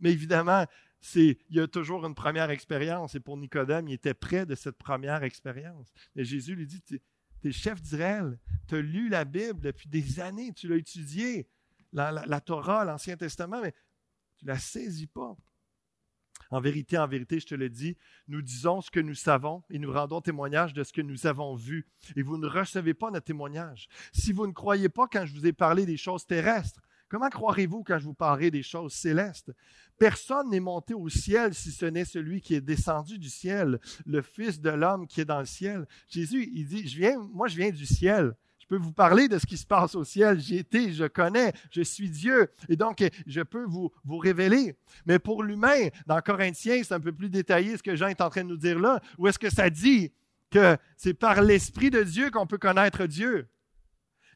Mais 0.01 0.12
évidemment, 0.12 0.66
il 1.14 1.36
y 1.51 1.61
a 1.61 1.66
toujours 1.66 2.07
une 2.07 2.14
première 2.14 2.51
expérience. 2.51 3.14
Et 3.14 3.20
pour 3.20 3.36
Nicodème, 3.36 3.88
il 3.88 3.95
était 3.95 4.14
près 4.14 4.47
de 4.47 4.55
cette 4.55 4.78
première 4.78 5.24
expérience. 5.24 5.93
Et 6.14 6.24
Jésus 6.24 6.55
lui 6.55 6.66
dit, 6.66 6.82
tu 6.82 7.01
es 7.45 7.53
chef 7.53 7.80
d'Israël, 7.80 8.38
tu 8.68 8.76
as 8.76 8.80
lu 8.80 9.09
la 9.09 9.24
Bible 9.24 9.61
depuis 9.61 9.88
des 9.88 10.20
années, 10.20 10.53
tu 10.53 10.68
l'as 10.68 10.76
étudié, 10.76 11.49
la, 11.93 12.40
Torah, 12.40 12.84
l'Ancien 12.84 13.16
Testament, 13.16 13.61
mais 13.61 13.72
tu 14.38 14.47
ne 14.47 14.51
la 14.51 14.59
saisis 14.59 15.07
pas. 15.07 15.36
En 16.51 16.61
vérité, 16.61 16.99
en 16.99 17.09
vérité, 17.09 17.40
je 17.40 17.47
te 17.47 17.55
le 17.55 17.70
dis, 17.70 17.97
nous 18.28 18.43
disons 18.43 18.82
ce 18.82 18.90
que 18.90 19.01
nous 19.01 19.14
savons 19.14 19.62
et 19.70 19.78
nous 19.78 19.93
rendons 19.93 20.20
témoignage 20.20 20.74
de 20.74 20.84
ce 20.84 20.93
que 20.93 21.01
nous 21.01 21.26
avons 21.26 21.55
vu. 21.55 21.86
Et 22.14 22.22
vous 22.22 22.36
ne 22.36 22.47
recevez 22.47 22.93
pas 22.93 23.11
notre 23.11 23.24
témoignage. 23.24 23.88
Si 24.12 24.32
vous 24.32 24.47
ne 24.47 24.53
croyez 24.53 24.90
pas 24.90 25.07
quand 25.11 25.24
je 25.24 25.32
vous 25.32 25.47
ai 25.47 25.53
parlé 25.53 25.86
des 25.86 25.97
choses 25.97 26.26
terrestres, 26.26 26.82
Comment 27.12 27.28
croirez-vous 27.28 27.84
quand 27.84 27.99
je 27.99 28.05
vous 28.05 28.14
parlerai 28.14 28.51
des 28.51 28.62
choses 28.62 28.95
célestes? 28.95 29.53
Personne 29.99 30.49
n'est 30.49 30.61
monté 30.61 30.95
au 30.95 31.11
ciel 31.11 31.53
si 31.53 31.70
ce 31.70 31.84
n'est 31.84 32.07
celui 32.07 32.40
qui 32.40 32.55
est 32.55 32.62
descendu 32.62 33.18
du 33.18 33.28
ciel, 33.28 33.80
le 34.07 34.22
Fils 34.22 34.62
de 34.62 34.70
l'homme 34.70 35.07
qui 35.07 35.20
est 35.20 35.26
dans 35.26 35.40
le 35.40 35.45
ciel. 35.45 35.86
Jésus, 36.09 36.51
il 36.55 36.66
dit, 36.66 36.88
je 36.88 36.97
viens, 36.97 37.18
moi 37.18 37.49
je 37.49 37.57
viens 37.59 37.70
du 37.70 37.84
ciel. 37.84 38.32
Peux 38.73 38.79
vous 38.79 38.91
parler 38.91 39.29
de 39.29 39.37
ce 39.39 39.45
qui 39.45 39.59
se 39.59 39.66
passe 39.66 39.95
au 39.95 40.03
ciel. 40.03 40.41
J'y 40.41 40.57
étais, 40.57 40.95
je 40.95 41.05
connais, 41.05 41.53
je 41.70 41.83
suis 41.83 42.09
Dieu. 42.09 42.51
Et 42.70 42.75
donc, 42.75 43.05
je 43.27 43.43
peux 43.43 43.64
vous, 43.64 43.93
vous 44.03 44.16
révéler. 44.16 44.79
Mais 45.05 45.18
pour 45.18 45.43
l'humain, 45.43 45.89
dans 46.07 46.18
Corinthiens, 46.23 46.81
c'est 46.83 46.95
un 46.95 47.01
peu 47.01 47.12
plus 47.12 47.29
détaillé 47.29 47.77
ce 47.77 47.83
que 47.83 47.95
Jean 47.95 48.07
est 48.07 48.23
en 48.23 48.31
train 48.31 48.45
de 48.45 48.49
nous 48.49 48.57
dire 48.57 48.79
là. 48.79 49.03
Où 49.18 49.29
est-ce 49.29 49.39
que 49.39 49.51
ça 49.51 49.68
dit 49.68 50.11
que 50.51 50.79
c'est 50.97 51.12
par 51.12 51.43
l'Esprit 51.43 51.91
de 51.91 52.03
Dieu 52.03 52.31
qu'on 52.31 52.47
peut 52.47 52.57
connaître 52.57 53.05
Dieu? 53.05 53.47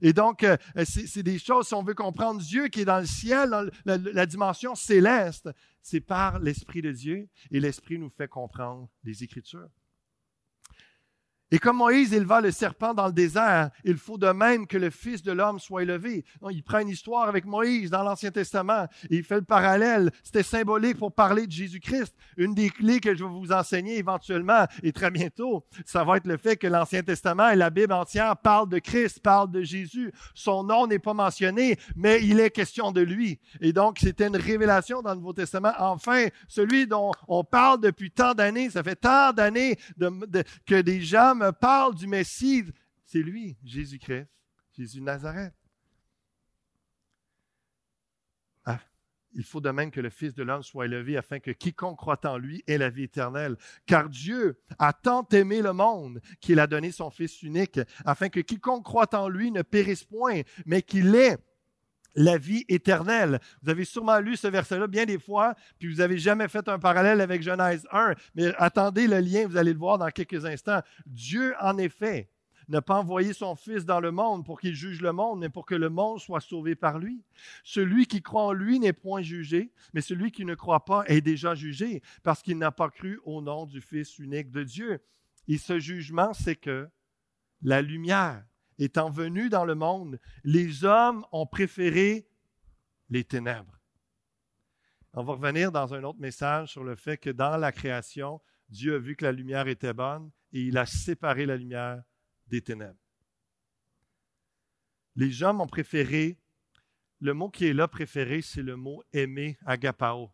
Et 0.02 0.12
donc, 0.12 0.42
euh, 0.42 0.58
c'est 0.84 1.22
des 1.22 1.38
choses, 1.38 1.68
si 1.68 1.74
on 1.74 1.82
veut 1.82 1.94
comprendre 1.94 2.42
Dieu 2.42 2.68
qui 2.68 2.82
est 2.82 2.84
dans 2.84 3.00
le 3.00 3.06
ciel, 3.06 3.48
dans 3.48 3.70
la, 3.86 4.26
dimension 4.26 4.74
céleste, 4.74 5.48
c'est 5.80 6.02
par 6.02 6.40
l'Esprit 6.40 6.82
de 6.82 6.92
Dieu 6.92 7.26
et 7.50 7.58
l'Esprit 7.58 7.98
nous 7.98 8.10
fait 8.10 8.28
comprendre 8.28 8.86
les 9.02 9.24
Écritures. 9.24 9.70
Et 11.52 11.60
comme 11.60 11.76
Moïse 11.76 12.12
éleva 12.12 12.40
le 12.40 12.50
serpent 12.50 12.92
dans 12.92 13.06
le 13.06 13.12
désert, 13.12 13.70
il 13.84 13.96
faut 13.98 14.18
de 14.18 14.26
même 14.26 14.66
que 14.66 14.76
le 14.76 14.90
Fils 14.90 15.22
de 15.22 15.30
l'homme 15.30 15.60
soit 15.60 15.84
élevé. 15.84 16.24
Il 16.50 16.64
prend 16.64 16.80
une 16.80 16.88
histoire 16.88 17.28
avec 17.28 17.44
Moïse 17.44 17.88
dans 17.88 18.02
l'Ancien 18.02 18.32
Testament 18.32 18.86
et 19.10 19.18
il 19.18 19.22
fait 19.22 19.36
le 19.36 19.42
parallèle. 19.42 20.10
C'était 20.24 20.42
symbolique 20.42 20.98
pour 20.98 21.12
parler 21.12 21.46
de 21.46 21.52
Jésus-Christ. 21.52 22.16
Une 22.36 22.52
des 22.52 22.68
clés 22.68 22.98
que 22.98 23.14
je 23.14 23.22
vais 23.22 23.30
vous 23.30 23.52
enseigner 23.52 23.96
éventuellement 23.96 24.66
et 24.82 24.92
très 24.92 25.12
bientôt, 25.12 25.64
ça 25.84 26.02
va 26.02 26.16
être 26.16 26.26
le 26.26 26.36
fait 26.36 26.56
que 26.56 26.66
l'Ancien 26.66 27.02
Testament 27.02 27.50
et 27.50 27.56
la 27.56 27.70
Bible 27.70 27.92
entière 27.92 28.36
parlent 28.38 28.68
de 28.68 28.80
Christ, 28.80 29.20
parlent 29.20 29.50
de 29.50 29.62
Jésus. 29.62 30.12
Son 30.34 30.64
nom 30.64 30.88
n'est 30.88 30.98
pas 30.98 31.14
mentionné, 31.14 31.78
mais 31.94 32.24
il 32.24 32.40
est 32.40 32.50
question 32.50 32.90
de 32.90 33.02
lui. 33.02 33.38
Et 33.60 33.72
donc, 33.72 33.98
c'était 34.00 34.26
une 34.26 34.36
révélation 34.36 35.00
dans 35.00 35.10
le 35.10 35.16
Nouveau 35.18 35.32
Testament. 35.32 35.72
Enfin, 35.78 36.26
celui 36.48 36.88
dont 36.88 37.12
on 37.28 37.44
parle 37.44 37.80
depuis 37.80 38.10
tant 38.10 38.34
d'années, 38.34 38.68
ça 38.70 38.82
fait 38.82 38.96
tant 38.96 39.32
d'années 39.32 39.78
que 40.66 40.80
des 40.80 41.00
gens 41.02 41.35
me 41.36 41.52
parle 41.52 41.94
du 41.94 42.06
Messie, 42.06 42.64
c'est 43.04 43.22
lui, 43.22 43.56
Jésus-Christ, 43.62 44.26
Jésus 44.76 45.00
Nazareth. 45.00 45.54
Ah, 48.64 48.80
il 49.32 49.44
faut 49.44 49.60
de 49.60 49.70
même 49.70 49.90
que 49.90 50.00
le 50.00 50.10
Fils 50.10 50.34
de 50.34 50.42
l'homme 50.42 50.62
soit 50.62 50.86
élevé 50.86 51.16
afin 51.16 51.38
que 51.38 51.50
quiconque 51.50 51.98
croit 51.98 52.20
en 52.24 52.38
lui 52.38 52.64
ait 52.66 52.78
la 52.78 52.90
vie 52.90 53.04
éternelle. 53.04 53.56
Car 53.86 54.08
Dieu 54.08 54.60
a 54.78 54.92
tant 54.92 55.26
aimé 55.28 55.62
le 55.62 55.72
monde 55.72 56.20
qu'il 56.40 56.58
a 56.58 56.66
donné 56.66 56.90
son 56.90 57.10
Fils 57.10 57.42
unique 57.42 57.80
afin 58.04 58.28
que 58.28 58.40
quiconque 58.40 58.84
croit 58.84 59.14
en 59.14 59.28
lui 59.28 59.50
ne 59.50 59.62
périsse 59.62 60.04
point, 60.04 60.40
mais 60.64 60.82
qu'il 60.82 61.14
ait 61.14 61.38
la 62.16 62.38
vie 62.38 62.64
éternelle. 62.68 63.38
Vous 63.62 63.70
avez 63.70 63.84
sûrement 63.84 64.18
lu 64.18 64.36
ce 64.36 64.48
verset-là 64.48 64.86
bien 64.86 65.04
des 65.04 65.18
fois, 65.18 65.54
puis 65.78 65.88
vous 65.88 65.98
n'avez 65.98 66.18
jamais 66.18 66.48
fait 66.48 66.68
un 66.68 66.78
parallèle 66.78 67.20
avec 67.20 67.42
Genèse 67.42 67.86
1, 67.92 68.14
mais 68.34 68.52
attendez 68.56 69.06
le 69.06 69.20
lien, 69.20 69.46
vous 69.46 69.56
allez 69.56 69.72
le 69.72 69.78
voir 69.78 69.98
dans 69.98 70.10
quelques 70.10 70.44
instants. 70.44 70.80
Dieu, 71.06 71.54
en 71.60 71.78
effet, 71.78 72.30
n'a 72.68 72.82
pas 72.82 72.98
envoyé 72.98 73.32
son 73.32 73.54
Fils 73.54 73.84
dans 73.84 74.00
le 74.00 74.10
monde 74.10 74.44
pour 74.44 74.60
qu'il 74.60 74.74
juge 74.74 75.00
le 75.00 75.12
monde, 75.12 75.38
mais 75.40 75.48
pour 75.48 75.66
que 75.66 75.74
le 75.74 75.88
monde 75.88 76.18
soit 76.18 76.40
sauvé 76.40 76.74
par 76.74 76.98
lui. 76.98 77.22
Celui 77.62 78.06
qui 78.06 78.22
croit 78.22 78.46
en 78.46 78.52
lui 78.52 78.80
n'est 78.80 78.92
point 78.92 79.22
jugé, 79.22 79.72
mais 79.94 80.00
celui 80.00 80.32
qui 80.32 80.44
ne 80.44 80.54
croit 80.54 80.84
pas 80.84 81.04
est 81.06 81.20
déjà 81.20 81.54
jugé, 81.54 82.02
parce 82.22 82.42
qu'il 82.42 82.58
n'a 82.58 82.72
pas 82.72 82.90
cru 82.90 83.20
au 83.24 83.40
nom 83.40 83.66
du 83.66 83.80
Fils 83.80 84.18
unique 84.18 84.50
de 84.50 84.64
Dieu. 84.64 85.00
Et 85.48 85.58
ce 85.58 85.78
jugement, 85.78 86.32
c'est 86.34 86.56
que 86.56 86.88
la 87.62 87.82
lumière 87.82 88.42
étant 88.78 89.10
venu 89.10 89.48
dans 89.48 89.64
le 89.64 89.74
monde, 89.74 90.20
les 90.44 90.84
hommes 90.84 91.24
ont 91.32 91.46
préféré 91.46 92.28
les 93.08 93.24
ténèbres. 93.24 93.80
On 95.14 95.24
va 95.24 95.32
revenir 95.32 95.72
dans 95.72 95.94
un 95.94 96.04
autre 96.04 96.20
message 96.20 96.72
sur 96.72 96.84
le 96.84 96.94
fait 96.94 97.16
que 97.16 97.30
dans 97.30 97.56
la 97.56 97.72
création, 97.72 98.40
Dieu 98.68 98.96
a 98.96 98.98
vu 98.98 99.16
que 99.16 99.24
la 99.24 99.32
lumière 99.32 99.66
était 99.68 99.94
bonne 99.94 100.30
et 100.52 100.60
il 100.60 100.76
a 100.76 100.84
séparé 100.84 101.46
la 101.46 101.56
lumière 101.56 102.02
des 102.48 102.60
ténèbres. 102.60 102.98
Les 105.14 105.42
hommes 105.42 105.62
ont 105.62 105.66
préféré, 105.66 106.38
le 107.20 107.32
mot 107.32 107.48
qui 107.48 107.66
est 107.66 107.72
là 107.72 107.88
préféré, 107.88 108.42
c'est 108.42 108.62
le 108.62 108.76
mot 108.76 109.02
aimer, 109.14 109.56
agapao. 109.64 110.30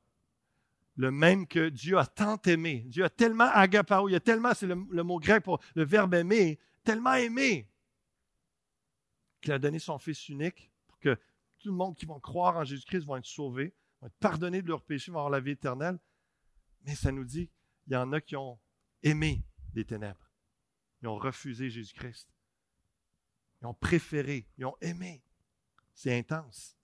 Le 0.97 1.12
même 1.12 1.47
que 1.47 1.68
Dieu 1.68 1.97
a 1.97 2.07
tant 2.07 2.40
aimé. 2.43 2.84
Dieu 2.88 3.05
a 3.05 3.09
tellement 3.09 3.51
agapao, 3.53 4.09
il 4.09 4.12
y 4.12 4.16
a 4.16 4.20
tellement, 4.20 4.53
c'est 4.53 4.66
le, 4.66 4.76
le 4.90 5.03
mot 5.05 5.20
grec 5.20 5.45
pour 5.45 5.61
le 5.76 5.84
verbe 5.84 6.14
aimer, 6.14 6.59
tellement 6.82 7.14
aimé 7.14 7.72
qu'il 9.43 9.53
a 9.53 9.59
donné 9.59 9.78
son 9.78 9.99
Fils 9.99 10.28
unique 10.28 10.70
pour 10.86 10.99
que 10.99 11.14
tout 11.59 11.68
le 11.68 11.76
monde 11.76 11.97
qui 11.97 12.07
va 12.07 12.14
croire 12.20 12.57
en 12.57 12.64
Jésus-Christ 12.64 13.05
va 13.05 13.18
être 13.18 13.26
sauvé, 13.26 13.74
va 14.01 14.07
être 14.07 14.18
pardonné 14.18 14.62
de 14.62 14.68
leurs 14.68 14.82
péchés, 14.82 15.11
va 15.11 15.18
avoir 15.18 15.30
la 15.30 15.40
vie 15.40 15.53
éternelle. 15.53 15.99
Mais 16.84 16.95
ça 16.95 17.12
nous 17.12 17.24
dit 17.24 17.51
qu'il 17.84 17.93
y 17.93 17.97
en 17.97 18.12
a 18.12 18.20
qui 18.20 18.36
ont 18.36 18.59
aimé 19.03 19.45
les 19.74 19.84
ténèbres. 19.84 20.30
Ils 21.03 21.09
ont 21.09 21.16
refusé 21.16 21.68
Jésus-Christ. 21.68 22.28
Ils 23.61 23.66
ont 23.66 23.74
préféré, 23.74 24.47
ils 24.57 24.64
ont 24.64 24.76
aimé. 24.80 25.22
C'est 25.95 26.16
intense. 26.16 26.76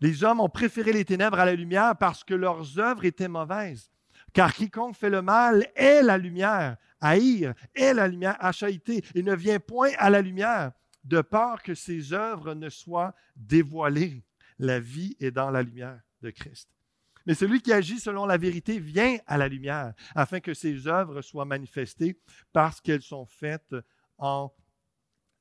Les 0.00 0.24
hommes 0.24 0.40
ont 0.40 0.48
préféré 0.48 0.92
les 0.92 1.04
ténèbres 1.04 1.38
à 1.38 1.44
la 1.44 1.54
lumière 1.54 1.96
parce 1.96 2.24
que 2.24 2.34
leurs 2.34 2.78
œuvres 2.78 3.04
étaient 3.04 3.28
mauvaises. 3.28 3.90
Car 4.32 4.54
quiconque 4.54 4.96
fait 4.96 5.10
le 5.10 5.22
mal 5.22 5.68
est 5.74 6.02
la 6.02 6.16
lumière, 6.16 6.76
haïr 7.00 7.54
est 7.74 7.92
la 7.92 8.08
lumière, 8.08 8.36
achaïté, 8.40 9.04
et 9.14 9.22
ne 9.22 9.34
vient 9.34 9.60
point 9.60 9.90
à 9.98 10.10
la 10.10 10.22
lumière, 10.22 10.72
de 11.04 11.20
peur 11.20 11.62
que 11.62 11.74
ses 11.74 12.12
œuvres 12.12 12.54
ne 12.54 12.70
soient 12.70 13.14
dévoilées. 13.36 14.24
La 14.58 14.80
vie 14.80 15.16
est 15.20 15.32
dans 15.32 15.50
la 15.50 15.62
lumière 15.62 16.00
de 16.22 16.30
Christ. 16.30 16.68
Mais 17.26 17.34
celui 17.34 17.60
qui 17.60 17.72
agit 17.72 18.00
selon 18.00 18.26
la 18.26 18.36
vérité 18.36 18.78
vient 18.78 19.18
à 19.26 19.36
la 19.36 19.48
lumière, 19.48 19.94
afin 20.14 20.40
que 20.40 20.54
ses 20.54 20.86
œuvres 20.86 21.22
soient 21.22 21.44
manifestées 21.44 22.18
parce 22.52 22.80
qu'elles 22.80 23.02
sont 23.02 23.26
faites 23.26 23.74
en 24.18 24.52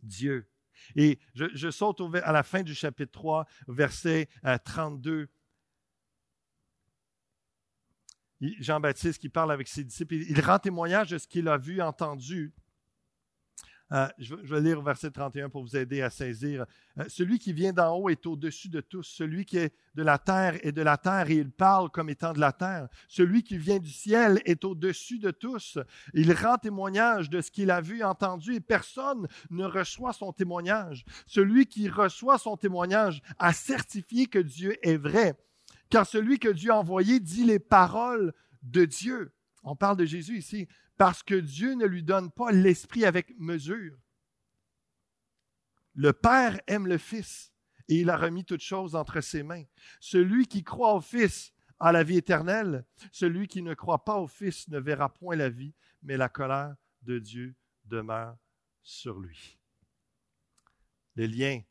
Dieu. 0.02 0.48
Et 0.96 1.20
je, 1.34 1.70
saute 1.70 2.02
à 2.24 2.32
la 2.32 2.44
fin 2.44 2.64
du 2.64 2.74
chapitre 2.74 3.12
3, 3.12 3.46
verset 3.68 4.28
32. 4.66 5.12
Euh, 5.12 5.28
Jean-Baptiste 8.42 9.20
qui 9.20 9.30
parle 9.30 9.52
avec 9.52 9.68
ses 9.68 9.84
disciples, 9.84 10.16
il 10.16 10.40
rend 10.42 10.60
témoignage 10.60 11.10
de 11.12 11.18
ce 11.18 11.28
qu'il 11.28 11.48
a 11.48 11.58
vu, 11.58 11.82
entendu. 11.82 12.54
Euh, 13.94 14.08
je, 14.18 14.36
vais 14.36 14.62
lire 14.62 14.82
verset 14.82 15.12
31 15.12 15.50
pour 15.50 15.64
vous 15.64 15.76
aider 15.76 16.02
à 16.02 16.10
saisir. 16.10 16.66
Euh, 16.98 17.04
celui 17.10 17.40
qui 17.40 17.52
vient 17.52 17.74
d'en 17.74 17.94
haut 17.98 18.10
est 18.10 18.26
au-dessus 18.26 18.70
de 18.70 18.80
tous. 18.80 19.04
Celui 19.04 19.44
qui 19.44 19.58
est 19.58 19.74
de 19.96 20.04
la 20.04 20.18
terre 20.18 20.58
est 20.66 20.72
de 20.72 20.82
la 20.82 20.98
terre 20.98 21.30
et 21.30 21.36
il 21.36 21.52
parle 21.52 21.90
comme 21.90 22.10
étant 22.10 22.32
de 22.32 22.40
la 22.40 22.54
terre. 22.54 22.88
Celui 23.10 23.44
qui 23.44 23.58
vient 23.58 23.80
du 23.80 23.90
ciel 23.90 24.42
est 24.46 24.64
au-dessus 24.64 25.20
de 25.20 25.32
tous. 25.32 25.78
Il 26.14 26.32
rend 26.32 26.58
témoignage 26.58 27.30
de 27.30 27.42
ce 27.42 27.52
qu'il 27.52 27.70
a 27.70 27.82
vu 27.82 28.02
entendu 28.02 28.56
et 28.56 28.62
personne 28.62 29.28
ne 29.50 29.66
reçoit 29.66 30.14
son 30.14 30.32
témoignage. 30.32 31.04
Celui 31.28 31.66
qui 31.66 31.90
reçoit 31.90 32.38
son 32.38 32.56
témoignage 32.56 33.22
a 33.40 33.52
certifié 33.52 34.28
que 34.28 34.40
Dieu 34.40 34.78
est 34.88 34.98
vrai. 34.98 35.36
Car 35.92 36.08
celui 36.08 36.40
que 36.40 36.48
Dieu 36.48 36.72
a 36.72 36.80
envoyé 36.80 37.20
dit 37.20 37.44
les 37.44 37.60
paroles 37.60 38.34
de 38.64 38.86
Dieu. 38.86 39.34
On 39.62 39.76
parle 39.76 39.98
de 39.98 40.06
Jésus 40.06 40.38
ici 40.38 40.68
parce 40.98 41.22
que 41.22 41.36
Dieu 41.36 41.74
ne 41.74 41.86
lui 41.86 42.02
donne 42.02 42.32
pas 42.32 42.52
l'esprit 42.52 43.06
avec 43.06 43.38
mesure. 43.38 43.98
Le 45.94 46.14
Père 46.14 46.62
aime 46.68 46.88
le 46.88 46.98
Fils 46.98 47.52
et 47.90 48.00
il 48.00 48.10
a 48.10 48.16
remis 48.16 48.46
toutes 48.46 48.62
choses 48.62 48.96
entre 48.96 49.20
ses 49.20 49.44
mains. 49.44 49.66
Celui 50.00 50.48
qui 50.48 50.64
croit 50.64 50.96
au 50.96 51.02
Fils 51.02 51.52
a 51.78 51.92
la 51.92 52.04
vie 52.04 52.18
éternelle. 52.18 52.86
Celui 53.12 53.48
qui 53.48 53.62
ne 53.62 53.74
croit 53.74 54.06
pas 54.06 54.18
au 54.18 54.28
Fils 54.28 54.70
ne 54.70 54.80
verra 54.80 55.14
point 55.14 55.36
la 55.36 55.50
vie, 55.50 55.76
mais 56.04 56.16
la 56.16 56.30
colère 56.30 56.74
de 57.02 57.20
Dieu 57.20 57.54
demeure 57.84 58.38
sur 58.82 59.20
lui. 59.20 59.60
Le 61.16 61.26
lien 61.26 61.62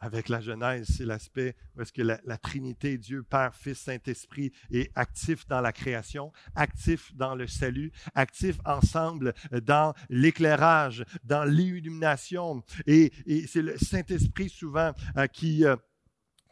avec 0.00 0.28
la 0.28 0.40
Genèse, 0.40 0.88
c'est 0.96 1.04
l'aspect 1.04 1.54
où 1.76 1.82
est-ce 1.82 1.92
que 1.92 2.02
la, 2.02 2.38
Trinité, 2.38 2.98
Dieu, 2.98 3.22
Père, 3.22 3.54
Fils, 3.54 3.78
Saint-Esprit, 3.78 4.52
est 4.70 4.90
actif 4.94 5.46
dans 5.46 5.60
la 5.60 5.72
création, 5.72 6.32
actif 6.54 7.14
dans 7.14 7.34
le 7.34 7.46
salut, 7.46 7.92
actif 8.14 8.56
ensemble 8.64 9.34
dans 9.62 9.94
l'éclairage, 10.08 11.04
dans 11.24 11.44
l'illumination. 11.44 12.62
Et, 12.86 13.12
c'est 13.46 13.62
le 13.62 13.76
Saint-Esprit 13.78 14.48
souvent 14.48 14.92
euh, 15.16 15.26
qui... 15.26 15.64
Euh, 15.64 15.76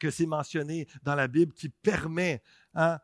que 0.01 0.11
c'est 0.12 0.26
mentionné 0.26 0.86
dans 1.03 1.16
la 1.16 1.26
Bible 1.26 1.53
qui 1.53 1.68
permet 1.68 2.40
Hein, 2.80 3.01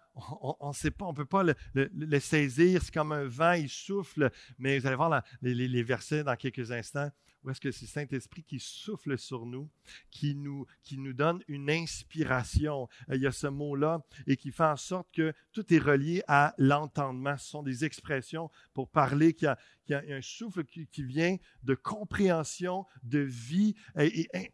on 0.61 0.69
ne 0.69 0.73
sait 0.73 0.93
pas, 0.93 1.07
on 1.07 1.11
ne 1.11 1.17
peut 1.17 1.25
pas 1.25 1.43
le, 1.43 2.21
saisir, 2.21 2.81
c'est 2.81 2.95
comme 2.95 3.11
un 3.11 3.27
vent, 3.27 3.55
il 3.55 3.69
souffle, 3.69 4.31
mais 4.57 4.79
vous 4.79 4.87
allez 4.87 4.95
voir 4.95 5.21
les, 5.43 5.83
versets 5.83 6.23
dans 6.23 6.37
quelques 6.37 6.71
instants 6.71 7.11
où 7.45 7.51
est-ce 7.51 7.61
que 7.61 7.71
c'est 7.71 7.87
Saint-Esprit 7.87 8.43
qui 8.43 8.59
souffle 8.59 9.19
sur 9.19 9.45
nous, 9.45 9.71
qui 10.11 10.35
nous, 10.35 10.67
qui 10.83 10.97
nous 10.97 11.13
donne 11.13 11.43
une 11.47 11.71
inspiration? 11.71 12.89
Euh, 13.11 13.17
il 13.17 13.23
y 13.23 13.27
a 13.27 13.33
ce 13.33 13.47
mot-là 13.47 14.03
et 14.27 14.37
qui 14.37 14.51
fait 14.51 14.65
en 14.65 14.77
sorte 14.77 15.09
que 15.13 15.35
tout 15.53 15.73
est 15.73 15.79
relié 15.79 16.23
à 16.27 16.55
l'entendement. 16.57 17.37
Ce 17.37 17.51
sont 17.51 17.63
des 17.63 17.85
expressions 17.85 18.51
pour 18.73 18.89
parler 18.89 19.35
qu'il 19.35 19.55
y 19.89 19.95
a, 19.95 20.03
un 20.09 20.23
souffle 20.23 20.65
qui, 20.65 21.05
vient 21.05 21.37
de 21.63 21.75
compréhension, 21.75 22.87
de 23.03 23.19
vie 23.19 23.75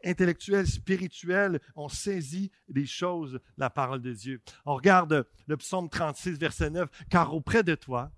intellectuelle, 0.05 0.67
spirituelle. 0.67 1.61
On 1.77 1.89
saisit 1.89 2.51
les 2.69 2.87
choses, 2.87 3.39
la 3.57 3.71
parole 3.71 4.03
de 4.03 4.13
Dieu. 4.13 4.43
On 4.67 4.75
regarde 4.75 5.27
le 5.47 5.57
psaume 5.57 5.89
36, 5.89 6.39
verset 6.39 6.71
9. 6.71 6.89
Car 7.09 7.33
auprès 7.35 7.63
de 7.63 7.77
toi 7.77 8.13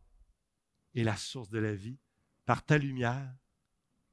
est 0.94 1.04
la 1.04 1.16
source 1.16 1.50
de 1.50 1.58
la 1.58 1.74
vie. 1.74 1.98
Par 2.46 2.64
ta 2.64 2.78
lumière, 2.78 3.32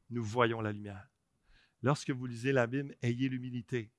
nous 0.10 0.24
voyons 0.24 0.62
la 0.62 0.72
lumière. 0.72 1.10
Lorsque 1.82 2.12
vous 2.12 2.26
lisez 2.26 2.52
la 2.52 2.68
Bible, 2.68 2.96
ayez 3.02 3.30
l'humilité 3.30 3.92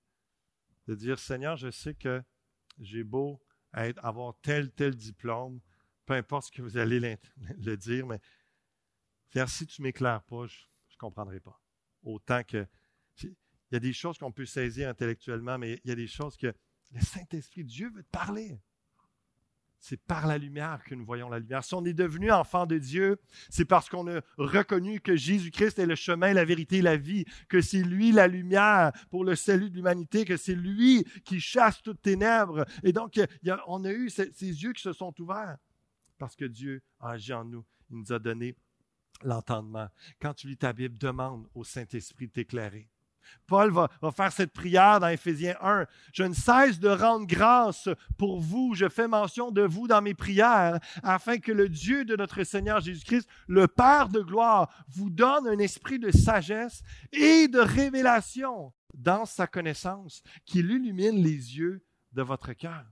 de 0.87 0.95
dire, 0.95 1.19
Seigneur, 1.19 1.57
je 1.57 1.71
sais 1.71 1.95
que 1.95 2.23
j'ai 2.79 3.05
beau 3.05 3.43
avoir 3.73 4.35
tel, 4.43 4.73
tel 4.73 4.97
diplôme, 4.97 5.61
peu 6.05 6.15
importe 6.15 6.47
ce 6.47 6.53
que 6.53 6.63
vous 6.63 6.77
allez 6.77 6.99
le, 7.59 7.77
dire, 7.77 8.07
mais 8.07 8.21
si 9.47 9.67
tu 9.67 9.81
ne 9.81 9.85
m'éclaires 9.85 10.23
pas, 10.25 10.47
je 10.47 10.65
ne 10.93 10.99
comprendrai 10.99 11.41
pas. 11.41 11.61
Autant 12.03 12.43
que... 12.43 12.67
Il 13.23 13.75
y 13.75 13.77
a 13.77 13.81
des 13.81 13.93
choses 13.93 14.19
qu'on 14.19 14.33
peut 14.33 14.47
saisir 14.47 14.89
intellectuellement, 14.89 15.57
mais 15.57 15.81
il 15.85 15.89
y 15.91 15.93
a 15.93 15.95
des 15.95 16.09
choses 16.09 16.37
que 16.37 16.53
le 16.91 17.01
Saint-Esprit, 17.01 17.63
Dieu 17.63 17.89
veut 17.91 18.03
te 18.03 18.11
parler. 18.11 18.61
C'est 19.81 20.01
par 20.01 20.27
la 20.27 20.37
lumière 20.37 20.85
que 20.85 20.95
nous 20.95 21.07
voyons 21.07 21.31
la 21.31 21.39
lumière. 21.39 21.65
Si 21.65 21.75
on 21.75 21.85
est 21.87 21.95
devenu 21.95 22.31
enfant 22.31 22.67
de 22.67 22.77
Dieu, 22.77 23.19
c'est 23.49 23.65
parce 23.65 23.89
qu'on 23.89 24.07
a 24.09 24.21
reconnu 24.37 25.01
que 25.01 25.17
Jésus-Christ 25.17 25.79
est 25.79 25.87
le 25.87 25.95
chemin, 25.95 26.35
la 26.35 26.45
vérité 26.45 26.83
la 26.83 26.99
vie, 26.99 27.25
que 27.49 27.63
c'est 27.63 27.83
lui 27.83 28.13
la 28.13 28.29
lumière 28.29 28.93
pour 29.11 29.25
le 29.25 29.35
salut 29.35 29.71
de 29.71 29.77
l'humanité, 29.77 30.27
que 30.27 30.37
c'est 30.37 30.55
lui 30.55 31.05
qui 31.25 31.41
chasse 31.41 31.81
toutes 31.83 32.03
ténèbres. 32.03 32.67
Et 32.83 32.93
donc, 32.93 33.19
on 33.67 33.85
a 33.85 33.91
eu 33.91 34.11
ces, 34.11 34.29
yeux 34.41 34.75
qui 34.75 34.83
se 34.83 34.93
sont 34.93 35.15
ouverts 35.19 35.57
parce 36.19 36.37
que 36.37 36.45
Dieu 36.45 36.83
a 37.01 37.13
agi 37.13 37.33
en 37.33 37.47
nous. 37.47 37.65
Il 37.91 37.97
nous 37.97 38.13
a 38.13 38.19
donné 38.19 38.55
l'entendement. 39.23 39.89
Quand 40.21 40.35
tu 40.35 40.47
lis 40.47 40.59
ta 40.59 40.75
Bible, 40.75 40.99
demande 40.99 41.49
au 41.55 41.65
Saint-Esprit 41.65 42.27
de 42.27 42.33
t'éclairer. 42.33 42.87
Paul 43.47 43.71
va, 43.71 43.89
faire 44.15 44.33
cette 44.33 44.53
prière 44.53 45.01
dans 45.01 45.09
Éphésiens 45.09 45.57
1. 45.61 45.87
Je 46.13 46.23
ne 46.23 46.35
cesse 46.35 46.79
de 46.79 46.89
rendre 46.89 47.27
grâce 47.27 47.89
pour 48.17 48.41
vous. 48.41 48.75
Je 48.75 48.89
fais 48.89 49.09
mention 49.09 49.51
de 49.51 49.63
vous 49.63 49.89
dans 49.89 50.03
mes 50.03 50.15
prières, 50.15 50.79
afin 51.03 51.39
que 51.39 51.53
le 51.53 51.69
Dieu 51.69 52.05
de 52.05 52.17
notre 52.17 52.45
Seigneur 52.45 52.81
Jésus-Christ, 52.81 53.29
le 53.49 53.67
Père 53.67 54.09
de 54.09 54.21
gloire, 54.21 54.71
vous 54.89 55.11
donne 55.11 55.49
un 55.49 55.59
esprit 55.59 55.99
de 55.99 56.11
sagesse 56.11 56.83
et 57.13 57.49
de 57.49 57.61
révélation 57.61 58.73
dans 58.95 59.25
sa 59.25 59.47
connaissance, 59.47 60.23
qu'il 60.45 60.71
illumine 60.71 61.23
les 61.23 61.57
yeux 61.57 61.83
de 62.13 62.23
votre 62.23 62.53
cœur. 62.53 62.85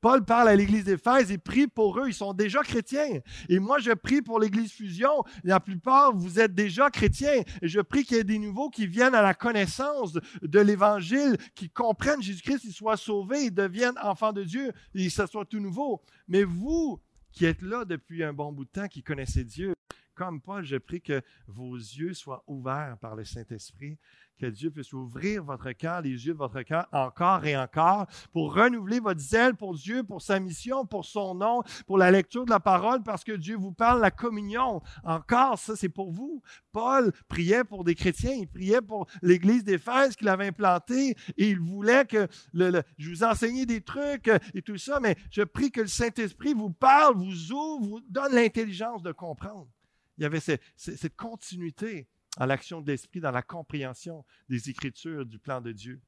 Paul 0.00 0.24
parle 0.24 0.48
à 0.48 0.56
l'Église 0.56 0.84
d'Éphèse 0.84 1.30
et 1.30 1.38
prie 1.38 1.66
pour 1.66 1.98
eux. 1.98 2.08
Ils 2.08 2.14
sont 2.14 2.32
déjà 2.32 2.62
chrétiens. 2.62 3.20
Et 3.48 3.58
moi, 3.58 3.78
je 3.78 3.92
prie 3.92 4.22
pour 4.22 4.40
l'Église 4.40 4.72
Fusion. 4.72 5.24
La 5.44 5.60
plupart, 5.60 6.14
vous 6.14 6.40
êtes 6.40 6.54
déjà 6.54 6.90
chrétiens. 6.90 7.42
Et 7.62 7.68
je 7.68 7.80
prie 7.80 8.04
qu'il 8.04 8.16
y 8.16 8.20
ait 8.20 8.24
des 8.24 8.38
nouveaux 8.38 8.70
qui 8.70 8.86
viennent 8.86 9.14
à 9.14 9.22
la 9.22 9.34
connaissance 9.34 10.18
de 10.42 10.60
l'Évangile, 10.60 11.36
qui 11.54 11.70
comprennent 11.70 12.22
Jésus-Christ, 12.22 12.64
ils 12.64 12.72
soient 12.72 12.96
sauvés, 12.96 13.44
ils 13.44 13.54
deviennent 13.54 13.98
enfants 14.02 14.32
de 14.32 14.44
Dieu 14.44 14.72
et 14.94 15.04
que 15.04 15.12
ce 15.12 15.26
soit 15.26 15.44
tout 15.44 15.60
nouveau. 15.60 16.02
Mais 16.28 16.44
vous, 16.44 17.00
qui 17.32 17.44
êtes 17.44 17.62
là 17.62 17.84
depuis 17.84 18.24
un 18.24 18.32
bon 18.32 18.52
bout 18.52 18.64
de 18.64 18.70
temps, 18.70 18.88
qui 18.88 19.02
connaissez 19.02 19.44
Dieu, 19.44 19.74
comme 20.14 20.40
Paul, 20.40 20.64
je 20.64 20.76
prie 20.76 21.00
que 21.00 21.22
vos 21.46 21.74
yeux 21.74 22.12
soient 22.12 22.44
ouverts 22.46 22.98
par 23.00 23.16
le 23.16 23.24
Saint-Esprit, 23.24 23.96
que 24.40 24.46
Dieu 24.46 24.70
puisse 24.70 24.92
ouvrir 24.94 25.44
votre 25.44 25.70
cœur, 25.72 26.00
les 26.00 26.10
yeux 26.26 26.32
de 26.32 26.38
votre 26.38 26.62
cœur 26.62 26.86
encore 26.92 27.44
et 27.44 27.56
encore 27.56 28.06
pour 28.32 28.54
renouveler 28.54 28.98
votre 28.98 29.20
zèle 29.20 29.54
pour 29.54 29.74
Dieu, 29.74 30.02
pour 30.02 30.22
sa 30.22 30.40
mission, 30.40 30.86
pour 30.86 31.04
son 31.04 31.34
nom, 31.34 31.62
pour 31.86 31.98
la 31.98 32.10
lecture 32.10 32.46
de 32.46 32.50
la 32.50 32.58
parole, 32.58 33.02
parce 33.02 33.22
que 33.22 33.32
Dieu 33.32 33.56
vous 33.56 33.72
parle 33.72 34.00
la 34.00 34.10
communion. 34.10 34.80
Encore, 35.04 35.58
ça, 35.58 35.76
c'est 35.76 35.90
pour 35.90 36.10
vous. 36.10 36.42
Paul 36.72 37.12
priait 37.28 37.64
pour 37.64 37.84
des 37.84 37.94
chrétiens, 37.94 38.32
il 38.32 38.48
priait 38.48 38.80
pour 38.80 39.06
l'église 39.20 39.62
d'Éphèse 39.62 40.16
qu'il 40.16 40.28
avait 40.28 40.46
implantée 40.46 41.16
et 41.36 41.50
il 41.50 41.60
voulait 41.60 42.06
que 42.06 42.26
je 42.54 43.10
vous 43.10 43.22
enseigne 43.22 43.66
des 43.66 43.82
trucs 43.82 44.30
et 44.54 44.62
tout 44.62 44.78
ça, 44.78 45.00
mais 45.00 45.16
je 45.30 45.42
prie 45.42 45.70
que 45.70 45.82
le 45.82 45.86
Saint-Esprit 45.86 46.54
vous 46.54 46.70
parle, 46.70 47.16
vous 47.16 47.52
ouvre, 47.52 47.86
vous 47.86 48.00
donne 48.08 48.34
l'intelligence 48.34 49.02
de 49.02 49.12
comprendre. 49.12 49.68
Il 50.16 50.22
y 50.22 50.26
avait 50.26 50.40
cette 50.40 51.16
continuité 51.16 52.08
à 52.36 52.46
l'action 52.46 52.80
de 52.80 52.90
l'Esprit 52.90 53.20
dans 53.20 53.30
la 53.30 53.42
compréhension 53.42 54.24
des 54.48 54.70
Écritures 54.70 55.26
du 55.26 55.38
plan 55.38 55.60
de 55.60 55.72
Dieu. 55.72 56.00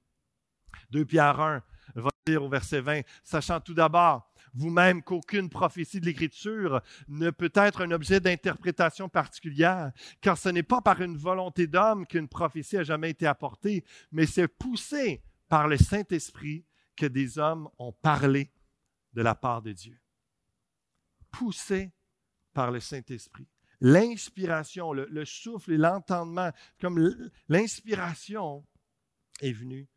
2 0.90 1.04
Pierre 1.04 1.40
1 1.40 1.62
va 1.96 2.10
dire 2.26 2.42
au 2.42 2.48
verset 2.48 2.80
20, 2.80 3.02
sachant 3.22 3.60
tout 3.60 3.74
d'abord 3.74 4.32
vous-même 4.54 5.02
qu'aucune 5.02 5.48
prophétie 5.48 6.00
de 6.00 6.06
l'Écriture 6.06 6.80
ne 7.08 7.30
peut 7.30 7.52
être 7.54 7.82
un 7.82 7.90
objet 7.90 8.20
d'interprétation 8.20 9.08
particulière, 9.08 9.92
car 10.20 10.36
ce 10.36 10.48
n'est 10.50 10.62
pas 10.62 10.80
par 10.80 11.00
une 11.00 11.16
volonté 11.16 11.66
d'homme 11.66 12.06
qu'une 12.06 12.28
prophétie 12.28 12.76
a 12.76 12.84
jamais 12.84 13.10
été 13.10 13.26
apportée, 13.26 13.84
mais 14.10 14.26
c'est 14.26 14.48
poussé 14.48 15.22
par 15.48 15.68
le 15.68 15.76
Saint-Esprit 15.76 16.66
que 16.96 17.06
des 17.06 17.38
hommes 17.38 17.68
ont 17.78 17.92
parlé 17.92 18.52
de 19.14 19.22
la 19.22 19.34
part 19.34 19.62
de 19.62 19.72
Dieu. 19.72 19.98
Poussé 21.30 21.92
par 22.52 22.70
le 22.70 22.80
Saint-Esprit 22.80 23.48
l'inspiration, 23.82 24.92
le, 24.92 25.24
souffle 25.24 25.72
et 25.72 25.76
l'entendement, 25.76 26.52
comme 26.80 27.14
l'inspiration 27.48 28.64
est 29.40 29.52
venue 29.52 29.88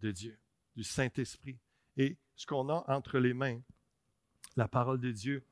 de 0.00 0.10
Dieu, 0.10 0.38
du 0.76 0.84
Saint-Esprit. 0.84 1.58
Et 1.96 2.18
ce 2.36 2.46
qu'on 2.46 2.68
a 2.68 2.84
entre 2.86 3.18
les 3.18 3.32
mains, 3.32 3.60
la 4.56 4.68
parole 4.68 5.00
de 5.00 5.10
Dieu, 5.10 5.46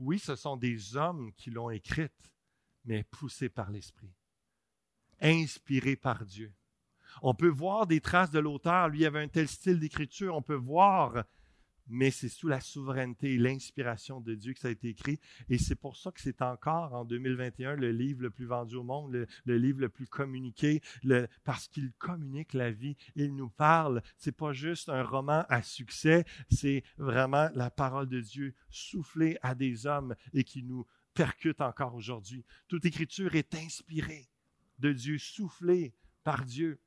oui, 0.00 0.18
ce 0.18 0.34
sont 0.34 0.56
des 0.56 0.96
hommes 0.96 1.32
qui 1.34 1.50
l'ont 1.50 1.70
écrite, 1.70 2.32
mais 2.84 3.04
poussée 3.04 3.48
par 3.48 3.70
l'Esprit, 3.70 4.12
inspirée 5.20 5.96
par 5.96 6.24
Dieu. 6.24 6.52
On 7.22 7.34
peut 7.34 7.48
voir 7.48 7.86
des 7.86 8.00
traces 8.00 8.32
de 8.32 8.40
l'auteur, 8.40 8.88
lui 8.88 9.06
avait 9.06 9.22
un 9.22 9.28
tel 9.28 9.48
style 9.48 9.78
d'écriture, 9.78 10.34
on 10.34 10.42
peut 10.42 10.54
voir 10.54 11.24
mais 11.88 12.10
c'est 12.10 12.28
sous 12.28 12.48
la 12.48 12.60
souveraineté 12.60 13.34
et 13.34 13.38
l'inspiration 13.38 14.20
de 14.20 14.34
Dieu 14.34 14.52
que 14.52 14.60
ça 14.60 14.68
a 14.68 14.70
été 14.70 14.88
écrit. 14.88 15.18
Et 15.48 15.58
c'est 15.58 15.74
pour 15.74 15.96
ça 15.96 16.12
que 16.12 16.20
c'est 16.20 16.42
encore 16.42 16.94
en 16.94 17.04
2021 17.04 17.76
le 17.76 17.90
livre 17.90 18.22
le 18.22 18.30
plus 18.30 18.46
vendu 18.46 18.76
au 18.76 18.82
monde, 18.82 19.26
le, 19.44 19.58
livre 19.58 19.80
le 19.80 19.88
plus 19.88 20.06
communiqué, 20.06 20.80
parce 21.44 21.68
qu'il 21.68 21.92
communique 21.92 22.54
la 22.54 22.70
vie. 22.70 22.96
Il 23.16 23.34
nous 23.34 23.50
parle. 23.50 24.02
C'est 24.16 24.36
pas 24.36 24.52
juste 24.52 24.88
un 24.88 25.02
roman 25.02 25.44
à 25.48 25.62
succès, 25.62 26.24
c'est 26.50 26.82
vraiment 26.98 27.48
la 27.54 27.70
parole 27.70 28.08
de 28.08 28.20
Dieu 28.20 28.54
soufflée 28.70 29.38
à 29.42 29.54
des 29.54 29.86
hommes 29.86 30.14
et 30.32 30.44
qui 30.44 30.62
nous 30.62 30.86
percute 31.14 31.60
encore 31.60 31.94
aujourd'hui. 31.94 32.44
Toute 32.68 32.84
écriture 32.84 33.34
est 33.34 33.54
inspirée 33.54 34.28
de 34.78 34.92
Dieu, 34.92 35.18
soufflée 35.18 35.94
par 36.22 36.44
Dieu 36.44 36.78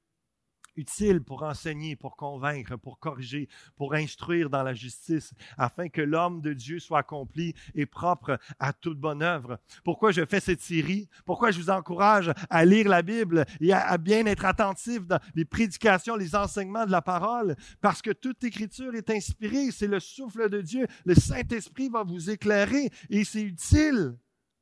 utile 0.75 1.21
pour 1.21 1.43
enseigner, 1.43 1.95
pour 1.95 2.15
convaincre, 2.15 2.75
pour 2.75 2.99
corriger, 2.99 3.47
pour 3.75 3.93
instruire 3.93 4.49
dans 4.49 4.63
la 4.63 4.73
justice, 4.73 5.33
afin 5.57 5.89
que 5.89 6.01
l'homme 6.01 6.41
de 6.41 6.53
Dieu 6.53 6.79
soit 6.79 6.99
accompli 6.99 7.53
et 7.75 7.85
propre 7.85 8.39
à 8.59 8.73
toute 8.73 8.99
bonne 8.99 9.21
œuvre. 9.21 9.59
Pourquoi 9.83 10.11
je 10.11 10.25
fais 10.25 10.39
cette 10.39 10.61
série? 10.61 11.09
Pourquoi 11.25 11.51
je 11.51 11.59
vous 11.59 11.69
encourage 11.69 12.31
à 12.49 12.65
lire 12.65 12.87
la 12.87 13.01
Bible 13.01 13.45
et 13.59 13.73
à, 13.73 13.97
bien 13.97 14.25
être 14.25 14.45
attentif 14.45 15.05
dans 15.05 15.19
les 15.35 15.45
prédications, 15.45 16.15
les 16.15 16.35
enseignements 16.35 16.85
de 16.85 16.91
la 16.91 17.01
parole? 17.01 17.55
Parce 17.81 18.01
que 18.01 18.11
toute 18.11 18.43
écriture 18.43 18.95
est 18.95 19.09
inspirée, 19.09 19.71
c'est 19.71 19.87
le 19.87 19.99
souffle 19.99 20.49
de 20.49 20.61
Dieu. 20.61 20.87
Le 21.05 21.15
Saint-Esprit 21.15 21.89
va 21.89 22.03
vous 22.03 22.29
éclairer 22.29 22.89
et 23.09 23.23
c'est 23.23 23.41
utile 23.41 24.17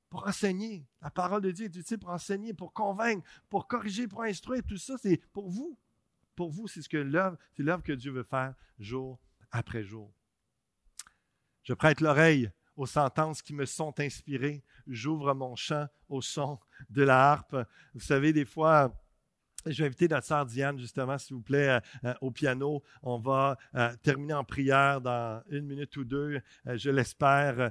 pour 0.10 0.28
enseigner. 0.28 0.86
La 1.02 1.12
parole 1.12 1.42
de 1.42 1.52
Dieu 1.52 1.66
est 1.66 1.76
utile 1.76 2.00
pour 2.00 2.10
enseigner, 2.10 2.54
pour 2.54 2.74
convaincre, 2.74 3.24
pour 3.50 3.68
corriger, 3.68 4.08
pour 4.08 4.24
instruire. 4.24 4.64
Tout 4.68 4.78
ça, 4.78 4.96
c'est 4.98 5.22
pour 5.32 5.50
vous 5.50 5.78
pour 6.40 6.52
vous, 6.52 6.70
c'est 6.70 6.82
ce 6.82 6.88
que 6.88 6.96
l'œuvre, 6.96 7.36
c'est 7.52 7.64
l'œuvre 7.64 7.84
que 7.84 7.92
Dieu 7.92 8.14
veut 8.14 8.24
faire 8.24 8.54
jour 8.80 9.20
après 9.52 9.84
jour. 9.84 10.10
Je 11.64 11.74
prête 11.74 12.00
l'oreille 12.00 12.50
aux 12.78 12.86
sentences 12.86 13.42
qui 13.42 13.54
me 13.54 13.66
sont 13.66 14.00
inspirées. 14.00 14.64
J'ouvre 14.88 15.34
mon 15.34 15.58
chant 15.58 15.90
au 16.08 16.22
son 16.22 16.58
de 16.90 17.04
la 17.04 17.32
harpe. 17.32 17.58
Vous 17.94 18.00
savez, 18.00 18.32
des 18.32 18.46
fois, 18.46 18.98
je 19.66 19.84
vais 19.84 19.88
inviter 19.88 20.08
notre 20.08 20.28
sœur 20.28 20.46
Diane, 20.46 20.80
justement, 20.80 21.18
s'il 21.18 21.36
vous 21.36 21.42
plaît, 21.42 21.72
euh, 21.72 21.80
euh, 22.06 22.14
au 22.22 22.32
piano. 22.32 22.84
On 23.04 23.20
va 23.20 23.58
euh, 23.76 23.94
terminer 24.02 24.36
en 24.36 24.46
prière 24.46 25.02
dans 25.02 25.44
une 25.50 25.66
minute 25.66 25.98
ou 25.98 26.06
deux, 26.06 26.40
je 26.66 26.90
l'espère. 26.90 27.70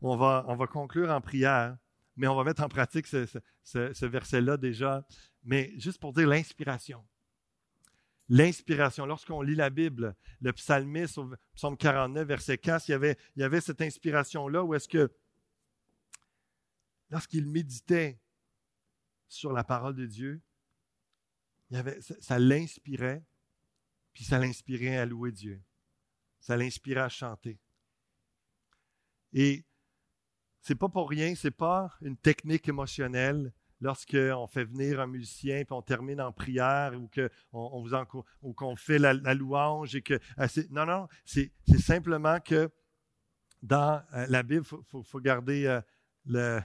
on, 0.00 0.16
va, 0.16 0.44
on 0.46 0.54
va 0.54 0.66
conclure 0.68 1.10
en 1.10 1.20
prière, 1.20 1.76
mais 2.16 2.28
on 2.28 2.36
va 2.36 2.44
mettre 2.44 2.62
en 2.62 2.68
pratique 2.68 3.08
ce, 3.08 3.26
ce 3.64 4.06
verset-là 4.06 4.58
déjà. 4.58 5.04
Mais 5.42 5.72
juste 5.76 5.98
pour 5.98 6.12
dire 6.12 6.28
l'inspiration 6.28 7.04
l'inspiration. 8.30 9.04
Lorsqu'on 9.04 9.42
lit 9.42 9.56
la 9.56 9.68
Bible, 9.68 10.16
le 10.40 10.52
psalmiste, 10.54 11.18
au 11.18 11.30
psaume 11.54 11.76
49, 11.76 12.26
verset 12.26 12.56
4, 12.56 12.88
il 12.88 13.16
y 13.36 13.42
avait, 13.42 13.60
cette 13.60 13.82
inspiration-là 13.82 14.64
où 14.64 14.72
est-ce 14.72 14.88
que, 14.88 15.12
lorsqu'il 17.10 17.46
méditait 17.46 18.18
sur 19.28 19.52
la 19.52 19.64
parole 19.64 19.96
de 19.96 20.06
Dieu, 20.06 20.40
avait, 21.72 22.00
ça, 22.00 22.38
l'inspirait, 22.38 23.24
puis 24.12 24.24
ça 24.24 24.38
l'inspirait 24.38 24.96
à 24.96 25.06
louer 25.06 25.32
Dieu. 25.32 25.62
Ça 26.40 26.56
l'inspirait 26.56 27.00
à 27.00 27.08
chanter. 27.08 27.58
Et 29.32 29.64
c'est 30.60 30.74
pas 30.74 30.88
pour 30.88 31.08
rien, 31.10 31.34
c'est 31.34 31.50
pas 31.50 31.96
une 32.00 32.16
technique 32.16 32.68
émotionnelle, 32.68 33.52
lorsqu'on 33.80 34.46
fait 34.46 34.64
venir 34.64 35.00
un 35.00 35.06
musicien, 35.06 35.64
puis 35.64 35.72
on 35.72 35.82
termine 35.82 36.20
en 36.20 36.32
prière, 36.32 36.92
ou 36.94 37.08
qu'on 37.08 37.28
on 37.52 37.82
vous 37.82 37.94
ou 38.42 38.52
qu'on 38.52 38.76
fait 38.76 38.98
la, 38.98 39.14
louange, 39.34 39.96
et 39.96 40.02
que 40.02 40.14
euh, 40.38 40.46
non, 40.70 40.86
non, 40.86 41.08
c'est 41.24 41.52
simplement 41.78 42.38
que 42.40 42.70
dans 43.62 44.02
euh, 44.14 44.26
la 44.28 44.42
Bible, 44.42 44.64
il 44.64 45.02
faut, 45.04 45.20
garder 45.20 45.66
euh, 45.66 45.80
le. 46.26 46.60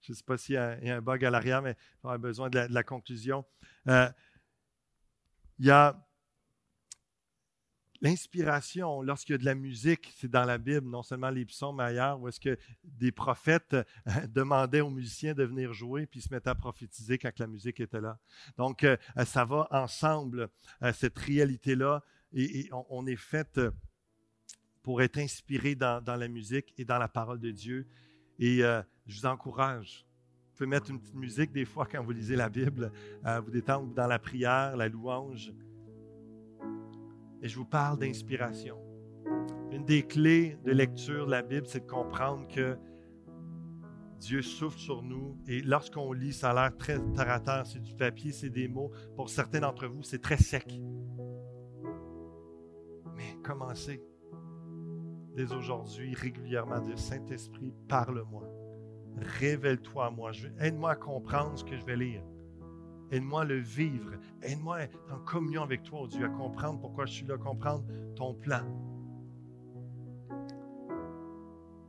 Je 0.00 0.12
ne 0.12 0.16
sais 0.16 0.24
pas 0.24 0.36
s'il 0.36 0.54
y, 0.56 0.58
a 0.58 0.76
un 0.82 1.00
bug 1.00 1.24
à 1.24 1.30
l'arrière, 1.30 1.62
mais 1.62 1.76
on 2.02 2.10
a 2.10 2.18
besoin 2.18 2.50
de 2.50 2.66
la, 2.68 2.82
conclusion. 2.82 3.44
il 3.86 4.12
y 5.60 5.70
a 5.70 6.04
L'inspiration, 8.02 9.00
lorsqu'il 9.00 9.34
y 9.34 9.36
a 9.36 9.38
de 9.38 9.44
la 9.44 9.54
musique, 9.54 10.12
c'est 10.16 10.28
dans 10.28 10.44
la 10.44 10.58
Bible, 10.58 10.88
non 10.88 11.04
seulement 11.04 11.30
les 11.30 11.44
psaumes, 11.44 11.76
mais 11.76 11.84
ailleurs, 11.84 12.20
où 12.20 12.26
est-ce 12.26 12.40
que 12.40 12.58
des 12.82 13.12
prophètes 13.12 13.74
euh, 13.74 13.84
demandaient 14.28 14.80
aux 14.80 14.90
musiciens 14.90 15.34
de 15.34 15.44
venir 15.44 15.72
jouer, 15.72 16.06
puis 16.06 16.20
se 16.20 16.34
mettaient 16.34 16.50
à 16.50 16.56
prophétiser 16.56 17.16
quand 17.16 17.38
la 17.38 17.46
musique 17.46 17.78
était 17.78 18.00
là. 18.00 18.18
Donc, 18.56 18.82
euh, 18.82 18.96
ça 19.24 19.44
va 19.44 19.68
ensemble, 19.70 20.48
euh, 20.82 20.92
cette 20.92 21.16
réalité-là, 21.16 22.02
et, 22.32 22.68
on, 22.72 23.06
est 23.06 23.14
fait 23.14 23.60
pour 24.82 25.00
être 25.00 25.18
inspiré 25.18 25.76
dans, 25.76 26.02
la 26.04 26.26
musique 26.26 26.74
et 26.78 26.84
dans 26.84 26.98
la 26.98 27.06
parole 27.06 27.38
de 27.38 27.52
Dieu. 27.52 27.86
Et 28.38 28.62
je 29.06 29.20
vous 29.20 29.26
encourage. 29.26 30.06
Vous 30.50 30.56
pouvez 30.56 30.66
mettre 30.66 30.90
une 30.90 30.98
petite 30.98 31.14
musique 31.14 31.52
des 31.52 31.66
fois 31.66 31.86
quand 31.86 32.02
vous 32.02 32.10
lisez 32.10 32.34
la 32.34 32.48
Bible, 32.48 32.90
vous 33.22 33.50
détendre 33.50 33.92
dans 33.92 34.06
la 34.06 34.18
prière, 34.18 34.78
la 34.78 34.88
louange. 34.88 35.52
Et 37.42 37.48
je 37.48 37.58
vous 37.58 37.64
parle 37.64 37.98
d'inspiration. 37.98 38.78
Une 39.72 39.84
des 39.84 40.02
clés 40.04 40.58
de 40.64 40.70
lecture 40.70 41.26
de 41.26 41.30
la 41.32 41.42
Bible, 41.42 41.66
c'est 41.66 41.80
de 41.80 41.90
comprendre 41.90 42.46
que 42.46 42.78
Dieu 44.18 44.42
souffle 44.42 44.78
sur 44.78 45.02
nous 45.02 45.36
et 45.48 45.60
lorsqu'on 45.62 46.12
lit, 46.12 46.32
ça 46.32 46.50
a 46.50 46.54
l'air 46.54 46.76
très 46.76 47.00
terre 47.12 47.30
à 47.30 47.40
terre, 47.40 47.66
c'est 47.66 47.82
du 47.82 47.94
papier, 47.94 48.30
c'est 48.30 48.50
des 48.50 48.68
mots. 48.68 48.92
Pour 49.16 49.28
certains 49.28 49.60
d'entre 49.60 49.88
vous, 49.88 50.04
c'est 50.04 50.22
très 50.22 50.36
sec. 50.36 50.80
Mais 53.16 53.36
commencez 53.42 54.00
dès 55.34 55.52
aujourd'hui 55.52 56.14
régulièrement 56.14 56.78
dire 56.80 56.98
Saint-Esprit, 56.98 57.74
parle-moi. 57.88 58.48
Révèle-toi 59.40 60.06
à 60.06 60.10
moi. 60.10 60.30
Aide-moi 60.60 60.92
à 60.92 60.96
comprendre 60.96 61.58
ce 61.58 61.64
que 61.64 61.76
je 61.76 61.84
vais 61.84 61.96
lire. 61.96 62.22
Aide-moi 63.12 63.42
à 63.42 63.44
le 63.44 63.58
vivre. 63.58 64.12
Aide-moi 64.40 64.76
à 64.76 64.80
être 64.84 64.98
en 65.12 65.18
communion 65.18 65.62
avec 65.62 65.82
toi, 65.82 66.00
oh 66.02 66.06
Dieu, 66.08 66.24
à 66.24 66.30
comprendre 66.30 66.80
pourquoi 66.80 67.04
je 67.04 67.12
suis 67.12 67.26
là, 67.26 67.34
à 67.34 67.38
comprendre 67.38 67.84
ton 68.16 68.34
plan. 68.34 68.62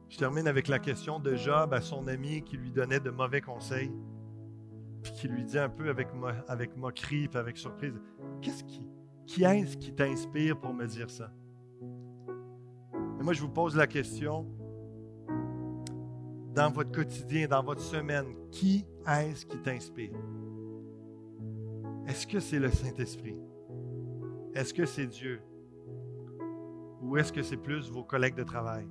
Je 0.10 0.18
termine 0.18 0.48
avec 0.48 0.68
la 0.68 0.80
question 0.80 1.20
de 1.20 1.34
Job 1.36 1.74
à 1.74 1.80
son 1.80 2.08
ami 2.08 2.44
qui 2.44 2.58
lui 2.58 2.72
donnait 2.72 3.00
de 3.00 3.10
mauvais 3.10 3.40
conseils, 3.40 3.92
puis 5.02 5.14
qui 5.14 5.28
lui 5.30 5.46
dit 5.46 5.58
un 5.58 5.70
peu 5.70 5.90
avec, 5.90 6.10
avec 6.50 6.76
moquerie, 6.76 7.30
puis 7.30 7.40
avec 7.40 7.58
surprise, 7.58 8.00
qu'est-ce 8.42 8.64
qui, 8.66 8.86
qui 9.26 9.44
est-ce 9.44 9.78
qui 9.78 9.94
t'inspire 9.94 10.60
pour 10.60 10.74
me 10.74 10.86
dire 10.86 11.10
ça? 11.10 11.32
Et 13.20 13.24
moi, 13.24 13.32
je 13.32 13.42
vous 13.42 13.50
pose 13.50 13.78
la 13.78 13.88
question, 13.88 14.46
dans 16.54 16.70
votre 16.70 16.92
quotidien, 16.92 17.48
dans 17.48 17.64
votre 17.64 17.82
semaine, 17.82 18.36
qui 18.52 18.86
est-ce 19.08 19.46
qui 19.46 19.58
t'inspire? 19.58 20.12
Est-ce 22.08 22.28
que 22.28 22.40
c'est 22.40 22.60
le 22.60 22.70
Saint-Esprit? 22.70 23.38
Est-ce 24.54 24.74
que 24.74 24.86
c'est 24.86 25.08
Dieu? 25.08 25.42
Ou 27.02 27.18
est-ce 27.18 27.32
que 27.32 27.42
c'est 27.42 27.58
plus 27.58 27.90
vos 27.90 28.04
collègues 28.04 28.36
de 28.36 28.44
travail? 28.44 28.88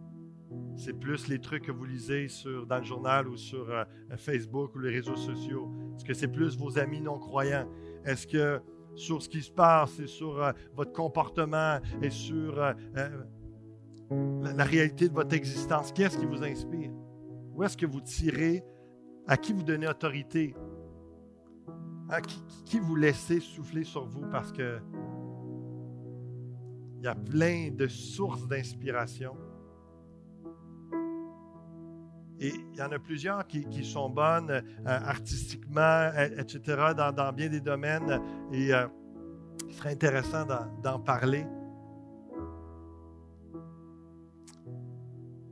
C'est 0.77 0.99
plus 0.99 1.29
les 1.29 1.39
trucs 1.39 1.65
que 1.65 1.73
vous 1.73 1.85
lisez 1.85 2.29
sur, 2.29 2.67
dans 2.67 2.79
le 2.79 2.85
journal 2.85 3.29
ou 3.29 3.37
sur 3.37 3.71
euh, 3.71 3.85
Facebook 4.17 4.75
ou 4.75 4.79
les 4.79 4.91
réseaux 4.91 5.17
sociaux? 5.17 5.71
Est-ce 5.97 6.05
que 6.05 6.15
c'est 6.15 6.29
plus 6.29 6.57
vos 6.57 6.79
amis 6.79 7.01
non-croyants? 7.01 7.69
Est-ce 8.05 8.27
que 8.27 8.61
sur 8.95 9.23
ce 9.23 9.29
qui 9.29 9.43
se 9.43 9.51
passe 9.51 9.99
et 10.01 10.07
sur 10.07 10.43
euh, 10.43 10.53
votre 10.75 10.93
comportement 10.93 11.79
et 12.01 12.11
sur 12.11 12.59
euh, 12.59 12.73
la, 14.11 14.65
réalité 14.65 15.09
de 15.09 15.15
votre 15.15 15.35
existence? 15.35 15.93
Qu'est-ce 15.93 16.19
qui 16.19 16.27
vous 16.27 16.43
inspire? 16.43 16.91
Où 17.55 17.63
est-ce 17.63 17.77
que 17.77 17.87
vous 17.87 18.01
tirez? 18.01 18.65
À 19.27 19.37
qui 19.37 19.53
vous 19.53 19.63
donnez 19.63 19.87
autorité? 19.87 20.55
Ah, 22.15 22.21
qui, 22.21 22.79
vous 22.79 22.95
laissez 22.95 23.41
souffler 23.41 23.85
sur 23.85 24.05
vous 24.05 24.27
parce 24.31 24.53
que 24.53 24.79
il 26.99 27.05
y 27.05 27.07
a 27.07 27.15
plein 27.15 27.71
de 27.71 27.87
sources 27.87 28.47
d'inspiration? 28.47 29.35
Et 32.39 32.53
il 32.53 32.77
y 32.77 32.83
en 32.83 32.93
a 32.93 32.99
plusieurs 32.99 33.47
qui, 33.47 33.83
sont 33.83 34.11
bonnes 34.11 34.51
euh, 34.51 34.63
artistiquement, 34.85 36.11
etc., 36.37 36.93
dans, 36.95 37.33
bien 37.33 37.49
des 37.49 37.63
domaines. 37.63 38.21
Et 38.53 38.75
euh, 38.75 38.89
il 39.67 39.75
serait 39.75 39.93
intéressant 39.93 40.45
d'en 40.83 41.01
parler. 41.01 41.47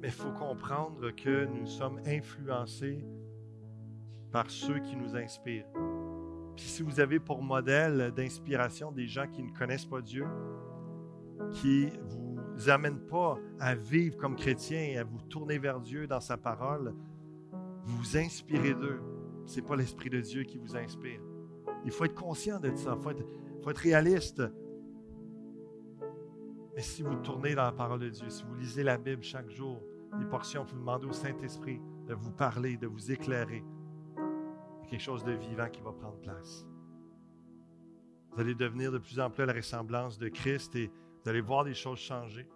Mais 0.01 0.09
il 0.09 0.13
faut 0.13 0.33
comprendre 0.33 1.11
que 1.13 1.47
nous 1.47 1.65
sommes 1.65 2.03
influencés 2.07 3.03
par 4.31 4.51
ceux 4.51 4.79
qui 4.81 4.95
nous 4.95 5.17
inspirent. 5.17 5.67
Si 6.61 6.83
vous 6.83 7.01
avez 7.01 7.19
pour 7.19 7.43
modèle 7.43 8.13
d'inspiration 8.15 8.93
des 8.93 9.07
gens 9.07 9.27
qui 9.27 9.43
ne 9.43 9.51
connaissent 9.51 9.87
pas 9.87 10.01
Dieu, 10.01 10.27
qui 11.53 11.87
ne 11.87 12.51
vous 12.55 12.69
amènent 12.69 13.07
pas 13.07 13.39
à 13.59 13.75
vivre 13.75 14.17
comme 14.17 14.37
chrétien 14.37 14.79
et 14.81 14.99
à 14.99 15.05
vous 15.05 15.21
tourner 15.23 15.59
vers 15.59 15.81
Dieu 15.81 16.07
dans 16.07 16.21
sa 16.21 16.37
parole, 16.37 16.95
vous 17.85 17.97
vous 17.97 18.17
inspirez 18.17 18.75
d'eux. 18.75 19.01
Ce 19.47 19.57
n'est 19.57 19.67
pas 19.67 19.77
l'Esprit 19.77 20.11
de 20.11 20.21
Dieu 20.21 20.45
qui 20.45 20.59
vous 20.59 20.77
inspire. 20.77 21.21
Il 21.85 21.91
faut 21.91 22.05
être 22.05 22.15
conscient 22.15 22.61
de 22.61 22.75
ça. 22.77 22.95
Il 22.97 23.03
faut 23.03 23.11
être, 23.11 23.25
faut 23.63 23.71
être 23.71 23.79
réaliste. 23.79 24.43
Mais 26.75 26.83
si 26.83 27.03
vous 27.03 27.17
tournez 27.17 27.55
dans 27.55 27.65
la 27.65 27.73
parole 27.73 28.01
de 28.01 28.11
Dieu, 28.11 28.29
si 28.29 28.45
vous 28.45 28.55
lisez 28.55 28.83
la 28.83 28.99
Bible 28.99 29.23
chaque 29.23 29.51
jour, 29.51 29.83
des 30.19 30.27
portions, 30.27 30.65
vous 30.65 30.79
demandez 30.79 31.07
au 31.07 31.13
Saint-Esprit 31.13 31.81
de 32.07 32.15
vous 32.15 32.33
parler, 32.33 32.77
de 32.77 32.87
vous 32.87 33.11
éclairer, 33.11 33.65
quelque 34.91 35.01
chose 35.01 35.25
de 35.25 35.33
vivant 35.33 35.69
qui 35.69 35.81
va 35.81 35.93
prendre 35.93 36.19
place. 36.21 36.67
Vous 38.33 38.41
allez 38.41 38.55
devenir 38.55 38.93
de 38.93 38.99
plus 38.99 39.19
en 39.21 39.31
plus 39.31 39.47
la 39.47 39.53
ressemblance 39.53 40.19
de 40.19 40.29
Christ 40.29 40.75
et 40.77 40.91
vous 41.23 41.31
allez 41.31 41.41
voir 41.41 41.65
des 41.65 41.75
choses 41.75 41.99
changer. 41.99 42.49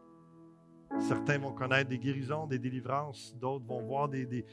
Certains 1.01 1.39
vont 1.39 1.53
connaître 1.53 1.91
des 1.91 1.99
guérisons, 1.99 2.47
des 2.47 2.59
délivrances, 2.59 3.35
d'autres 3.41 3.65
vont 3.67 3.83
voir 3.83 4.09
des, 4.09 4.45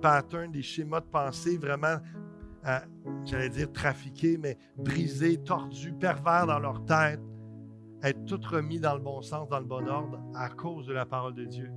patterns, 0.00 0.50
des 0.50 0.62
schémas 0.62 1.00
de 1.00 1.06
pensée 1.06 1.58
vraiment, 1.58 1.96
euh, 2.66 2.78
j'allais 3.24 3.50
dire 3.50 3.72
trafiqués, 3.72 4.36
mais 4.36 4.58
brisés, 4.76 5.38
tordus, 5.38 5.92
pervers 5.92 6.46
dans 6.46 6.58
leur 6.58 6.84
tête, 6.84 7.20
être 8.02 8.24
tout 8.24 8.40
remis 8.50 8.80
dans 8.80 8.94
le 8.94 9.00
bon 9.00 9.22
sens, 9.22 9.48
dans 9.48 9.60
le 9.60 9.66
bon 9.66 9.86
ordre, 9.88 10.18
à 10.34 10.48
cause 10.48 10.86
de 10.86 10.92
la 10.92 11.06
parole 11.06 11.34
de 11.34 11.44
Dieu. 11.44 11.70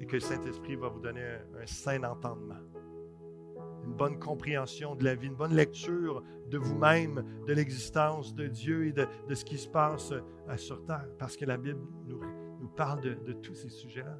Et 0.00 0.06
que 0.06 0.14
le 0.14 0.20
Saint-Esprit 0.20 0.76
va 0.76 0.88
vous 0.88 1.00
donner 1.00 1.22
un, 1.22 1.66
sain 1.66 2.02
entendement, 2.02 2.60
une 3.90 3.96
bonne 3.96 4.18
compréhension 4.18 4.94
de 4.94 5.04
la 5.04 5.14
vie, 5.14 5.26
une 5.26 5.34
bonne 5.34 5.54
lecture 5.54 6.22
de 6.48 6.58
vous-même, 6.58 7.24
de 7.46 7.52
l'existence 7.52 8.34
de 8.34 8.46
Dieu 8.46 8.86
et 8.86 8.92
de, 8.92 9.06
ce 9.34 9.44
qui 9.44 9.58
se 9.58 9.68
passe 9.68 10.12
euh, 10.12 10.56
sur 10.56 10.84
terre. 10.84 11.06
Parce 11.18 11.36
que 11.36 11.44
la 11.44 11.56
Bible 11.56 11.80
nous, 12.06 12.20
nous 12.60 12.68
parle 12.68 13.00
de, 13.00 13.14
de 13.14 13.32
tous 13.32 13.54
ces 13.54 13.68
sujets-là. 13.68 14.16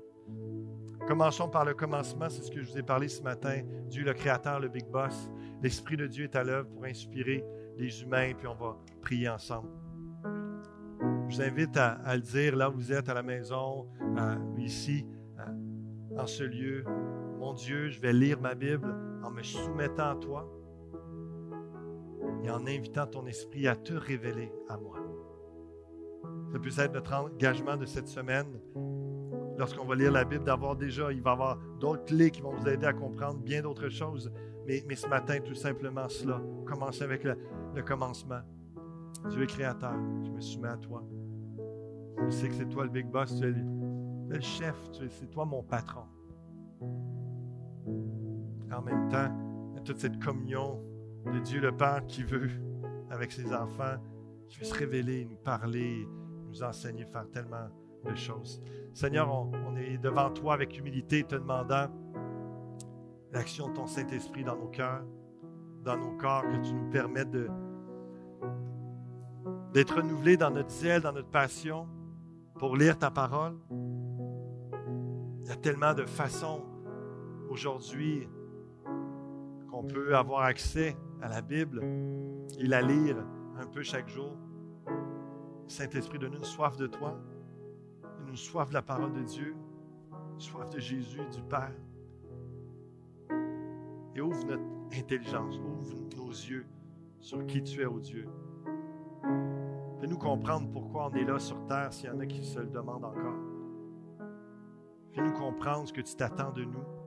Commençons 1.06 1.48
par 1.48 1.64
le 1.64 1.74
commencement, 1.74 2.28
c'est 2.28 2.42
ce 2.42 2.50
que 2.50 2.62
je 2.62 2.70
vous 2.70 2.78
ai 2.78 2.82
parlé 2.82 3.08
ce 3.08 3.22
matin. 3.22 3.62
Dieu 3.88 4.04
le 4.04 4.12
Créateur, 4.12 4.60
le 4.60 4.68
Big 4.68 4.86
Boss. 4.86 5.30
L'Esprit 5.62 5.96
de 5.96 6.06
Dieu 6.06 6.24
est 6.24 6.36
à 6.36 6.44
l'œuvre 6.44 6.68
pour 6.68 6.84
inspirer 6.84 7.44
les 7.78 8.02
humains, 8.02 8.32
puis 8.36 8.46
on 8.46 8.54
va 8.54 8.76
prier 9.00 9.28
ensemble. 9.28 9.68
Je 11.28 11.36
vous 11.36 11.42
invite 11.42 11.76
à, 11.76 12.14
le 12.14 12.20
dire 12.20 12.56
là 12.56 12.70
où 12.70 12.74
vous 12.74 12.92
êtes, 12.92 13.08
à 13.08 13.14
la 13.14 13.22
maison, 13.22 13.88
ici, 14.58 15.06
en 16.16 16.26
ce 16.26 16.44
lieu. 16.44 16.84
Mon 17.38 17.54
Dieu, 17.54 17.88
je 17.88 18.00
vais 18.00 18.12
lire 18.12 18.40
ma 18.40 18.54
Bible 18.54 19.09
en 19.22 19.30
me 19.30 19.42
soumettant 19.42 20.10
à 20.10 20.14
toi 20.16 20.48
et 22.42 22.50
en 22.50 22.66
invitant 22.66 23.06
ton 23.06 23.26
esprit 23.26 23.68
à 23.68 23.76
te 23.76 23.92
révéler 23.92 24.52
à 24.68 24.76
moi. 24.76 24.98
Ça 26.52 26.58
peut 26.58 26.68
être 26.68 26.94
notre 26.94 27.14
engagement 27.14 27.76
de 27.76 27.86
cette 27.86 28.08
semaine. 28.08 28.60
Lorsqu'on 29.58 29.84
va 29.84 29.94
lire 29.94 30.12
la 30.12 30.24
Bible, 30.24 30.44
d'avoir 30.44 30.74
déjà, 30.74 31.12
il 31.12 31.22
va 31.22 31.30
y 31.30 31.32
avoir 31.32 31.58
d'autres 31.78 32.04
clés 32.04 32.30
qui 32.30 32.40
vont 32.40 32.54
vous 32.54 32.66
aider 32.66 32.86
à 32.86 32.92
comprendre 32.92 33.40
bien 33.40 33.62
d'autres 33.62 33.88
choses. 33.88 34.32
Mais, 34.66 34.82
ce 34.94 35.06
matin, 35.06 35.38
tout 35.40 35.54
simplement 35.54 36.08
cela. 36.08 36.40
Commencez 36.66 37.02
avec 37.02 37.24
le 37.24 37.82
commencement. 37.82 38.40
Dieu 39.28 39.42
est 39.42 39.46
créateur. 39.46 39.94
Je 40.24 40.30
me 40.30 40.40
soumets 40.40 40.68
à 40.68 40.76
toi. 40.76 41.04
Je 42.24 42.30
sais 42.30 42.48
que 42.48 42.54
c'est 42.54 42.68
toi 42.68 42.84
le 42.84 42.90
big 42.90 43.06
boss, 43.06 43.34
tu 43.38 43.46
es 43.46 43.50
le, 43.50 44.40
chef, 44.40 44.76
c'est 44.92 45.30
toi 45.30 45.44
mon 45.44 45.62
patron. 45.62 46.04
En 48.72 48.82
même 48.82 49.08
temps, 49.08 49.30
toute 49.84 49.98
cette 49.98 50.22
communion 50.22 50.80
de 51.26 51.38
Dieu 51.40 51.60
le 51.60 51.72
Père 51.72 52.04
qui 52.06 52.22
veut, 52.22 52.50
avec 53.10 53.32
ses 53.32 53.52
enfants, 53.52 53.96
qui 54.48 54.58
veut 54.58 54.64
se 54.64 54.74
révéler, 54.74 55.24
nous 55.24 55.36
parler, 55.36 56.06
nous 56.48 56.62
enseigner, 56.62 57.04
faire 57.04 57.28
tellement 57.30 57.68
de 58.04 58.14
choses. 58.14 58.62
Seigneur, 58.94 59.32
on, 59.32 59.76
est 59.76 59.98
devant 59.98 60.30
toi 60.30 60.54
avec 60.54 60.78
humilité, 60.78 61.24
te 61.24 61.34
demandant 61.34 61.86
l'action 63.32 63.68
de 63.68 63.74
ton 63.74 63.86
Saint-Esprit 63.86 64.44
dans 64.44 64.56
nos 64.56 64.68
cœurs, 64.68 65.04
dans 65.84 65.96
nos 65.96 66.16
corps, 66.16 66.42
que 66.42 66.66
tu 66.66 66.74
nous 66.74 66.90
permettes 66.90 67.36
d'être 69.72 69.96
renouvelés 69.96 70.36
dans 70.36 70.50
notre 70.50 70.70
zèle, 70.70 71.02
dans 71.02 71.12
notre 71.12 71.30
passion 71.30 71.86
pour 72.58 72.76
lire 72.76 72.98
ta 72.98 73.10
parole. 73.10 73.56
Il 75.42 75.48
y 75.48 75.50
a 75.50 75.56
tellement 75.56 75.94
de 75.94 76.04
façons 76.04 76.62
aujourd'hui 77.48 78.28
qu'on 79.80 79.86
peut 79.86 80.14
avoir 80.14 80.42
accès 80.42 80.94
à 81.22 81.28
la 81.28 81.40
Bible 81.40 81.82
et 82.58 82.66
la 82.66 82.82
lire 82.82 83.16
un 83.58 83.66
peu 83.66 83.82
chaque 83.82 84.08
jour. 84.08 84.36
Saint-Esprit, 85.68 86.18
donne 86.18 86.34
une 86.34 86.44
soif 86.44 86.76
de 86.76 86.86
toi, 86.86 87.18
une 88.28 88.36
soif 88.36 88.68
de 88.68 88.74
la 88.74 88.82
parole 88.82 89.12
de 89.12 89.22
Dieu, 89.22 89.54
une 90.34 90.40
soif 90.40 90.68
de 90.70 90.78
Jésus, 90.78 91.20
du 91.32 91.42
Père. 91.42 91.72
Et 94.14 94.20
ouvre 94.20 94.44
notre 94.44 94.98
intelligence, 94.98 95.56
ouvre 95.58 95.94
nos 96.16 96.30
yeux 96.30 96.66
sur 97.18 97.46
qui 97.46 97.62
tu 97.62 97.80
es, 97.80 97.86
ô 97.86 98.00
Dieu. 98.00 98.28
Fais-nous 100.00 100.18
comprendre 100.18 100.70
pourquoi 100.72 101.06
on 101.10 101.14
est 101.14 101.24
là 101.24 101.38
sur 101.38 101.64
terre 101.66 101.92
s'il 101.92 102.10
y 102.10 102.12
en 102.12 102.18
a 102.18 102.26
qui 102.26 102.44
se 102.44 102.58
le 102.58 102.66
demandent 102.66 103.04
encore. 103.04 103.38
Fais-nous 105.12 105.32
comprendre 105.32 105.88
ce 105.88 105.92
que 105.92 106.00
tu 106.00 106.14
t'attends 106.16 106.52
de 106.52 106.64
nous. 106.64 106.99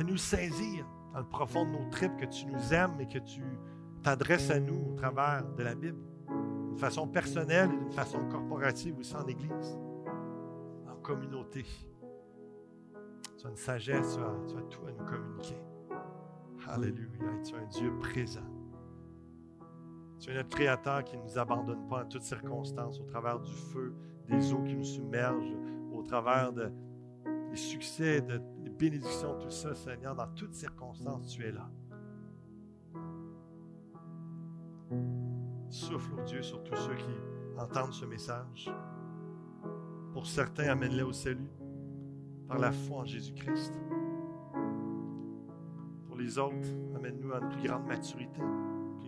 Fais-nous 0.00 0.16
saisir 0.16 0.86
dans 1.12 1.18
le 1.18 1.26
profond 1.26 1.66
de 1.66 1.72
nos 1.72 1.90
tripes 1.90 2.16
que 2.16 2.24
tu 2.24 2.46
nous 2.46 2.72
aimes 2.72 2.98
et 3.00 3.06
que 3.06 3.18
tu 3.18 3.42
t'adresses 4.02 4.50
à 4.50 4.58
nous 4.58 4.92
au 4.92 4.94
travers 4.94 5.44
de 5.44 5.62
la 5.62 5.74
Bible, 5.74 5.98
d'une 6.70 6.78
façon 6.78 7.06
personnelle 7.06 7.68
et 7.70 7.76
d'une 7.76 7.92
façon 7.92 8.26
corporative 8.30 8.98
aussi 8.98 9.14
en 9.14 9.26
Église, 9.26 9.78
en 10.90 10.96
communauté. 11.02 11.66
Tu 13.36 13.46
as 13.46 13.50
une 13.50 13.56
sagesse, 13.58 14.18
tu 14.48 14.56
as, 14.56 14.62
tout 14.70 14.86
à 14.86 14.90
nous 14.90 15.04
communiquer. 15.04 15.58
Alléluia, 16.66 17.42
tu 17.44 17.54
es 17.54 17.58
un 17.58 17.66
Dieu 17.66 17.92
présent. 17.98 18.48
Tu 20.18 20.30
es 20.30 20.34
notre 20.34 20.48
Créateur 20.48 21.04
qui 21.04 21.18
ne 21.18 21.24
nous 21.24 21.38
abandonne 21.38 21.86
pas 21.88 22.04
en 22.04 22.08
toutes 22.08 22.22
circonstances, 22.22 22.98
au 23.00 23.04
travers 23.04 23.38
du 23.38 23.52
feu, 23.52 23.94
des 24.26 24.50
eaux 24.54 24.62
qui 24.62 24.76
nous 24.76 24.82
submergent, 24.82 25.58
au 25.92 26.02
travers 26.02 26.54
des 26.54 26.70
succès, 27.54 28.22
des 28.22 28.40
bénédictions, 28.80 29.38
tout 29.38 29.50
ça, 29.50 29.74
Seigneur, 29.74 30.16
dans 30.16 30.26
toutes 30.34 30.54
circonstances, 30.54 31.28
tu 31.28 31.44
es 31.44 31.52
là. 31.52 31.70
Souffle, 35.68 36.24
Dieu, 36.26 36.42
sur 36.42 36.64
tous 36.64 36.76
ceux 36.76 36.94
qui 36.94 37.14
entendent 37.58 37.92
ce 37.92 38.06
message. 38.06 38.72
Pour 40.12 40.26
certains, 40.26 40.70
amène-les 40.70 41.02
au 41.02 41.12
salut 41.12 41.50
par 42.48 42.58
la 42.58 42.72
foi 42.72 42.98
en 42.98 43.04
Jésus-Christ. 43.04 43.80
Pour 46.08 46.16
les 46.16 46.38
autres, 46.38 46.68
amène-nous 46.96 47.32
à 47.32 47.38
une 47.38 47.48
plus 47.50 47.68
grande 47.68 47.86
maturité 47.86 48.40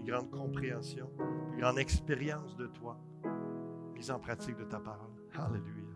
grande 0.04 0.30
compréhension, 0.30 1.10
une 1.52 1.60
grande 1.60 1.78
expérience 1.78 2.56
de 2.56 2.66
toi, 2.66 2.98
mise 3.94 4.10
en 4.10 4.18
pratique 4.18 4.56
de 4.56 4.64
ta 4.64 4.80
parole. 4.80 5.10
Alléluia. 5.34 5.88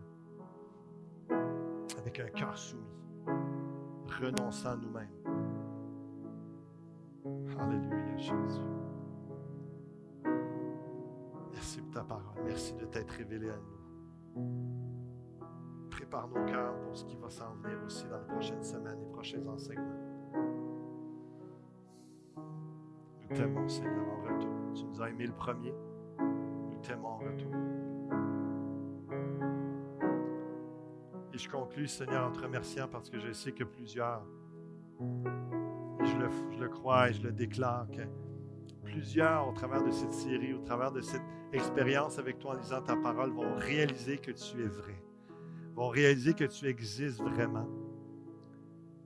Avec 1.97 2.19
un 2.19 2.29
cœur 2.29 2.57
soumis, 2.57 2.83
renonçant 4.19 4.71
à 4.71 4.75
nous-mêmes. 4.75 5.07
Alléluia, 7.59 8.17
Jésus. 8.17 8.61
Merci 11.51 11.81
pour 11.81 11.91
ta 11.91 12.03
parole. 12.03 12.43
Merci 12.45 12.73
de 12.75 12.85
t'être 12.85 13.11
révélé 13.11 13.49
à 13.49 13.57
nous. 13.57 13.77
Prépare 15.89 16.27
nos 16.27 16.45
cœurs 16.45 16.79
pour 16.81 16.95
ce 16.95 17.05
qui 17.05 17.15
va 17.17 17.29
s'en 17.29 17.53
venir 17.55 17.77
aussi 17.85 18.07
dans 18.07 18.19
les 18.19 18.27
prochaines 18.27 18.63
semaines, 18.63 18.99
les 18.99 19.11
prochains 19.11 19.45
enseignements. 19.47 20.07
Nous 23.29 23.35
t'aimons, 23.35 23.67
Seigneur, 23.67 24.05
en 24.07 24.21
retour. 24.21 24.73
Tu 24.73 24.85
nous 24.85 25.01
as 25.01 25.09
aimé 25.09 25.25
le 25.25 25.33
premier. 25.33 25.73
Nous 26.19 26.79
t'aimons 26.81 27.09
en 27.09 27.17
retour. 27.17 27.51
Je 31.37 31.47
conclus, 31.47 31.87
Seigneur, 31.87 32.27
en 32.27 32.31
te 32.31 32.41
remerciant 32.41 32.87
parce 32.87 33.11
que 33.11 33.19
je 33.19 33.31
sais 33.31 33.51
que 33.51 33.63
plusieurs, 33.63 34.25
je 34.99 36.17
le, 36.17 36.29
je 36.51 36.59
le 36.59 36.67
crois 36.67 37.09
et 37.09 37.13
je 37.13 37.21
le 37.21 37.31
déclare, 37.31 37.85
que 37.91 38.01
plusieurs, 38.83 39.47
au 39.47 39.51
travers 39.51 39.83
de 39.83 39.91
cette 39.91 40.13
série, 40.13 40.55
au 40.55 40.61
travers 40.61 40.91
de 40.91 41.01
cette 41.01 41.21
expérience 41.53 42.17
avec 42.17 42.39
toi 42.39 42.55
en 42.55 42.57
lisant 42.57 42.81
ta 42.81 42.95
parole, 42.95 43.29
vont 43.29 43.53
réaliser 43.55 44.17
que 44.17 44.31
tu 44.31 44.63
es 44.63 44.67
vrai, 44.67 44.99
vont 45.75 45.89
réaliser 45.89 46.33
que 46.33 46.45
tu 46.45 46.65
existes 46.65 47.21
vraiment. 47.21 47.67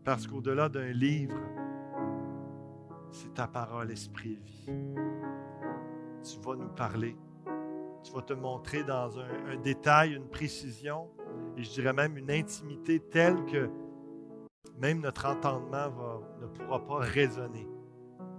Parce 0.05 0.25
qu'au-delà 0.25 0.69
d'un 0.69 0.93
livre, 0.93 1.39
c'est 3.11 3.33
ta 3.33 3.47
parole, 3.47 3.91
esprit 3.91 4.35
vie. 4.35 4.69
Tu 6.23 6.39
vas 6.39 6.55
nous 6.55 6.69
parler. 6.69 7.17
Tu 8.03 8.13
vas 8.13 8.21
te 8.21 8.33
montrer 8.33 8.83
dans 8.83 9.19
un, 9.19 9.57
détail, 9.57 10.13
une 10.13 10.27
précision, 10.27 11.09
et 11.57 11.63
je 11.63 11.69
dirais 11.71 11.93
même 11.93 12.17
une 12.17 12.31
intimité 12.31 12.99
telle 12.99 13.43
que 13.45 13.69
même 14.77 15.01
notre 15.01 15.25
entendement 15.27 15.89
ne 16.41 16.47
pourra 16.47 16.83
pas 16.85 16.99
raisonner 16.99 17.67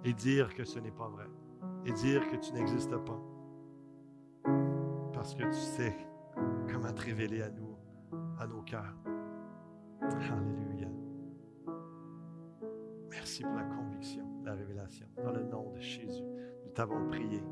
et 0.04 0.12
dire 0.12 0.54
que 0.54 0.64
ce 0.64 0.78
n'est 0.78 0.90
pas 0.90 1.08
vrai, 1.08 1.26
et 1.84 1.92
dire 1.92 2.28
que 2.28 2.36
tu 2.36 2.52
n'existes 2.52 2.96
pas. 2.96 3.20
Parce 5.12 5.34
que 5.34 5.44
tu 5.44 5.52
sais 5.52 5.96
comment 6.70 6.92
te 6.92 7.02
révéler 7.02 7.42
à 7.42 7.50
nous, 7.50 7.76
à 8.38 8.46
nos 8.46 8.62
cœurs. 8.62 8.96
Alléluia. 10.00 10.88
Merci 13.08 13.42
pour 13.44 13.54
la 13.54 13.64
conviction 13.64 14.32
la 14.44 14.54
révélation. 14.54 15.06
Dans 15.22 15.32
le 15.32 15.44
nom 15.44 15.70
de 15.70 15.80
Jésus, 15.80 16.24
nous 16.64 16.70
t'avons 16.72 17.06
prié. 17.08 17.42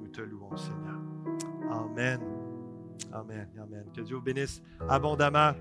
Nous 0.00 0.08
te 0.08 0.20
louons, 0.20 0.56
Seigneur. 0.56 1.00
Amen. 1.70 2.39
Amen. 3.12 3.48
Amen. 3.58 3.84
Que 3.94 4.00
Dieu 4.02 4.16
vous 4.16 4.22
bénisse 4.22 4.62
abondamment. 4.88 5.52